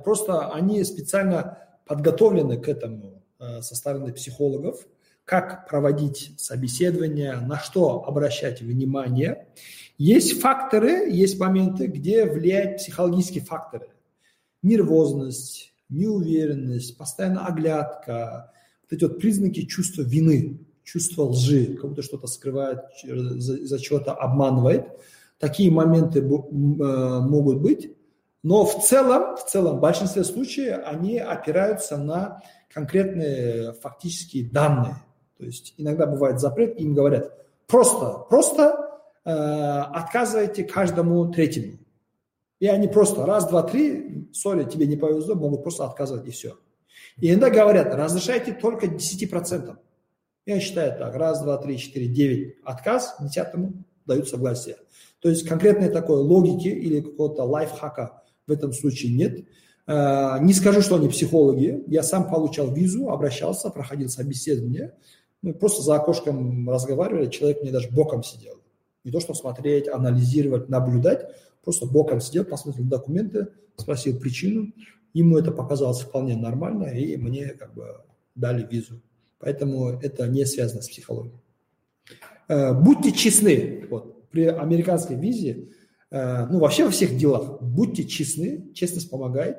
Просто 0.04 0.48
они 0.52 0.82
специально 0.84 1.58
подготовлены 1.86 2.58
к 2.58 2.66
этому 2.66 3.22
со 3.61 3.76
стороны 3.76 4.12
психологов 4.12 4.86
как 5.30 5.68
проводить 5.68 6.32
собеседование, 6.38 7.36
на 7.36 7.56
что 7.56 8.04
обращать 8.04 8.62
внимание. 8.62 9.46
Есть 9.96 10.40
факторы, 10.40 11.08
есть 11.08 11.38
моменты, 11.38 11.86
где 11.86 12.24
влияют 12.24 12.78
психологические 12.78 13.44
факторы. 13.44 13.90
Нервозность, 14.62 15.70
неуверенность, 15.91 16.97
постоянно 16.97 17.47
оглядка, 17.47 18.53
вот 18.82 18.97
эти 18.97 19.05
вот 19.05 19.18
признаки 19.18 19.66
чувства 19.66 20.03
вины, 20.03 20.61
чувства 20.84 21.24
лжи, 21.24 21.76
как 21.76 21.91
будто 21.91 22.03
что-то 22.03 22.26
скрывает, 22.26 22.80
из-за 23.05 23.78
чего-то 23.78 24.12
обманывает. 24.12 24.86
Такие 25.38 25.70
моменты 25.70 26.20
э, 26.20 26.22
могут 26.22 27.61
быть. 27.61 27.97
Но 28.43 28.64
в 28.64 28.84
целом, 28.84 29.36
в 29.36 29.45
целом, 29.47 29.76
в 29.76 29.80
большинстве 29.80 30.24
случаев 30.24 30.82
они 30.84 31.18
опираются 31.18 31.97
на 31.97 32.43
конкретные 32.72 33.74
фактические 33.74 34.49
данные. 34.49 34.97
То 35.38 35.45
есть 35.45 35.74
иногда 35.76 36.07
бывает 36.07 36.41
запрет, 36.41 36.78
им 36.78 36.95
говорят, 36.95 37.32
просто, 37.66 38.26
просто 38.28 39.01
э, 39.24 39.30
отказывайте 39.30 40.64
каждому 40.64 41.30
третьему. 41.32 41.78
И 42.61 42.66
они 42.66 42.88
просто 42.88 43.26
раз, 43.26 43.48
два, 43.48 43.62
три, 43.62 44.28
сори, 44.32 44.64
тебе 44.64 44.86
не 44.86 44.96
повезло, 44.96 45.34
могут 45.34 45.62
просто 45.62 45.86
отказывать 45.86 46.28
и 46.28 46.30
все. 46.30 46.56
И 47.18 47.30
иногда 47.30 47.50
говорят, 47.50 47.92
разрешайте 47.94 48.52
только 48.52 48.86
10%. 48.86 49.76
Я 50.46 50.61
считаю 50.61 50.96
так, 50.98 51.14
раз, 51.16 51.42
два, 51.42 51.56
три, 51.58 51.78
четыре, 51.78 52.06
девять, 52.06 52.56
отказ, 52.62 53.16
десятому 53.20 53.84
дают 54.06 54.28
согласие. 54.28 54.76
То 55.20 55.28
есть 55.28 55.46
конкретной 55.46 55.90
такой 55.90 56.18
логики 56.18 56.68
или 56.68 57.00
какого-то 57.00 57.44
лайфхака 57.44 58.22
в 58.46 58.52
этом 58.52 58.72
случае 58.72 59.14
нет. 59.14 59.46
Э, 59.86 60.38
не 60.40 60.52
скажу, 60.52 60.80
что 60.80 60.96
они 60.96 61.08
психологи. 61.08 61.84
Я 61.86 62.02
сам 62.02 62.28
получал 62.28 62.72
визу, 62.72 63.11
обращался, 63.11 63.70
проходил 63.70 64.08
собеседование. 64.08 64.94
Мы 65.42 65.54
просто 65.54 65.82
за 65.82 65.96
окошком 65.96 66.68
разговаривали, 66.68 67.30
человек 67.30 67.62
мне 67.62 67.70
даже 67.70 67.90
боком 67.90 68.22
сидел. 68.22 68.59
Не 69.05 69.11
то, 69.11 69.20
что 69.20 69.34
смотреть, 69.34 69.88
анализировать, 69.88 70.68
наблюдать, 70.68 71.26
просто 71.62 71.86
боком 71.86 72.20
сидел, 72.20 72.44
посмотрел 72.44 72.86
документы, 72.86 73.48
спросил 73.76 74.18
причину. 74.18 74.72
Ему 75.12 75.38
это 75.38 75.51
показалось 75.51 76.01
вполне 76.01 76.36
нормально, 76.36 76.84
и 76.84 77.16
мне 77.16 77.48
как 77.48 77.74
бы 77.74 78.03
дали 78.34 78.66
визу. 78.70 79.01
Поэтому 79.38 79.88
это 79.88 80.28
не 80.28 80.44
связано 80.44 80.82
с 80.82 80.88
психологией. 80.88 81.40
Э, 82.48 82.74
будьте 82.74 83.12
честны. 83.12 83.86
Вот, 83.90 84.28
при 84.30 84.44
американской 84.44 85.16
визе 85.16 85.68
Э, 86.11 86.46
ну, 86.46 86.59
вообще 86.59 86.84
во 86.84 86.90
всех 86.90 87.16
делах, 87.16 87.62
будьте 87.62 88.05
честны, 88.05 88.72
честность 88.74 89.11
помогает. 89.11 89.59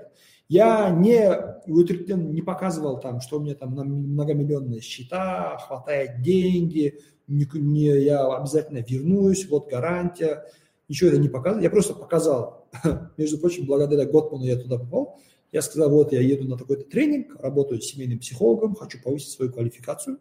Я 0.50 0.90
не, 0.90 1.18
не 1.66 2.42
показывал 2.42 3.00
там, 3.00 3.22
что 3.22 3.38
у 3.38 3.42
меня 3.42 3.56
там 3.56 3.72
многомиллионные 3.74 4.82
счета, 4.82 5.58
хватает 5.60 6.22
деньги, 6.22 7.00
не, 7.32 7.48
не, 7.54 8.04
я 8.04 8.26
обязательно 8.28 8.80
вернусь, 8.80 9.48
вот 9.50 9.70
гарантия. 9.70 10.46
Ничего 10.90 11.10
это 11.10 11.20
не 11.20 11.30
показывал. 11.30 11.64
Я 11.64 11.70
просто 11.70 11.94
показал, 11.94 12.68
между 13.18 13.38
прочим, 13.38 13.66
благодаря 13.66 14.06
Готману 14.06 14.44
я 14.44 14.58
туда 14.58 14.78
попал. 14.78 15.20
Я 15.52 15.62
сказал, 15.62 15.90
вот 15.90 16.12
я 16.12 16.22
еду 16.22 16.48
на 16.48 16.58
такой-то 16.58 16.84
тренинг, 16.84 17.36
работаю 17.40 17.82
с 17.82 17.86
семейным 17.86 18.20
психологом, 18.20 18.76
хочу 18.76 19.02
повысить 19.02 19.30
свою 19.30 19.52
квалификацию. 19.52 20.20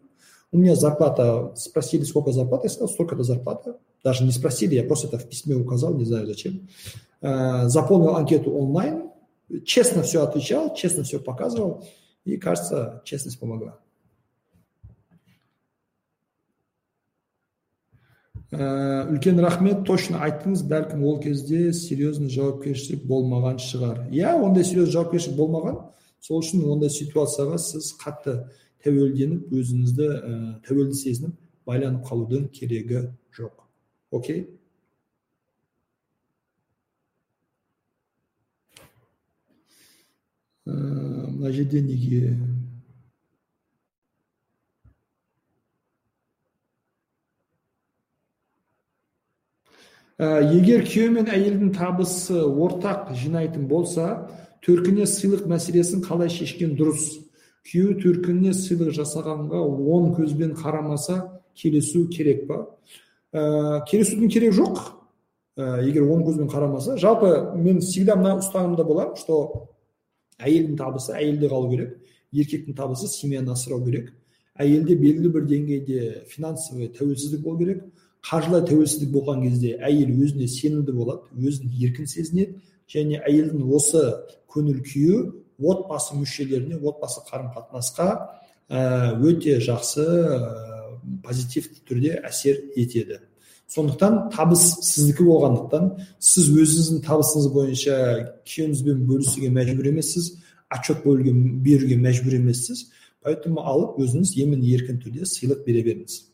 У 0.51 0.57
меня 0.57 0.75
зарплата, 0.75 1.53
спросили, 1.55 2.03
сколько 2.03 2.31
зарплаты, 2.31 2.67
я 2.67 2.69
сказал, 2.69 2.89
столько-то 2.89 3.23
зарплата. 3.23 3.77
Даже 4.03 4.23
не 4.25 4.31
спросили, 4.31 4.75
я 4.75 4.83
просто 4.83 5.07
это 5.07 5.17
в 5.17 5.27
письме 5.27 5.55
указал, 5.55 5.93
не 5.93 6.05
знаю 6.05 6.27
зачем. 6.27 6.67
Э, 7.21 7.67
заполнил 7.67 8.15
анкету 8.15 8.51
онлайн, 8.51 9.11
честно 9.65 10.03
все 10.03 10.23
отвечал, 10.23 10.75
честно 10.75 11.03
все 11.03 11.19
показывал, 11.19 11.85
и, 12.25 12.37
кажется, 12.37 13.01
честность 13.05 13.39
помогла. 13.39 13.79
Үлкен 18.51 19.39
рахмет. 19.39 19.85
Точно 19.87 20.19
айттыңыз 20.25 20.65
бәлкім 20.67 21.03
ол 21.07 21.19
кезде 21.23 21.71
серьезный 21.73 22.29
жауапкершілік 22.29 23.05
болмаған 23.07 23.61
шығар. 23.63 24.05
Иә 24.11 24.35
ондай 24.35 24.65
серьезный 24.67 24.91
жауапкершілік 24.97 25.37
болмаған. 25.37 25.77
Сол 26.19 26.41
үшін 26.43 26.65
ондай 26.67 26.91
ситуацияға 26.91 27.57
сіз 27.57 27.93
қатты 28.01 28.35
тәуелденіп 28.83 29.53
өзіңізді 29.55 30.07
ә, 30.07 30.33
тәуелді 30.67 30.97
сезініп 30.99 31.37
байланып 31.65 32.03
қалудың 32.05 32.49
керегі 32.51 33.07
жоқ. 33.37 33.63
Окей? 34.11 34.49
Мына 40.65 41.51
жерде 41.51 41.81
неге 41.81 42.35
егер 50.21 50.83
күйеу 50.85 51.15
мен 51.15 51.29
әйелдің 51.33 51.71
табысы 51.73 52.37
ортақ 52.45 53.09
жинайтын 53.17 53.65
болса 53.67 54.27
төркіне 54.61 55.07
сыйлық 55.09 55.47
мәселесін 55.49 56.03
қалай 56.05 56.29
шешкен 56.29 56.75
дұрыс. 56.77 57.07
Күйеуі 57.65 57.97
төркініне 58.03 58.53
сыйлық 58.53 58.93
жасағанға 58.93 59.61
оң 59.65 60.11
көзбен 60.19 60.53
қарамаса 60.57 61.39
келісу 61.57 62.07
керек 62.13 62.45
па? 62.47 62.59
Ә, 63.33 63.81
келісудің 63.89 64.29
керегі 64.29 64.59
жоқ. 64.59 64.81
Ә, 65.57 65.81
егер 65.87 66.05
оң 66.05 66.21
көзбен 66.27 66.49
қарамаса. 66.53 66.99
Жалпы 67.01 67.57
мен 67.57 67.81
всегда 67.81 68.15
мына 68.15 68.37
ұстанымда 68.41 68.85
боламын 68.85 69.17
что 69.17 69.67
әйелдің 70.37 70.77
табысы 70.77 71.15
әйелде 71.17 71.49
қалу 71.49 71.69
керек 71.73 71.97
еркектің 72.31 72.77
табысы 72.77 73.09
семьяны 73.09 73.53
асырау 73.53 73.81
керек. 73.85 74.13
Әйелде 74.53 74.95
белгілі 74.95 75.33
бір 75.33 75.49
деңгейде 75.49 76.25
финансовый 76.29 76.89
тәуелсіздік 76.93 77.41
болу 77.41 77.59
керек. 77.59 77.83
Қаржылай 78.27 78.65
тәуелсіздік 78.69 79.11
болған 79.13 79.41
кезде 79.45 79.77
әйел 79.81 80.11
өзіне 80.21 80.47
сенімді 80.51 80.93
болады 80.93 81.47
өзін 81.47 81.71
еркін 81.81 82.09
сезінеді 82.09 82.59
және 82.91 83.21
әйелдің 83.25 83.65
осы 83.75 84.03
көңіл 84.51 84.83
күйі 84.85 85.17
отбасы 85.71 86.17
мүшелеріне 86.19 86.77
отбасы 86.77 87.23
қарым 87.29 87.49
қатынасқа 87.55 88.07
ә, 88.69 89.17
өте 89.17 89.57
жақсы 89.63 90.05
позитивті 91.25 91.81
түрде 91.87 92.15
әсер 92.27 92.59
етеді. 92.75 93.19
Сондықтан 93.71 94.29
табыс 94.35 94.63
сіздікі 94.83 95.25
болғандықтан 95.29 95.91
сіз 96.19 96.49
өзіңіздің 96.51 97.03
табысыңыз 97.05 97.51
бойынша 97.55 97.99
күйеуіңізбен 98.47 99.05
бөлісуге 99.07 99.51
мәжбүр 99.55 99.91
емессіз 99.93 100.33
отчет 100.71 101.05
беруге 101.05 101.97
мәжбүр 101.97 102.35
емессіз. 102.41 102.89
Поэтому 103.21 103.61
алып 103.61 103.99
өзіңіз 104.01 104.33
емін 104.41 104.63
еркін 104.65 104.99
түрде 105.03 105.27
сыйлық 105.29 105.63
бере 105.65 105.83
беріңіз. 105.85 106.30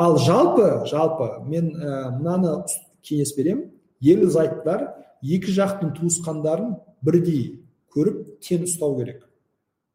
Ал 0.00 0.16
жалпы 0.18 0.68
жалпы 0.88 1.28
мен 1.46 1.74
ә, 1.76 2.10
мынаны 2.16 2.64
кеңес 3.04 3.34
беремін. 3.36 3.70
Ерлі 4.00 4.30
зайыптылар 4.32 4.86
екі 5.20 5.52
жақтың 5.52 5.92
туысқандарын 5.98 6.78
бірдей 7.04 7.60
көріп 7.92 8.38
тең 8.40 8.64
ұстау 8.64 8.96
керек. 9.00 9.26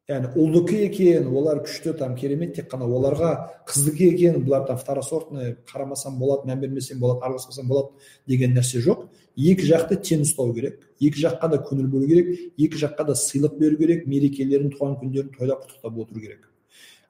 Яғни 0.06 0.28
ұлдікі 0.38 0.76
екен 0.86 1.26
олар 1.34 1.64
күшті 1.66 1.96
там 1.98 2.14
керемет 2.14 2.52
тек 2.54 2.68
қана 2.70 2.86
оларға 2.86 3.32
қыздікі 3.66 4.12
екен 4.12 4.36
бұлар 4.44 4.68
там 4.68 4.78
второсортный 4.78 5.56
қарамасам 5.66 6.20
болады 6.20 6.46
мән 6.46 6.60
бермесем 6.62 7.00
болады 7.02 7.26
араласпасам 7.26 7.66
болады 7.66 8.06
деген 8.30 8.54
нәрсе 8.54 8.78
жоқ. 8.84 9.08
Екі 9.34 9.66
жақты 9.66 9.98
тең 9.98 10.22
ұстау 10.22 10.54
керек. 10.54 10.78
Екі 11.02 11.24
жаққа 11.24 11.50
да 11.50 11.58
көңіл 11.58 11.90
бөлу 11.90 12.06
керек. 12.06 12.30
Екі 12.54 12.78
жаққа 12.84 13.08
да 13.10 13.18
сыйлық 13.18 13.58
беру 13.58 13.80
керек. 13.82 14.06
Мерекелерін 14.06 14.70
туған 14.76 14.94
күндерін 15.02 15.34
тойлап 15.34 15.66
құттықтап 15.66 15.98
отыру 16.04 16.22
керек. 16.22 16.46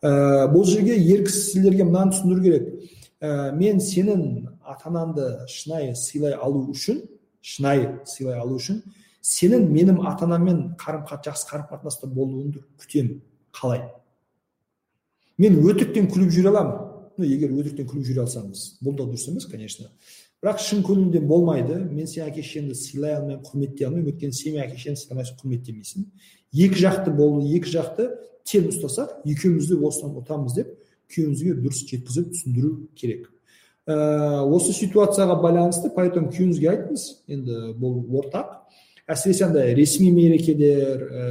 Ә, 0.06 0.46
бұл 0.52 0.64
жерге 0.68 0.96
ер 1.00 1.24
кісілерге 1.26 1.86
мынаны 1.88 2.14
түсіндіру 2.14 2.44
керек. 2.44 2.68
Ә, 3.20 3.52
мен 3.56 3.80
сенің 3.82 4.22
ата 4.62 4.90
анаңды 4.90 5.26
шынайы 5.50 5.94
сыйлай 5.98 6.36
алу 6.38 6.66
үшін 6.70 7.02
шынайы 7.42 7.90
сыйлай 8.06 8.38
алу 8.38 8.60
үшін 8.60 8.82
сенің 9.26 9.68
менің 9.72 10.02
ата 10.06 10.26
анаммен 10.26 10.76
қарым 10.78 11.06
жақсы 11.08 11.48
қарым 11.50 11.70
қатынаста 11.70 12.06
болуыңды 12.06 12.62
күтемін. 12.78 13.20
Қалай? 13.56 13.82
Мен 15.38 15.58
өтіріктен 15.62 16.06
күліп 16.12 16.30
жүре 16.32 16.52
аламын. 16.52 16.78
Ну 17.16 17.24
егер 17.24 17.50
өтіріктен 17.50 17.88
күліп 17.88 18.06
жүре 18.06 18.22
алсаңыз 18.26 18.66
бұл 18.84 18.96
да 18.96 19.08
дұрыс 19.08 19.26
емес 19.30 19.48
конечно. 19.50 19.90
Бірақ 20.42 20.60
шын 20.62 20.82
көңілден 20.84 21.26
болмайды. 21.26 21.78
Мен 21.90 22.06
сенің 22.06 22.30
әке 22.30 22.44
шешеңді 22.44 22.76
сыйлай 22.76 23.16
алмаймын 23.16 23.42
құрметтей 23.44 23.88
алмаймын. 23.88 24.12
Өйткені 24.12 24.36
сен 24.36 24.54
менің 24.54 24.66
әке 24.66 24.80
шешеңді 24.82 25.02
сыйламайсың 25.02 25.38
құрметтемейсің. 25.40 26.06
Екі 26.54 26.80
жақты 26.80 27.14
болу 27.16 27.42
екі 27.46 27.72
жақты 27.72 28.10
тең 28.46 28.70
ұстасақ 28.70 29.22
екеуміз 29.26 29.70
де 29.70 29.78
осыдан 29.78 30.18
ұтамыз 30.20 30.54
деп 30.56 30.74
күйеуімізге 31.12 31.56
дұрыс 31.62 31.82
жеткізіп 31.86 32.30
түсіндіру 32.34 32.72
керек. 32.98 33.28
Ә, 33.86 34.42
осы 34.42 34.74
ситуацияға 34.74 35.38
байланысты 35.42 35.92
поэтому 35.94 36.30
күйеуіңізге 36.34 36.70
айтыңыз 36.72 37.06
енді 37.30 37.60
бұл 37.78 38.00
ортақ. 38.22 38.56
Әсіресе 39.06 39.46
андай 39.46 39.74
ресми 39.78 40.10
мерекелер 40.14 41.04
ә, 41.06 41.28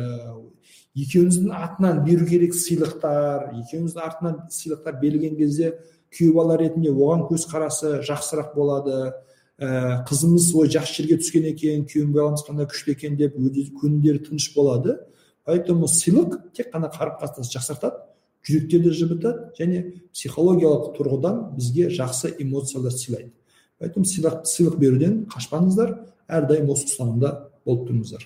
екеуіңіздің 0.95 1.51
атынан 1.51 2.01
беру 2.05 2.27
керек 2.29 2.55
сыйлықтар 2.55 3.51
екеуіңіздің 3.59 4.05
артынан 4.05 4.39
сыйлықтар 4.55 4.99
берілген 5.01 5.35
кезде 5.39 5.73
күйеу 6.15 6.37
бала 6.37 6.55
ретінде 6.59 6.93
оған 6.93 7.25
көзқарасы 7.27 7.99
жақсырақ 8.07 8.55
болады. 8.55 9.13
Ә, 9.59 10.03
қызымыз 10.07 10.49
ой 10.55 10.69
жақсы 10.73 11.01
жерге 11.01 11.19
түскен 11.21 11.45
екен 11.51 11.85
күйеу 11.87 12.09
баламыз 12.13 12.43
қандай 12.47 12.67
күшті 12.71 12.95
екен 12.95 13.15
деп 13.19 13.37
көңілдері 13.37 14.25
тыныш 14.27 14.51
болады. 14.55 14.99
Поэтому 15.45 15.87
сыйлық 15.87 16.39
тек 16.57 16.73
қана 16.73 16.89
қарым 16.89 17.19
қатынасты 17.21 17.59
жақсартады 17.59 18.01
жүректерді 18.45 18.91
жібітеді 18.93 19.51
және 19.57 19.81
психологиялық 20.13 20.95
тұрғыдан 20.97 21.41
бізге 21.55 21.89
жақсы 21.93 22.33
эмоциялар 22.39 22.91
сыйлайды. 22.91 23.31
Поэтому 23.79 24.05
сыйлық, 24.05 24.45
сыйлық 24.45 24.77
беруден 24.79 25.25
қашпаңыздар 25.29 25.95
әрдайым 26.27 26.69
осы 26.73 26.89
ұстанымда 26.89 27.31
болып 27.65 27.87
тұрыңыздар. 27.89 28.25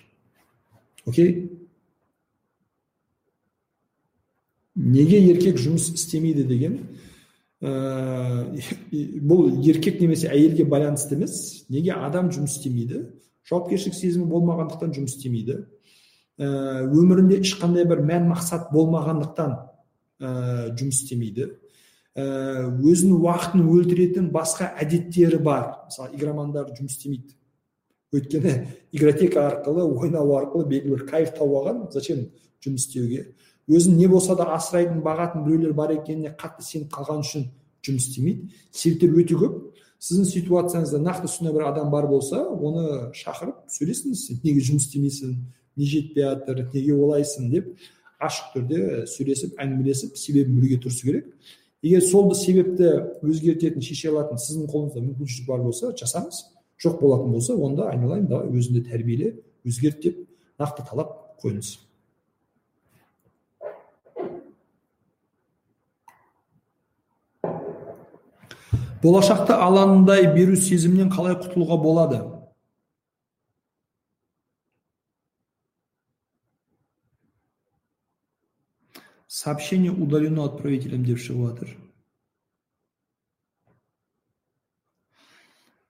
Окей? 1.06 1.50
Неге 4.76 5.20
еркек 5.26 5.60
жұмыс 5.60 5.90
істемейді 5.96 6.46
деген 6.48 6.80
ә, 7.68 8.46
бұл 9.20 9.50
еркек 9.66 10.00
немесе 10.00 10.30
әйелге 10.32 10.66
байланысты 10.70 11.18
емес. 11.18 11.66
Неге 11.70 11.96
адам 11.98 12.30
жұмыс 12.32 12.56
істемейді? 12.58 13.08
Жауапкершілік 13.50 13.98
сезімі 13.98 14.30
болмағандықтан 14.32 14.94
жұмыс 14.96 15.18
істемейді. 15.18 15.66
Ә, 16.40 16.48
өмірінде 16.88 17.42
ешқандай 17.42 17.88
бір 17.90 18.04
мән 18.08 18.30
мақсат 18.30 18.70
болмағандықтан 18.72 19.58
ә, 20.24 20.30
жұмыс 20.80 21.02
істемейді. 21.04 21.50
Ә, 22.16 22.24
өзінің 22.80 23.20
уақытын 23.26 23.66
өлтіретін 23.68 24.32
басқа 24.32 24.72
әдеттері 24.80 25.42
бар. 25.44 25.68
Мысалы 25.90 26.16
игромандар 26.16 26.72
жұмыс 26.78 26.96
істемейді. 26.96 27.36
Өйткені 28.16 28.56
игротека 28.96 29.50
арқылы 29.50 29.84
ойнау 29.84 30.32
арқылы 30.40 30.66
белгілі 30.72 30.96
бір 30.96 31.06
кайф 31.12 31.36
тауып 31.36 31.60
алған. 31.60 31.84
Зачем 31.92 32.30
жұмыс 32.64 32.88
істеуге? 32.88 33.34
Өзін 33.70 33.98
не 33.98 34.08
болса 34.10 34.36
да 34.36 34.50
асырайтын 34.56 35.04
бағатын 35.06 35.46
біреулер 35.46 35.74
бар 35.78 35.94
екеніне 35.94 36.34
қатты 36.40 36.66
сеніп 36.66 36.94
қалған 36.96 37.22
үшін 37.24 37.48
жұмыс 37.86 38.10
істемейді. 38.10 38.50
Себептер 38.72 39.14
өте 39.22 39.38
көп. 39.38 39.60
Сіздің 40.00 40.28
ситуацияңызда 40.32 41.00
нақты 41.04 41.28
сондай 41.28 41.54
бір 41.54 41.66
адам 41.70 41.90
бар 41.92 42.08
болса 42.08 42.40
оны 42.48 43.12
шақырып 43.20 43.66
сөйлесіңіз 43.74 44.22
неге 44.46 44.62
жұмыс 44.64 44.86
істемейсің 44.88 45.34
не 45.76 45.86
жетпей 45.86 46.24
жатыр 46.24 46.62
неге 46.74 46.94
олайсың 46.96 47.50
деп 47.52 47.74
ашық 48.24 48.54
түрде 48.54 48.80
сөйлесіп 49.12 49.60
әңгімелесіп 49.60 50.16
себебін 50.18 50.56
білуге 50.56 50.80
тырысу 50.80 51.08
керек. 51.08 51.28
Егер 51.84 52.02
сол 52.04 52.34
себепті 52.36 52.94
өзгертетін 53.24 53.84
шеше 53.84 54.14
алатын 54.14 54.40
сіздің 54.40 54.72
қолыңызда 54.72 55.04
мүмкіншілік 55.04 55.52
бар 55.52 55.64
болса 55.68 55.92
жасаңыз. 56.00 56.42
Жоқ 56.80 57.00
болатын 57.02 57.36
болса 57.36 57.56
онда 57.56 57.92
айналайын 57.92 58.28
давай 58.28 58.52
өзіңді 58.56 58.86
тәрбиеле 58.88 59.36
өзгерт 59.68 60.04
деп 60.04 60.26
нақты 60.60 60.88
талап 60.88 61.16
қойыңыз. 61.44 61.76
Болашақта 69.04 69.60
алаңдай 69.66 70.28
беру 70.36 70.56
сезімнен 70.56 71.12
қалай 71.14 71.38
құтылуға 71.40 71.78
болады? 71.82 72.24
Сообщение 79.28 79.92
удалено 79.92 80.50
отправителем 80.50 81.06
деп 81.06 81.22
шығып 81.22 81.48
жатыр 81.52 81.78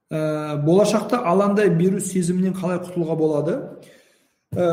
ә, 0.10 0.57
болашақта 0.66 1.22
алаңдай 1.30 1.70
беру 1.78 2.01
сезімінен 2.01 2.55
қалай 2.57 2.82
құтылуға 2.82 3.18
болады? 3.20 3.55
Ә, 4.53 4.66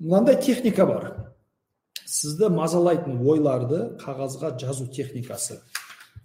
мынандай 0.00 0.40
техника 0.42 0.86
бар. 0.86 1.08
Сізді 2.06 2.50
мазалайтын 2.54 3.20
ойларды 3.22 3.96
қағазға 4.02 4.56
жазу 4.60 4.88
техникасы. 4.90 5.60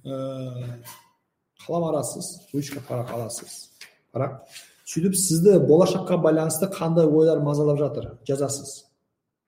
Қалам 0.03 1.83
аласыз 1.91 2.47
ручка 2.53 2.81
парақ 2.87 3.11
аласыз 3.13 3.69
парақ 4.13 4.47
сөйтіп 4.85 5.15
сізді 5.15 5.59
болашаққа 5.67 6.17
байланысты 6.23 6.67
қандай 6.73 7.05
ойлар 7.05 7.39
мазалап 7.39 7.77
жатыр? 7.77 8.17
Жазасыз. 8.27 8.85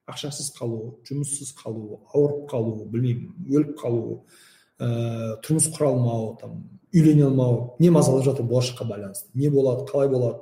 Ақшасыз 0.07 0.51
қалу 0.57 0.99
жұмыссыз 1.07 1.53
қалу 1.57 2.03
ауырып 2.13 2.45
қалу 2.51 2.85
білмеймін 2.91 3.49
өліп 3.49 3.77
қалу 3.79 4.23
ә, 4.77 5.39
тұрмыс 5.43 5.69
құра 5.73 5.89
алмау 5.89 6.37
там 6.39 6.63
үйлене 6.93 7.25
алмау 7.29 7.75
не 7.79 7.89
мазалап 7.89 8.23
жатыр 8.27 8.45
болашаққа 8.45 8.87
байланысты? 8.87 9.29
Не 9.33 9.49
болады 9.49 9.87
қалай 9.89 10.09
болады? 10.09 10.39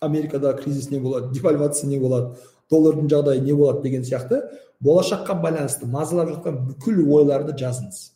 Америкада 0.00 0.54
кризис 0.54 0.90
не 0.90 1.00
болады 1.00 1.32
девальвация 1.32 1.88
не 1.88 1.98
болады 1.98 2.36
доллардың 2.70 3.08
жағдайы 3.08 3.40
не 3.40 3.52
болады 3.52 3.82
деген 3.82 4.04
сияқты 4.04 4.44
болашаққа 4.80 5.40
байланысты 5.42 5.86
мазалап 5.86 6.28
жатқан 6.36 6.60
бүкіл 6.68 7.02
ойларды 7.08 7.56
жазыңыз. 7.58 8.12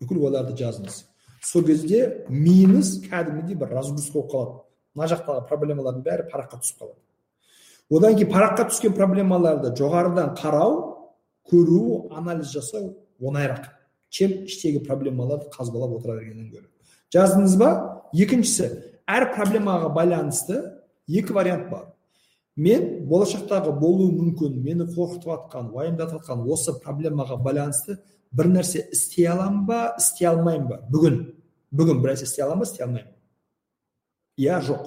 Бүкіл 0.00 0.24
ойларды 0.28 0.56
жазыңыз. 0.58 1.02
Сол 1.44 1.64
кезде 1.66 2.24
миыңыз 2.30 2.98
кәдімгідей 3.08 3.58
бір 3.58 3.74
разгрузка 3.78 4.18
болып 4.18 4.32
қалады. 4.32 4.56
Мына 4.94 5.08
жақтағы 5.12 5.44
проблемалардың 5.48 6.04
бәрі 6.06 6.26
параққа 6.32 6.60
түсіп 6.62 6.82
қалады. 6.82 6.98
Одан 7.90 8.16
кейін 8.18 8.32
параққа 8.32 8.68
түскен 8.72 8.94
проблемаларды 8.96 9.72
жоғарыдан 9.78 10.34
қарау 10.38 10.74
көру 11.50 12.08
анализ 12.12 12.50
жасау 12.52 12.96
оңайырақ. 13.20 13.70
Чем 14.10 14.44
іштегі 14.48 14.82
проблемаларды 14.86 15.50
қазбалап 15.52 15.94
отыра 15.98 16.18
бергеннен 16.18 16.50
гөрі. 16.50 16.68
Жаздыңыз 17.14 17.56
ба? 17.60 17.70
Екіншісі 18.12 18.68
әр 19.08 19.30
проблемаға 19.34 19.92
байланысты 19.94 20.60
екі 21.08 21.32
вариант 21.32 21.70
бар. 21.70 21.86
Мен 22.56 23.06
болашақтағы 23.08 23.72
болуы 23.78 24.10
мүмкін 24.16 24.56
мені 24.64 24.88
қорқытып 24.90 25.28
жатқан 25.30 25.68
уайымдатып 25.76 26.18
жатқан 26.18 26.44
осы 26.50 26.74
проблемаға 26.82 27.36
байланысты 27.44 28.00
бір 28.32 28.50
нәрсе 28.52 28.84
істей 28.92 29.26
аламын 29.30 29.64
ба 29.66 29.80
істей 29.98 30.28
алмаймын 30.28 30.68
ба 30.68 30.80
бүгін 30.92 31.18
бүгін 31.72 32.02
бір 32.02 32.14
нәрсе 32.14 32.28
істей 32.28 32.44
аламын 32.44 32.64
ба 32.64 32.68
істей 32.68 32.84
алмаймын 32.84 33.14
иә 34.38 34.60
жоқ 34.68 34.86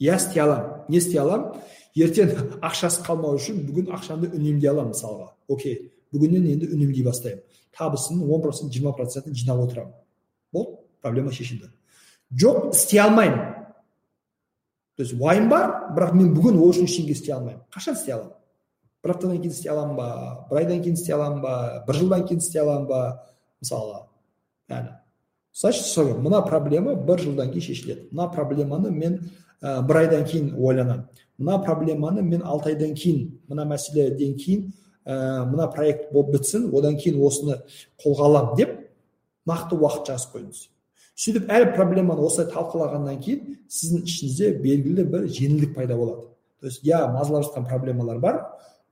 иә 0.00 0.16
істей 0.16 0.42
аламын 0.42 0.84
не 0.88 0.98
істей 0.98 1.20
аламын 1.20 1.60
ертең 1.94 2.32
ақшасы 2.60 3.04
қалмау 3.06 3.38
үшін 3.38 3.62
бүгін 3.68 3.92
ақшамды 3.94 4.30
үнемдей 4.34 4.70
аламын 4.70 4.92
мысалға 4.94 5.30
окей 5.48 5.92
бүгіннен 6.12 6.46
енді 6.54 6.70
үнемдей 6.74 7.06
бастаймын 7.06 7.42
табысымның 7.78 8.30
он 8.34 8.42
процент 8.42 8.72
жиырма 8.74 8.94
процентін 8.98 9.34
жинап 9.34 9.62
отырамын 9.68 9.94
болды 10.52 10.78
проблема 11.02 11.32
шешілді 11.32 11.70
жоқ 12.34 12.72
істей 12.74 13.00
алмаймын 13.00 13.54
то 14.96 15.02
есть 15.02 15.14
уайым 15.14 15.48
бар 15.48 15.94
бірақ 15.94 16.14
мен 16.14 16.34
бүгін 16.34 16.58
ол 16.58 16.70
үшін 16.70 16.88
ештеңе 16.88 17.14
істей 17.14 17.34
алмаймын 17.34 17.62
қашан 17.74 17.94
істей 17.98 18.14
аламын 18.14 18.34
бір 19.04 19.14
аптадан 19.14 19.38
кейін 19.38 19.52
істей 19.52 19.72
аламын 19.72 19.96
ба? 19.96 20.08
Бір 20.50 20.64
айдан 20.64 20.82
кейін 20.82 20.98
істей 20.98 21.14
аламын 21.14 21.42
ба? 21.44 21.84
Бір 21.86 22.00
жылдан 22.00 22.26
кейін 22.26 22.42
істей 22.42 22.62
аламын 22.62 22.88
ба? 22.88 23.00
Мысалы 23.60 24.04
яғни 24.68 24.96
значит 25.54 26.18
мына 26.18 26.42
проблема 26.42 26.94
бір 26.94 27.20
жылдан 27.20 27.50
кейін 27.50 27.62
шешіледі. 27.62 28.08
Мына 28.10 28.28
проблеманы 28.32 28.90
мен 28.90 29.20
ә, 29.62 29.82
бір 29.86 29.96
айдан 29.96 30.24
кейін 30.24 30.54
ойланамын. 30.58 31.04
Мына 31.38 31.58
проблеманы 31.64 32.22
мен 32.22 32.42
алты 32.42 32.72
айдан 32.72 32.94
кейін 32.94 33.40
мына 33.48 33.64
мәселеден 33.64 34.34
кейін 34.38 34.72
ә, 35.06 35.44
мына 35.46 35.68
проект 35.70 36.12
болып 36.12 36.34
бітсін 36.34 36.70
одан 36.74 36.96
кейін 36.98 37.20
осыны 37.22 37.60
қолға 38.02 38.28
аламын 38.30 38.56
деп 38.56 38.74
нақты 39.46 39.78
уақыт 39.78 40.10
жазып 40.10 40.34
қойыңыз. 40.34 40.68
Сөйтіп 41.14 41.50
әр 41.52 41.70
проблеманы 41.76 42.24
осылай 42.26 42.50
талқылағаннан 42.50 43.20
кейін 43.22 43.58
сіздің 43.70 44.08
ішіңізде 44.08 44.52
белгілі 44.58 45.04
бір 45.06 45.28
жеңілдік 45.28 45.74
пайда 45.76 45.96
болады. 45.96 46.26
То 46.60 46.66
есть 46.66 46.82
иә 46.82 47.06
мазалап 47.12 47.44
жатқан 47.44 47.68
проблемалар 47.68 48.18
бар 48.18 48.40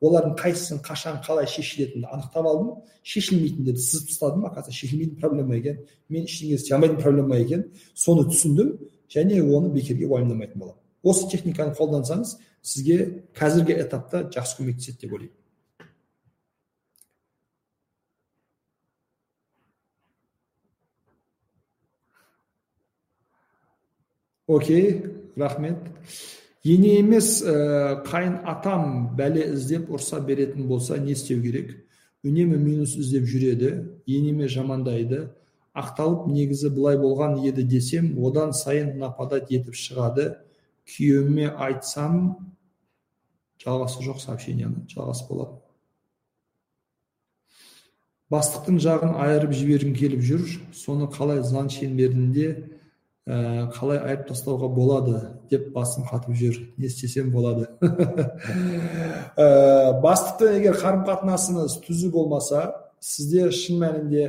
олардың 0.03 0.34
қайсысын 0.38 0.80
қашан 0.82 1.20
қалай 1.24 1.46
шешілетінін 1.46 2.09
анықтап 2.11 2.46
алдым. 2.46 2.70
Шешілмейтіндерді 3.03 3.80
сызып 3.80 4.09
тастадым. 4.09 4.46
Оказывается 4.46 4.72
шешілмейтін 4.72 5.20
проблема 5.20 5.57
екен? 5.57 5.78
Мен 6.09 6.24
ештеңе 6.26 6.57
істей 6.59 6.74
алмайтын 6.74 6.98
проблема 7.03 7.38
екен? 7.38 7.68
Соны 7.94 8.26
түсіндім 8.30 8.74
және 9.09 9.42
оны 9.42 9.70
бекерге 9.70 10.07
уайымдамайтын 10.07 10.59
боламын. 10.59 10.80
Осы 11.03 11.28
техниканы 11.30 11.76
қолдансаңыз 11.78 12.36
сізге 12.62 12.98
қазіргі 13.38 13.78
этапта 13.78 14.26
жақсы 14.34 14.59
көмектеседі 14.59 15.07
деп 15.07 15.12
ойлаймын. 15.12 15.38
Окей 24.46 25.05
рахмет. 25.36 25.78
Ене 26.64 26.98
емес 27.00 27.40
ә, 27.42 28.02
қайын 28.06 28.40
атам 28.48 29.14
бәле 29.18 29.48
іздеп 29.54 29.90
ұрса 29.90 30.20
беретін 30.24 30.68
болса 30.70 30.98
не 30.98 31.12
істеу 31.16 31.42
керек? 31.42 31.74
Үнемі 32.22 32.58
минус 32.58 32.94
іздеп 32.96 33.26
жүреді 33.26 33.72
енеме 34.06 34.48
жамандайды. 34.48 35.26
Ақталып 35.74 36.28
негізі 36.30 36.70
былай 36.70 36.98
болған 37.00 37.40
еді 37.42 37.64
десем 37.64 38.12
одан 38.22 38.52
сайын 38.52 38.98
нападать 39.00 39.50
етіп 39.50 39.74
шығады. 39.74 40.36
Күйеуіме 40.86 41.50
айтсам 41.50 42.36
жалғасы 43.62 44.04
жоқ 44.04 44.22
сообщениені 44.22 44.86
жалғасы 44.90 45.28
болады 45.28 45.62
бастықтың 48.32 48.78
жағын 48.80 49.16
айырып 49.20 49.52
жібергім 49.56 49.92
келіп 49.96 50.22
жүр. 50.24 50.44
Соны 50.72 51.08
қалай 51.12 51.42
заң 51.44 51.68
шеңберінде 51.72 52.48
ә, 53.26 53.68
қалай 53.74 54.00
айырып 54.02 54.26
тастауға 54.30 54.68
болады 54.72 55.20
деп 55.50 55.68
басым 55.74 56.04
қатып 56.08 56.34
жүр. 56.38 56.58
Не 56.76 56.86
істесем 56.86 57.30
болады. 57.30 57.68
Ә, 59.32 60.00
бастықпен 60.02 60.58
егер 60.58 60.76
қарым 60.76 61.06
қатынасыңыз 61.06 61.78
түзу 61.86 62.10
болмаса 62.12 62.66
сізде 63.00 63.50
шын 63.54 63.78
мәнінде 63.80 64.26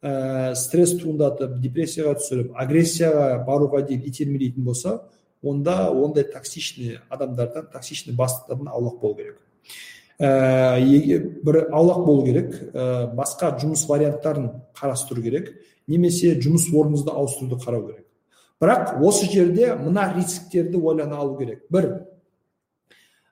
ә, 0.00 0.54
стресс 0.56 0.94
туындатып 1.00 1.58
депрессияға 1.60 2.14
түсіріп 2.20 2.54
агрессияға 2.56 3.42
баруға 3.46 3.82
дейін 3.88 4.06
итермелейтін 4.08 4.64
болса 4.64 5.00
онда 5.42 5.90
ондай 5.90 6.24
токсичный 6.24 6.98
адамдардан 7.10 7.68
токсичный 7.72 8.14
бастықтардан 8.14 8.68
аулақ 8.68 9.00
болу 9.00 9.16
керек. 9.16 9.38
Ә, 10.18 10.80
бір 11.44 11.68
аулақ 11.70 12.04
болу 12.06 12.24
керек. 12.26 12.54
Ә, 12.72 13.14
басқа 13.14 13.52
жұмыс 13.60 13.84
варианттарын 13.88 14.50
қарастыру 14.78 15.22
керек. 15.22 15.54
Немесе 15.86 16.34
жұмыс 16.40 16.70
орныңызды 16.72 17.14
ауыстыруды 17.14 17.60
қарау 17.62 17.86
керек. 17.86 18.07
Бірақ 18.62 18.98
осы 19.06 19.30
жерде 19.32 19.74
мына 19.78 20.12
рисктерді 20.16 20.78
ойлана 20.78 21.18
алу 21.22 21.38
керек. 21.38 21.64
Бір 21.70 21.88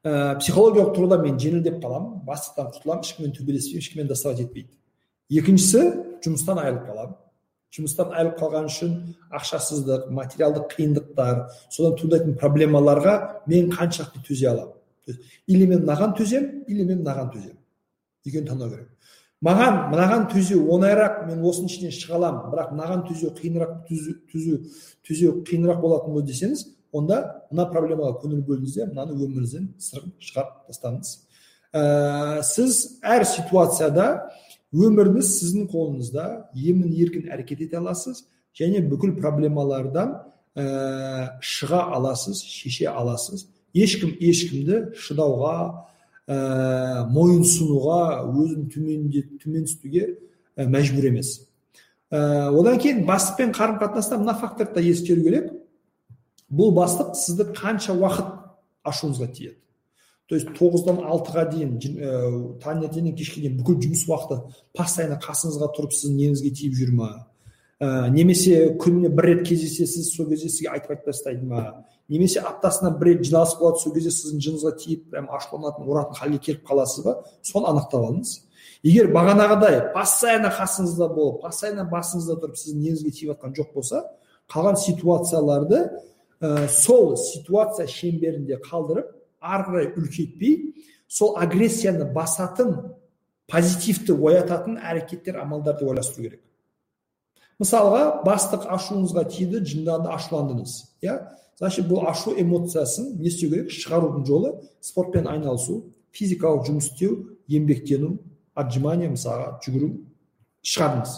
ә, 0.04 0.38
психологиялық 0.38 0.94
тұрғыда 0.96 1.20
мен 1.22 1.38
жеңілдеп 1.42 1.78
қаламын 1.82 2.24
бастықтан 2.26 2.72
құтыламын 2.76 3.06
ешкіммен 3.06 3.36
төбелеспеймін 3.36 3.82
ешкіммен 3.82 4.10
доставать 4.10 4.44
етпейді 4.46 4.76
екіншісі 5.40 5.82
жұмыстан 6.22 6.60
айырылып 6.62 6.86
қаламын 6.86 7.16
жұмыстан 7.76 8.12
айырылып 8.14 8.38
қалған 8.40 8.68
үшін 8.70 8.92
ақшасыздық 9.34 10.06
материалдық 10.14 10.68
қиындықтар 10.72 11.40
содан 11.74 11.96
туындайтын 11.98 12.36
проблемаларға 12.38 13.14
мен 13.50 13.72
қаншалықты 13.72 14.22
төзе 14.24 14.48
аламын. 14.52 14.72
Или 15.46 15.66
мен 15.66 15.82
мынаған 15.82 16.14
төземін 16.16 16.64
или 16.68 16.86
мен 16.86 17.02
мынаған 17.02 17.32
төземін 17.34 17.58
екеуін 18.26 18.46
таңдау 18.46 18.70
керек. 18.70 18.88
Маған 19.44 19.82
мынаған 19.92 20.24
төзеу 20.32 20.62
оңайырақ 20.76 21.26
мен 21.28 21.42
осының 21.44 21.68
ішінен 21.70 21.92
шыға 21.92 22.16
аламын. 22.20 22.46
Бірақ 22.52 22.72
мынаған 22.72 23.04
төзеу 23.10 23.32
қиынырақ 23.36 23.74
төзу 24.32 24.60
төзеу 25.06 25.42
қиынырақ 25.46 25.80
болатын 25.82 26.14
болды 26.16 26.32
десеңіз 26.32 26.64
онда 26.96 27.20
мына 27.50 27.66
проблемаға 27.70 28.16
көңіл 28.22 28.42
бөліңіз 28.46 28.76
де 28.78 28.86
мынаны 28.88 29.16
өміріңізден 29.16 29.68
шығарып 29.80 30.70
тастаңыз. 30.70 31.10
Ә, 31.76 32.42
сіз 32.46 32.78
әр 33.04 33.26
ситуацияда 33.28 34.06
өміріңіз 34.72 35.32
сіздің 35.40 35.68
қолыңызда 35.72 36.26
емін 36.56 36.94
еркін 36.96 37.28
әрекет 37.34 37.66
ете 37.66 37.80
аласыз 37.80 38.24
және 38.56 38.80
бүкіл 38.88 39.16
проблемалардан 39.20 40.14
ә, 40.56 41.36
шыға 41.44 41.82
аласыз 41.98 42.40
шеше 42.40 42.88
аласыз. 42.88 43.48
Ешкім 43.76 44.14
ешкімді 44.16 44.86
шыдауға 44.96 45.56
ә, 46.26 47.06
мойынсұнуға 47.14 48.00
өзін 48.30 48.66
төменсітуге 48.72 50.06
ә, 50.56 50.66
мәжбүр 50.66 51.10
емес 51.12 51.36
ә, 52.10 52.50
одан 52.50 52.80
кейін 52.82 53.04
бастықпен 53.06 53.54
қарым 53.54 53.78
қатынаста 53.82 54.18
мына 54.18 54.34
факторды 54.38 54.74
да 54.74 54.82
ескеру 54.82 55.22
керек 55.22 55.52
бұл 56.50 56.74
бастық 56.74 57.14
сізді 57.18 57.52
қанша 57.54 57.94
уақыт 57.94 58.34
ашуыңызға 58.86 59.30
тиеді 59.32 59.56
то 60.26 60.34
есть 60.34 60.50
тоғыздан 60.58 60.98
алтыға 61.06 61.46
дейін 61.52 61.76
ә, 61.78 62.12
таңертеңнен 62.62 63.14
кешке 63.14 63.44
дейін 63.44 63.60
бүкіл 63.60 63.78
жұмыс 63.84 64.06
уақыты 64.10 64.40
постоянно 64.74 65.20
қасыңызға 65.22 65.70
тұрып 65.76 65.94
сіздің 65.94 66.16
неңізге 66.24 66.50
тиіп 66.58 66.74
жүр 66.80 66.94
ма 66.98 67.10
ә, 67.78 68.08
немесе 68.10 68.72
күніне 68.82 69.12
бір 69.14 69.30
рет 69.30 69.44
кездесесіз 69.46 70.10
сол 70.16 70.26
кезде 70.32 70.50
сізге 70.50 70.72
айтып 70.74 70.96
айтып 70.96 71.12
тастайды 71.12 71.46
ма 71.46 71.84
немесе 72.08 72.40
аптасына 72.40 72.92
бір 72.98 73.12
рет 73.12 73.24
жиналыс 73.26 73.56
болады 73.60 73.82
сол 73.82 73.94
кезде 73.94 74.12
сіздің 74.14 74.42
жыныңызға 74.44 74.72
тиіп 74.82 75.06
прям 75.10 75.28
ашуланатын 75.34 75.88
ұратын 75.88 76.18
халге 76.20 76.38
келіп 76.38 76.66
қаласыз 76.68 77.04
ба? 77.04 77.16
Соны 77.42 77.70
анықтап 77.72 78.06
алыңыз. 78.06 78.34
Егер 78.86 79.10
бағанағыдай 79.14 79.80
постоянно 79.94 80.52
қасыңызда 80.54 81.08
болып 81.14 81.40
постоянно 81.42 81.86
басыңызда 81.90 82.38
тұрып 82.42 82.60
сіздің 82.60 82.84
неңізге 82.84 83.14
тиіп 83.16 83.32
жатқан 83.32 83.56
жоқ 83.56 83.72
болса 83.74 84.02
қалған 84.52 84.76
ситуацияларды 84.78 85.80
ә, 86.40 86.68
сол 86.68 87.16
ситуация 87.16 87.88
шеңберінде 87.90 88.60
қалдырып 88.62 89.10
ары 89.40 89.66
қарай 89.66 89.88
үлкейтпей 89.96 90.74
сол 91.08 91.34
агрессияны 91.40 92.06
басатын 92.12 92.76
позитивті 93.50 94.14
оятатын 94.14 94.78
әрекеттер 94.78 95.40
амалдарды 95.42 95.86
ойластыру 95.86 96.28
керек. 96.28 96.42
Мысалға 97.62 98.22
бастық 98.26 98.66
ашуыңызға 98.68 99.24
тиді 99.32 99.62
жынданды 99.64 100.10
ашуландыңыз 100.12 100.76
иә? 101.02 101.16
Значит 101.58 101.86
бұл 101.88 102.06
ашу 102.08 102.34
эмоциясын 102.38 103.16
не 103.20 103.28
істеу 103.28 103.50
керек? 103.50 103.70
Шығарудың 103.70 104.26
жолы 104.26 104.54
спортпен 104.80 105.28
айналысу 105.28 105.84
физикалық 106.12 106.66
жұмыс 106.68 106.90
істеу 106.92 107.38
еңбектену 107.48 108.16
отжимание 108.54 109.08
мысалға 109.12 109.56
жүгіру 109.64 109.92
шығардыңыз 110.66 111.16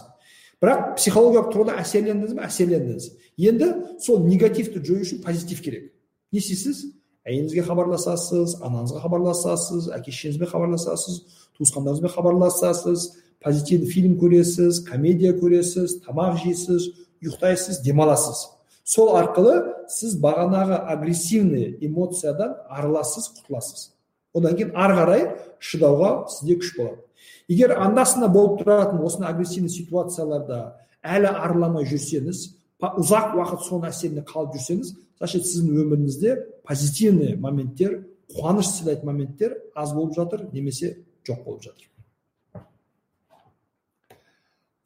бірақ 0.62 0.94
психологиялық 0.98 1.50
тұрғыда 1.54 1.76
әсерлендіңіз 1.82 2.34
бе? 2.34 2.46
Әсерлендіңіз. 2.48 3.10
Енді 3.38 3.68
сол 4.02 4.24
негативті 4.26 4.82
жою 4.82 5.04
үшін 5.06 5.22
позитив 5.22 5.62
керек. 5.62 5.92
Не 6.32 6.42
істейсіз? 6.42 6.82
Әйеліңізге 7.28 7.62
хабарласасыз 7.68 8.56
анаңызға 8.64 9.02
хабарласасыз 9.04 9.90
әке 9.94 10.14
шешеңізбен 10.14 10.50
хабарласасыз 10.50 11.20
туысқандарыңызбен 11.58 12.14
хабарласасыз 12.14 13.06
позитивный 13.44 13.90
фильм 13.92 14.16
көресіз 14.18 14.82
комедия 14.88 15.34
көресіз 15.36 16.00
тамақ 16.06 16.40
жейсіз 16.42 16.88
ұйықтайсыз 17.22 17.82
демаласыз. 17.84 18.46
Сол 18.88 19.12
арқылы 19.18 19.58
сіз 19.92 20.16
бағанағы 20.22 20.78
агрессивный 20.94 21.76
эмоциядан 21.84 22.56
арыласыз 22.72 23.28
құтыласыз. 23.36 23.90
Одан 24.34 24.56
кейін 24.56 24.72
ары 24.76 24.96
қарай 24.96 25.24
шыдауға 25.60 26.12
сізде 26.32 26.56
күш 26.62 26.74
болады. 26.78 27.02
Егер 27.48 27.74
анда 27.76 28.04
санда 28.08 28.30
болып 28.32 28.62
тұратын 28.62 29.02
осындай 29.04 29.32
агрессивный 29.34 29.72
ситуацияларда 29.72 30.60
әлі 31.02 31.32
арыламай 31.32 31.84
жүрсеңіз 31.88 32.44
ұзақ 32.80 33.36
уақыт 33.36 33.66
соның 33.66 33.90
әсерінде 33.90 34.24
қалып 34.28 34.56
жүрсеңіз 34.56 34.94
значит 35.18 35.46
сіздің 35.48 35.82
өміріңізде 35.82 36.36
позитивный 36.68 37.36
моменттер 37.36 38.00
қуаныш 38.32 38.70
сыйлайтын 38.72 39.08
моменттер 39.10 39.58
аз 39.74 39.92
болып 39.96 40.14
жатыр 40.16 40.46
немесе 40.52 40.98
жоқ 41.26 41.44
болып 41.44 41.62
жатыр. 41.68 41.88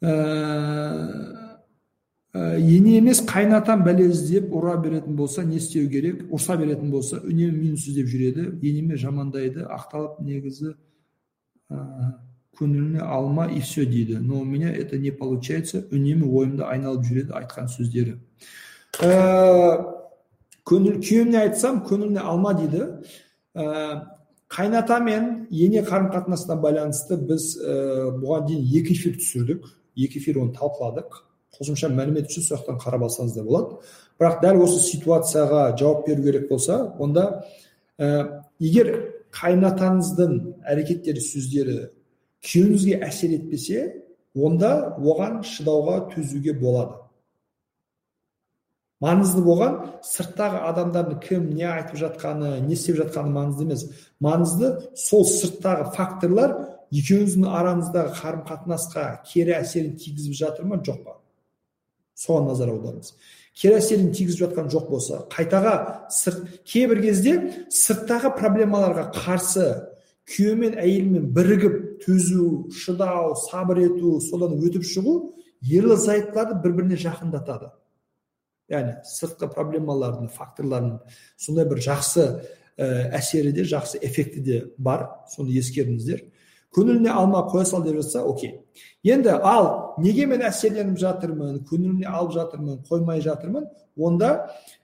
Ә, 0.02 1.41
ене 2.32 2.96
емес 2.96 3.20
қайнатам 3.28 3.82
бәле 3.84 4.06
іздеп 4.08 4.52
ұра 4.56 4.78
беретін 4.80 5.16
болса 5.16 5.42
не 5.44 5.58
істеу 5.60 5.88
керек? 5.92 6.22
Ұрса 6.32 6.56
беретін 6.56 6.88
болса 6.90 7.18
үнемі 7.20 7.58
минус 7.58 7.84
іздеп 7.90 8.06
жүреді. 8.08 8.46
Енеме 8.64 8.96
жамандайды 8.96 9.66
ақталып 9.68 10.22
негізі 10.24 10.72
ә, 11.68 11.82
көңіліне 12.56 13.04
алма 13.04 13.50
и 13.52 13.60
все 13.60 13.84
дейді. 13.84 14.16
Но 14.20 14.40
у 14.40 14.44
меня 14.44 14.72
это 14.72 14.96
не 14.96 15.10
получается. 15.10 15.84
Үнемі 15.90 16.24
ойымда 16.24 16.70
айналып 16.72 17.04
жүреді 17.04 17.36
айтқан 17.36 17.68
сөздері. 17.68 18.16
Ә, 19.04 19.84
көңіл 20.64 21.02
күйеуімне 21.04 21.42
айтсам 21.42 21.82
көңіліне 21.84 22.24
алма 22.24 22.54
дейді. 22.56 22.86
Ә, 23.52 24.08
қайната 24.48 25.02
мен 25.04 25.46
ене 25.50 25.84
қарым 25.84 26.08
қатынасына 26.16 26.56
байланысты 26.64 27.20
біз 27.20 27.58
ә, 27.60 28.08
бұған 28.16 28.48
дейін 28.48 28.64
екі 28.80 28.96
эфир 28.96 29.20
түсірдік. 29.20 29.68
Екі 30.00 30.16
эфир 30.16 30.40
оны 30.40 30.56
талқыладық. 30.56 31.20
Қосымша 31.58 31.90
мәлімет 31.92 32.30
үшін 32.30 32.46
сол 32.46 32.58
жақтан 32.58 32.78
қарап 32.82 33.06
алсаңыз 33.08 33.34
да 33.36 33.44
болады. 33.44 33.80
Бірақ 34.20 34.40
дәл 34.42 34.62
осы 34.64 34.80
ситуацияға 34.86 35.76
жауап 35.78 36.06
беру 36.06 36.22
керек 36.24 36.48
болса 36.48 36.94
онда 36.98 37.44
ә, 37.98 38.42
егер 38.58 38.92
қайнатаңыздың 39.36 40.38
әрекеттері 40.68 41.22
сөздері 41.24 41.76
күйеуіңізге 42.42 42.98
әсер 43.06 43.36
етпесе 43.36 43.84
онда 44.34 44.96
оған 44.98 45.42
шыдауға 45.46 45.98
төзуге 46.14 46.56
болады. 46.58 46.98
Маңызды 49.02 49.42
болған 49.42 49.78
сырттағы 50.06 50.60
адамдардың 50.68 51.16
кім 51.24 51.48
не 51.56 51.64
айтып 51.66 51.98
жатқаны 51.98 52.60
не 52.62 52.76
істеп 52.76 53.00
жатқаны 53.00 53.32
маңызды 53.34 53.66
емес. 53.66 53.82
Маңызды 54.22 54.70
сол 54.94 55.26
сырттағы 55.26 55.88
факторлар 55.96 56.54
екеуіңіздің 56.94 57.48
араңыздағы 57.50 58.14
қарым 58.20 58.44
қатынасқа 58.46 59.08
кері 59.26 59.56
әсерін 59.58 59.96
тигізіп 59.98 60.38
жатыр 60.38 60.70
ма? 60.70 60.78
Жоқ 60.86 61.02
па? 61.02 61.18
Соған 62.22 62.50
назар 62.52 62.72
аударыңыз. 62.72 63.14
Кері 63.58 63.76
әсерін 63.82 64.12
тигізіп 64.16 64.46
жатқан 64.46 64.70
жоқ 64.72 64.88
болса 64.88 65.22
қайтаға 65.32 65.74
сырт 66.14 66.46
кейбір 66.64 67.02
кезде 67.04 67.34
сырттағы 67.74 68.32
проблемаларға 68.38 69.10
қарсы 69.12 69.66
күйеу 70.30 70.56
мен 70.56 70.78
әйелмен 70.80 71.28
бірігіп 71.36 71.76
төзу 72.04 72.70
шыдау 72.72 73.34
сабыр 73.44 73.82
ету 73.84 74.16
содан 74.24 74.56
өтіп 74.56 74.86
шығу 74.88 75.16
ерлі 75.68 75.98
зайыптыларды 76.00 76.58
бір 76.62 76.76
біріне 76.78 76.98
жақындатады. 77.02 77.70
Яғни 78.72 78.96
сыртқы 79.04 79.50
проблемалардың 79.52 80.30
факторлардың 80.32 80.98
сондай 81.36 81.68
бір 81.68 81.82
жақсы 81.84 82.24
ә, 82.78 82.86
әсері 83.18 83.52
де 83.52 83.66
жақсы 83.68 84.00
эффекті 84.00 84.40
де 84.40 84.60
бар. 84.78 85.08
Соны 85.28 85.52
ескеріңіздер. 85.58 86.24
Көңіліне 86.76 87.10
алма 87.12 87.44
қоя 87.50 87.64
сал 87.68 87.82
деп 87.84 87.98
жатса 88.00 88.22
окей 88.24 88.60
енді 89.04 89.34
ал 89.42 89.94
неге 89.98 90.26
мен 90.26 90.44
әсерленіп 90.46 90.98
жатырмын 91.00 91.60
көңіліме 91.68 92.06
алып 92.08 92.32
жатырмын 92.36 92.80
қоймай 92.88 93.20
жатырмын 93.24 93.66
онда 93.96 94.30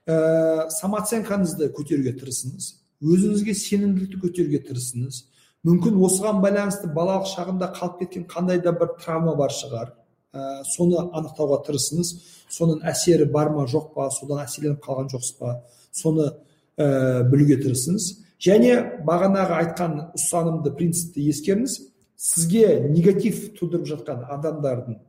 ә, 0.05 0.67
самооценкаңызды 0.79 1.71
көтеруге 1.73 2.13
тырысыңыз 2.19 2.73
өзіңізге 2.99 3.55
сенімділікті 3.55 4.21
көтеруге 4.25 4.61
тырысыңыз 4.67 5.23
мүмкін 5.65 5.97
осыған 6.05 6.43
байланысты 6.43 6.91
балалық 6.93 7.27
шағында 7.33 7.71
қалып 7.75 8.03
кеткен 8.03 8.27
қандай 8.29 8.61
да 8.63 8.71
бір 8.75 8.93
травма 9.01 9.35
бар 9.39 9.55
шығар 9.55 9.93
ә, 10.33 10.63
соны 10.75 10.99
анықтауға 10.99 11.63
тырысыңыз 11.65 12.13
соның 12.53 12.83
әсері 12.91 13.25
бар 13.31 13.49
ма 13.55 13.65
жоқ 13.71 13.93
па 13.95 14.09
содан 14.13 14.43
әсерленіп 14.45 14.83
қалған 14.85 15.09
жоқсыз 15.15 15.39
ба 15.39 15.55
соны 15.91 16.29
ә, 16.77 17.23
білуге 17.31 17.57
тырысыңыз 17.63 18.11
және 18.39 18.75
бағанағы 19.07 19.57
айтқан 19.63 19.97
ұстанымды 20.17 20.73
принципті 20.75 21.25
ескеріңіз. 21.31 21.79
Сізге 22.19 22.89
негатив 22.91 23.53
тудырып 23.55 23.87
жатқан 23.87 24.25
адамдардың 24.35 24.99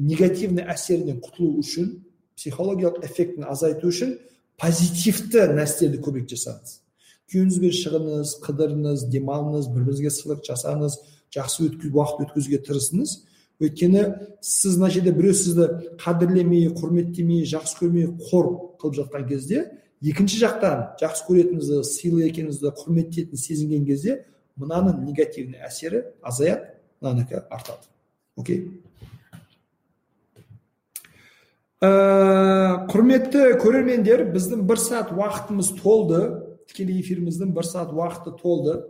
негативный 0.00 0.64
әсерінен 0.64 1.20
құтылу 1.24 1.58
үшін 1.60 1.90
психологиялық 2.38 3.04
эффектін 3.04 3.48
азайту 3.48 3.90
үшін 3.92 4.14
позитивті 4.60 5.48
нәрселерді 5.58 6.00
көбірек 6.04 6.30
жасаңыз 6.32 6.78
күйеуіңізбен 7.28 7.74
шығыңыз 7.76 8.30
қыдырыңыз 8.44 9.02
демалыңыз 9.12 9.66
бір 9.74 9.82
біріңізге 9.84 10.12
сыйлық 10.14 10.44
жасаңыз 10.46 10.94
жақсы 11.34 11.66
өткіз, 11.66 11.90
уақыт 11.92 12.22
өткізуге 12.24 12.60
тырысыңыз. 12.64 13.10
Өйткені 13.60 14.04
сіз 14.40 14.78
мына 14.78 14.88
жерде 14.94 15.12
біреу 15.12 15.34
сізді 15.36 15.66
қадірлемей 16.00 16.70
құрметтемей 16.78 17.44
жақсы 17.50 17.82
көрмей 17.82 18.08
қор 18.30 18.48
қылып 18.80 18.96
жатқан 19.02 19.26
кезде 19.28 19.66
екінші 20.02 20.40
жақтан 20.44 20.84
жақсы 21.00 21.24
көретініңізді 21.28 21.82
сыйлы 21.86 22.26
екеніңізді 22.28 22.74
құрметтейтін 22.82 23.40
сезінген 23.40 23.86
кезде 23.88 24.20
мынаның 24.58 25.02
негативный 25.06 25.62
әсері 25.66 26.04
азаяды 26.22 26.74
мынанікі 27.00 27.42
артады. 27.50 27.88
Окей? 28.36 28.62
Ә, 31.78 32.86
құрметті 32.90 33.54
көрермендер 33.62 34.24
біздің 34.34 34.64
бір 34.66 34.80
сағат 34.82 35.12
уақытымыз 35.14 35.72
толды. 35.78 36.22
Тікелей 36.68 36.98
эфиріміздің 37.04 37.52
бір 37.54 37.66
сағат 37.66 37.94
уақыты 37.94 38.34
толды. 38.40 38.80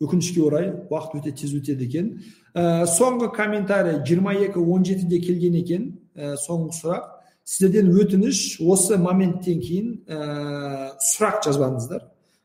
Өкінішке 0.00 0.40
орай 0.46 0.70
уақыт 0.88 1.20
өте 1.20 1.34
тез 1.36 1.52
өтеді 1.58 1.84
екен. 1.84 2.10
Ә, 2.54 2.86
соңғы 2.88 3.28
комментарий 3.36 4.00
22.17-де 4.00 5.20
келген 5.26 5.60
екен. 5.60 5.86
Ә, 6.16 6.36
соңғы 6.40 6.76
сұрақ. 6.78 7.12
Сіздерден 7.48 7.88
өтініш 7.96 8.58
осы 8.60 8.98
моменттен 9.00 9.60
кейін 9.64 9.92
ә, 10.04 10.18
сұрақ 11.00 11.40
жазбаңыздар 11.46 12.02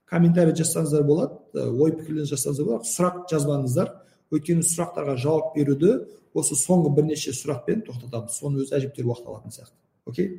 комментарий 0.07 0.55
жазсаңыздар 0.55 1.03
болады 1.03 1.65
ой 1.75 1.91
пікірлеріңізді 1.97 2.31
жазсаңыздар 2.37 2.69
болады 2.69 2.91
сұрақ 2.91 3.17
жазбаңыздар 3.33 3.91
өйткені 4.33 4.63
сұрақтарға 4.69 5.15
жауап 5.19 5.57
беруді 5.57 5.97
осы 6.33 6.55
соңғы 6.57 6.93
бірнеше 6.95 7.33
сұрақпен 7.35 7.83
тоқтатамыз 7.87 8.37
соның 8.39 8.63
өзі 8.63 8.77
әжептәуір 8.79 9.09
уақыт 9.11 9.27
алатын 9.27 9.55
сияқты 9.57 9.75
окей 10.07 10.29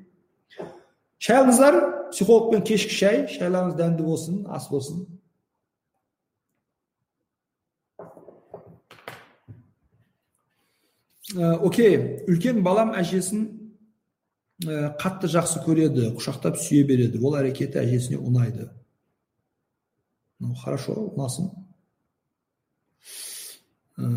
шай 1.19 1.43
алыңыздар 1.43 1.77
психологпен 2.15 2.65
кешкі 2.65 2.97
шай 2.97 3.21
шайларыңыз 3.35 3.77
дәмді 3.79 4.07
болсын 4.07 4.41
ас 4.49 4.71
болсын 4.73 5.05
окей 11.69 12.25
үлкен 12.31 12.63
балам 12.67 12.95
әжесін 12.99 13.64
қатты 15.01 15.31
жақсы 15.31 15.63
көреді 15.65 16.11
құшақтап 16.17 16.59
сүйе 16.61 16.85
береді. 16.89 17.21
Ол 17.23 17.37
әрекеті 17.39 17.81
әжесіне 17.83 18.21
ұнайды. 18.21 18.69
Ну 20.41 20.55
хорошо 20.59 20.97
ұнасын 21.15 21.51
ә, 23.97 24.09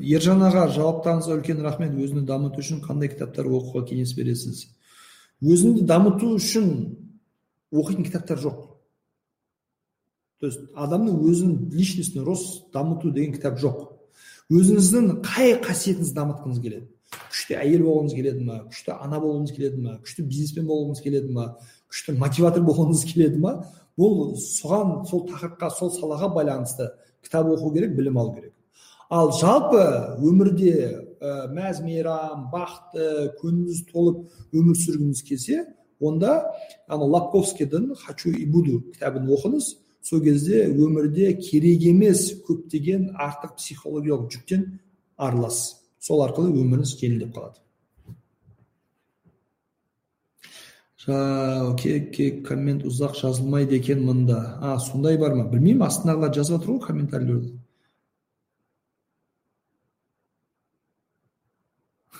ержан 0.00 0.44
аға 0.46 0.68
жауаптарыңызға 0.74 1.38
үлкен 1.40 1.62
рахмет. 1.64 1.94
Өзіңді 1.98 2.26
дамыту 2.28 2.62
үшін 2.62 2.82
қандай 2.84 3.10
кітаптар 3.12 3.48
оқуға 3.50 3.84
кеңес 3.90 4.14
бересіз? 4.16 4.66
Өзіңді 5.42 5.84
дамыту 5.88 6.34
үшін 6.38 6.70
оқитын 7.74 8.06
кітаптар 8.06 8.40
жоқ. 8.42 8.64
То 10.38 10.46
есть 10.46 10.60
адамның 10.78 11.18
өзінің 11.26 11.70
личностный 11.74 12.22
рост 12.24 12.70
дамыту 12.72 13.10
деген 13.10 13.34
кітап 13.34 13.58
жоқ. 13.58 13.88
Өзіңіздің 14.54 15.18
қай 15.26 15.56
қасиетіңізді 15.64 16.14
дамытқыңыз 16.14 16.62
келеді? 16.62 16.86
Күшті 17.16 17.56
әйел 17.58 17.84
болғыңыз 17.86 18.14
келеді 18.16 18.44
ма? 18.44 18.60
күшті 18.68 18.94
ана 18.94 19.20
болғыңыз 19.22 19.54
келеді 19.56 19.82
ма? 19.82 19.98
күшті 20.04 20.24
бизнесмен 20.28 20.66
болғыңыз 20.68 21.02
келеді 21.04 21.32
ма? 21.32 21.46
күшті 21.88 22.16
мотиватор 22.20 22.64
болғыңыз 22.66 23.04
келеді 23.08 23.40
ма? 23.42 23.54
бұл 23.98 24.36
соған 24.38 25.06
сол 25.08 25.24
тақырыпқа 25.30 25.70
сол 25.74 25.90
салаға 25.94 26.28
байланысты 26.36 26.90
кітап 27.24 27.48
оқу 27.54 27.72
керек 27.74 27.96
білім 27.96 28.18
алу 28.18 28.34
керек. 28.36 28.52
Ал 29.10 29.32
жалпы 29.32 29.80
өмірде 30.20 30.74
ә, 31.18 31.48
мәз 31.50 31.80
мейрам 31.82 32.46
бақытты 32.52 33.32
көңіліңіз 33.40 33.82
толып 33.90 34.28
өмір 34.52 34.76
сүргіңіз 34.78 35.22
келсе 35.24 35.64
онда 35.98 36.44
ана 36.86 37.08
лапковскийдің 37.08 37.94
хочу 38.04 38.30
и 38.30 38.44
буду 38.44 38.82
кітабын 38.92 39.26
оқыңыз. 39.34 39.74
Сол 40.02 40.22
кезде 40.22 40.66
өмірде 40.68 41.32
керек 41.40 41.82
емес 41.88 42.28
көптеген 42.46 43.10
артық 43.16 43.56
психологиялық 43.58 44.30
жүктен 44.30 44.68
арыласыз. 45.16 45.77
Сол 46.00 46.22
арқылы 46.26 46.52
өміріңіз 46.62 46.94
жеңілдеп 47.00 47.32
қалады. 47.36 47.60
Окей 51.08 52.42
коммент 52.44 52.84
ұзақ 52.84 53.14
жазылмайды 53.16 53.78
екен 53.78 54.02
мында. 54.04 54.58
А 54.60 54.78
сондай 54.82 55.16
бар 55.18 55.34
ма? 55.38 55.46
Білмеймін 55.48 55.86
астындағылар 55.86 56.34
жазып 56.34 56.58
жатыр 56.58 56.74
ғой 56.74 56.80
комментарийлерді. 56.84 57.54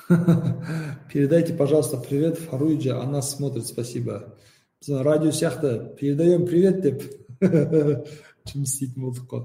Передайте 1.12 1.52
пожалуйста 1.52 1.98
привет 1.98 2.38
фаруиджа 2.38 3.02
она 3.02 3.20
смотрит 3.20 3.66
спасибо. 3.66 4.34
Біз 4.80 5.00
радио 5.02 5.30
сияқты 5.32 5.94
передаем 5.96 6.46
привет 6.46 6.80
деп. 6.80 7.02
Жұмыс 8.48 8.72
істейтін 8.72 9.04
болдық 9.04 9.28
қой 9.28 9.44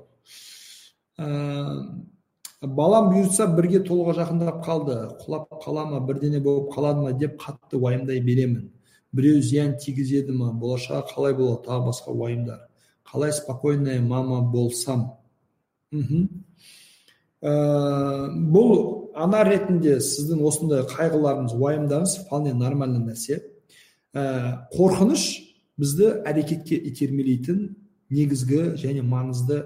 балам 2.64 3.10
бұйыртса 3.12 3.48
бірге 3.56 3.82
толыға 3.84 4.16
жақындап 4.22 4.62
қалды. 4.66 4.96
Құлап 5.24 5.60
қала 5.64 5.86
ма 5.90 6.00
бірдеңе 6.08 6.40
болып 6.44 6.72
қалады 6.74 7.04
ма 7.04 7.12
деп 7.18 7.36
қатты 7.42 7.78
уайымдай 7.78 8.22
беремін. 8.24 8.72
Біреу 9.14 9.42
зиян 9.42 9.76
тигізеді 9.78 10.32
ма 10.32 10.54
болашағы 10.54 11.12
қалай 11.12 11.36
болады 11.36 11.68
тағы 11.68 11.88
басқа 11.90 12.14
уайымдар. 12.14 12.60
Қалай 13.04 13.34
спокойная 13.34 14.02
мама 14.02 14.42
болсам? 14.42 15.12
Мхм. 15.92 16.30
Ә, 17.44 17.52
бұл 18.32 19.12
ана 19.16 19.44
ретінде 19.44 20.00
сіздің 20.00 20.44
осындай 20.48 20.86
қайғыларыңыз 20.88 21.58
уайымдарыңыз 21.60 22.16
вполне 22.24 22.54
нормальный 22.54 23.04
нәрсе. 23.04 23.42
Ә, 24.16 24.70
қорқыныш 24.72 25.26
бізді 25.78 26.14
әрекетке 26.24 26.80
итермелейтін 26.80 27.76
негізгі 28.10 28.78
және 28.80 29.04
маңызды 29.04 29.66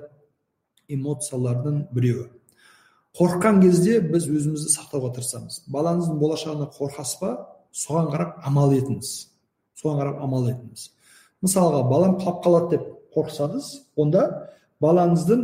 эмоциялардың 0.90 1.86
біреуі. 1.94 2.32
Қорыққан 3.18 3.62
кезде 3.64 4.00
біз 4.06 4.28
өзімізді 4.30 4.72
сақтауға 4.76 5.14
тырысамыз. 5.16 5.64
Балаңыздың 5.74 6.20
болашағына 6.22 6.68
қорқасыз 6.76 7.22
ба? 7.22 7.32
Соған 7.74 8.12
қарап 8.14 8.46
амал 8.46 8.76
етіңіз. 8.78 9.10
Соған 9.82 10.02
қарап 10.02 10.22
амал 10.26 10.50
етіңіз. 10.52 10.84
Мысалға 11.46 11.82
балам 11.90 12.18
құлап 12.22 12.44
қалады 12.46 12.70
деп 12.76 12.86
қорықсаңыз 13.16 13.72
онда 13.98 14.24
балаңыздың 14.82 15.44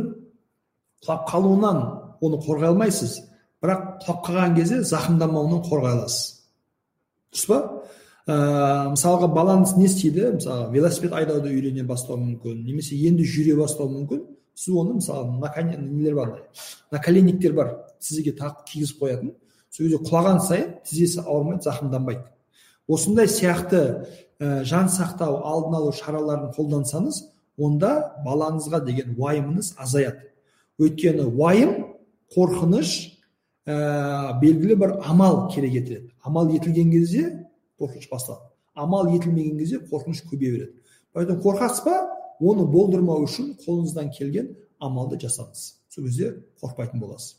құлап 1.04 1.26
қалуынан 1.30 1.82
оны 2.22 2.40
қорғай 2.46 2.70
алмайсыз. 2.72 3.20
Бірақ 3.62 3.84
құлап 4.04 4.24
қалған 4.26 4.56
кезде 4.58 4.80
зақымданбауынан 4.86 5.62
қорғай 5.66 5.98
аласыз. 5.98 6.44
Дұрыс 7.34 7.46
па? 7.50 7.60
Ә, 8.26 8.36
мысалға 8.94 9.28
балаңыз 9.34 9.76
не 9.78 9.86
істейді? 9.88 10.32
Мысалы 10.38 10.70
велосипед 10.72 11.12
айдауды 11.12 11.50
үйрене 11.52 11.84
бастауы 11.86 12.22
мүмкін 12.22 12.62
немесе 12.64 12.96
енді 12.96 13.26
жүре 13.28 13.56
бастауы 13.58 13.92
мүмкін. 13.98 14.24
Сіз 14.54 14.74
оны 14.74 14.98
мысалы 14.98 15.74
нелер 15.80 16.14
бар 16.14 16.34
наколенниктер 16.92 17.52
бар 17.52 17.72
тізеге 18.00 18.34
тағып 18.38 18.64
кигізіп 18.68 19.02
қоятын. 19.02 19.32
Сол 19.70 19.88
кезде 19.88 19.98
құлаған 20.06 20.40
сайын 20.44 20.74
тізесі 20.86 21.24
ауырмайды 21.24 21.66
зақымданбайды. 21.66 22.24
Осындай 22.86 23.26
сияқты 23.26 24.06
ә, 24.38 24.62
жан 24.64 24.88
сақтау 24.92 25.40
алдын 25.42 25.78
алу 25.80 25.92
шараларын 25.92 26.52
қолдансаңыз 26.54 27.24
онда 27.58 28.14
балаңызға 28.26 28.84
деген 28.86 29.16
уайымыңыз 29.18 29.74
азаяды. 29.80 30.30
Өйткені 30.78 31.26
уайым 31.26 31.74
қорқыныш 32.36 32.92
ә, 33.66 34.38
белгілі 34.40 34.76
бір 34.78 34.96
амал 35.02 35.48
керек 35.54 35.74
етіледі. 35.80 36.12
Амал 36.22 36.54
етілген 36.54 36.90
кезде 36.92 37.24
қорқыныш 37.80 38.10
басталады. 38.10 38.52
Амал 38.74 39.10
етілмеген 39.16 39.58
кезде 39.58 39.80
қорқыныш 39.90 40.22
көбейе 40.30 40.52
береді. 40.52 40.72
Поэтому 41.14 41.40
қорқасыз 41.42 41.84
ба? 41.84 42.13
Оны 42.44 42.66
болдырмау 42.70 43.24
үшін 43.26 43.54
қолыңыздан 43.64 44.10
келген 44.16 44.52
амалды 44.80 45.18
жасаңыз 45.22 45.64
сол 45.88 46.04
кезде 46.04 46.30
қорықпайтын 46.62 47.00
боласыз 47.00 47.36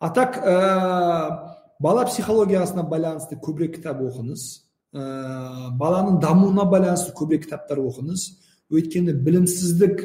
а 0.00 0.10
так 0.10 0.38
ә, 0.38 1.54
бала 1.78 2.04
психологиясына 2.06 2.82
байланысты 2.82 3.36
көбірек 3.36 3.76
кітап 3.76 4.00
оқыңыз 4.04 4.46
ә, 4.94 5.70
баланың 5.76 6.20
дамуына 6.20 6.64
байланысты 6.64 7.12
көбірек 7.16 7.46
кітаптар 7.46 7.82
оқыңыз 7.84 8.26
өйткені 8.70 9.14
білімсіздік 9.26 10.02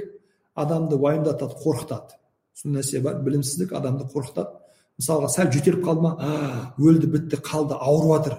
адамды 0.56 1.00
уайымдатады 1.00 1.58
қорқытады 1.64 2.20
сол 2.56 2.76
нәрсе 2.76 3.02
бар 3.04 3.22
білімсіздік 3.24 3.74
адамды 3.76 4.08
қорқытады 4.12 4.62
мысалға 5.00 5.30
сәл 5.32 5.52
жөтеліп 5.52 5.84
қалды 5.86 6.06
ма 6.06 6.14
өлді 6.80 7.12
бітті 7.16 7.42
қалды 7.44 7.76
ауырып 7.76 8.12
жатыр 8.16 8.38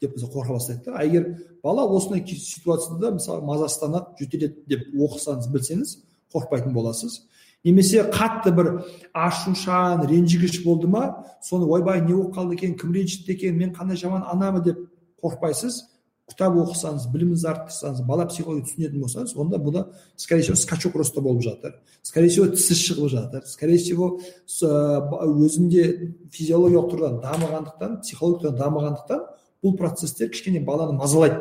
деп 0.00 0.16
қорқа 0.18 0.52
бастайды 0.52 0.90
да 0.90 1.02
егер 1.02 1.26
бала 1.62 1.86
осындай 1.86 2.24
ситуацияда 2.26 3.12
мысалы 3.16 3.44
мазасызданады 3.46 4.18
жөтеледі 4.20 4.64
деп 4.66 4.86
оқысаңыз 4.94 5.50
білсеңіз 5.52 5.96
қорықпайтын 6.34 6.72
боласыз. 6.72 7.22
Немесе 7.64 8.04
қатты 8.06 8.52
бір 8.54 8.72
ашушаң 9.12 10.06
ренжігіш 10.06 10.62
болды 10.64 10.86
ма 10.86 11.24
соны 11.42 11.66
ойбай 11.66 12.00
не 12.00 12.14
болып 12.14 12.34
қалды 12.36 12.54
екен 12.54 12.76
кім 12.78 12.92
ренжітті 12.94 13.32
екен 13.34 13.56
мен 13.58 13.74
қандай 13.74 13.96
жаман 13.96 14.22
анамын 14.22 14.62
деп 14.62 14.84
қорықпайсыз. 15.22 15.82
Кітап 16.28 16.58
оқысаңыз 16.60 17.06
біліміңізді 17.08 17.48
арттырсаңыз 17.48 18.02
бала 18.04 18.26
психология 18.28 18.66
түсінетін 18.68 19.00
болсаңыз 19.00 19.32
онда 19.32 19.56
бұда 19.56 19.86
скорее 20.14 20.42
всего 20.42 20.56
скачок 20.60 20.94
роста 21.00 21.22
болып 21.24 21.40
жатыр. 21.42 21.78
Скорее 22.02 22.28
всего 22.28 22.46
тісі 22.52 22.76
шығып 22.76 23.08
жатыр. 23.08 23.46
Скорее 23.48 23.78
всего 23.78 24.20
өзінде 24.44 26.12
физиологиялық 26.28 26.92
тұрғыдан 26.92 27.22
дамығандықтан 27.24 28.00
психологиялық 28.04 28.42
тұрғыдан 28.44 28.60
дамығандықтан 28.60 29.24
бұл 29.62 29.76
процесстер 29.78 30.30
кішкене 30.32 30.60
баланы 30.64 30.96
мазалайды. 30.98 31.40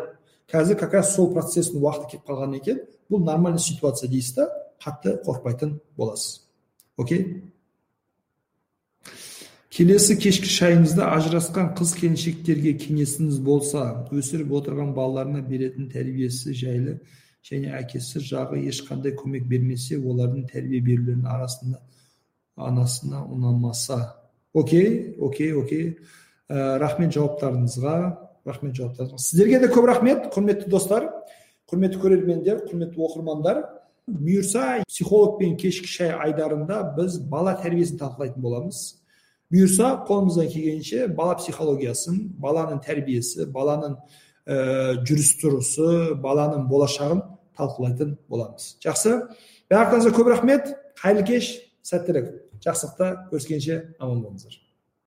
Қазір 0.51 0.79
как 0.79 0.93
раз 0.93 1.13
сол 1.15 1.33
процесстің 1.33 1.83
уақыты 1.83 2.11
келіп 2.15 2.29
қалған 2.29 2.55
екен 2.57 2.81
бұл 3.11 3.23
нормальный 3.23 3.59
ситуация 3.59 4.09
дейсіз 4.09 4.35
да 4.35 4.49
қатты 4.83 5.17
қорықпайтын 5.25 5.79
боласыз. 5.97 6.47
Окей? 6.97 7.43
Келесі 9.77 10.15
кешкі 10.17 10.49
шайыңызда 10.49 11.11
ажырасқан 11.13 11.73
қыз 11.77 11.91
келіншектерге 11.99 12.73
кеңесіңіз 12.81 13.41
болса 13.45 13.83
өсіріп 14.09 14.55
отырған 14.57 14.95
балаларына 14.95 15.43
беретін 15.45 15.91
тәрбиесі 15.91 16.55
жайлы 16.57 16.95
және 17.45 17.75
әкесі 17.77 18.23
жағы 18.25 18.63
ешқандай 18.71 19.13
көмек 19.19 19.45
бермесе 19.45 19.99
олардың 19.99 20.47
тәрбие 20.49 20.81
берулерінің 20.81 21.29
арасында 21.29 21.83
анасына 22.57 23.21
ұнамаса. 23.27 24.15
Окей? 24.53 25.13
Окей 25.19 25.53
окей. 25.53 25.97
Ә, 26.49 26.77
рахмет 26.81 27.13
жауаптарыңызға 27.15 27.95
рахмет 28.47 28.75
жауаптарыңызға. 28.77 29.19
Сіздерге 29.21 29.59
де 29.63 29.71
көп 29.71 29.87
рахмет 29.89 30.29
құрметті 30.33 30.69
достар 30.71 31.09
құрметті 31.67 31.99
көрермендер 32.01 32.61
құрметті 32.67 33.01
оқырмандар. 33.07 33.63
Бұйырса 34.07 34.85
психологпен 34.87 35.57
кешкі 35.59 35.89
шай 35.91 36.13
айдарында 36.15 36.79
біз 36.95 37.17
бала 37.27 37.57
тәрбиесін 37.59 37.99
талқылайтын 37.99 38.43
боламыз. 38.43 38.83
Бұйырса 39.51 39.89
қолымыздан 40.07 40.47
келгенше 40.51 41.07
бала 41.11 41.35
психологиясын 41.41 42.21
баланың 42.39 42.79
тәрбиесі 42.85 43.49
баланың 43.51 43.97
ә, 44.47 44.95
жүріс 45.03 45.33
тұрысы 45.41 46.15
баланың 46.23 46.69
болашағын 46.71 47.23
талқылайтын 47.59 48.15
боламыз. 48.31 48.77
Жақсы? 48.83 49.17
Барлықтарыңызға 49.67 50.15
көп 50.15 50.31
рахмет 50.31 50.71
қайырлы 51.01 51.27
кеш 51.27 51.51
сәттілік. 51.83 52.31
Жақсылықта 52.63 53.11
көріскенше 53.31 53.81
аман 53.99 54.23
болыңыздар. 54.23 54.66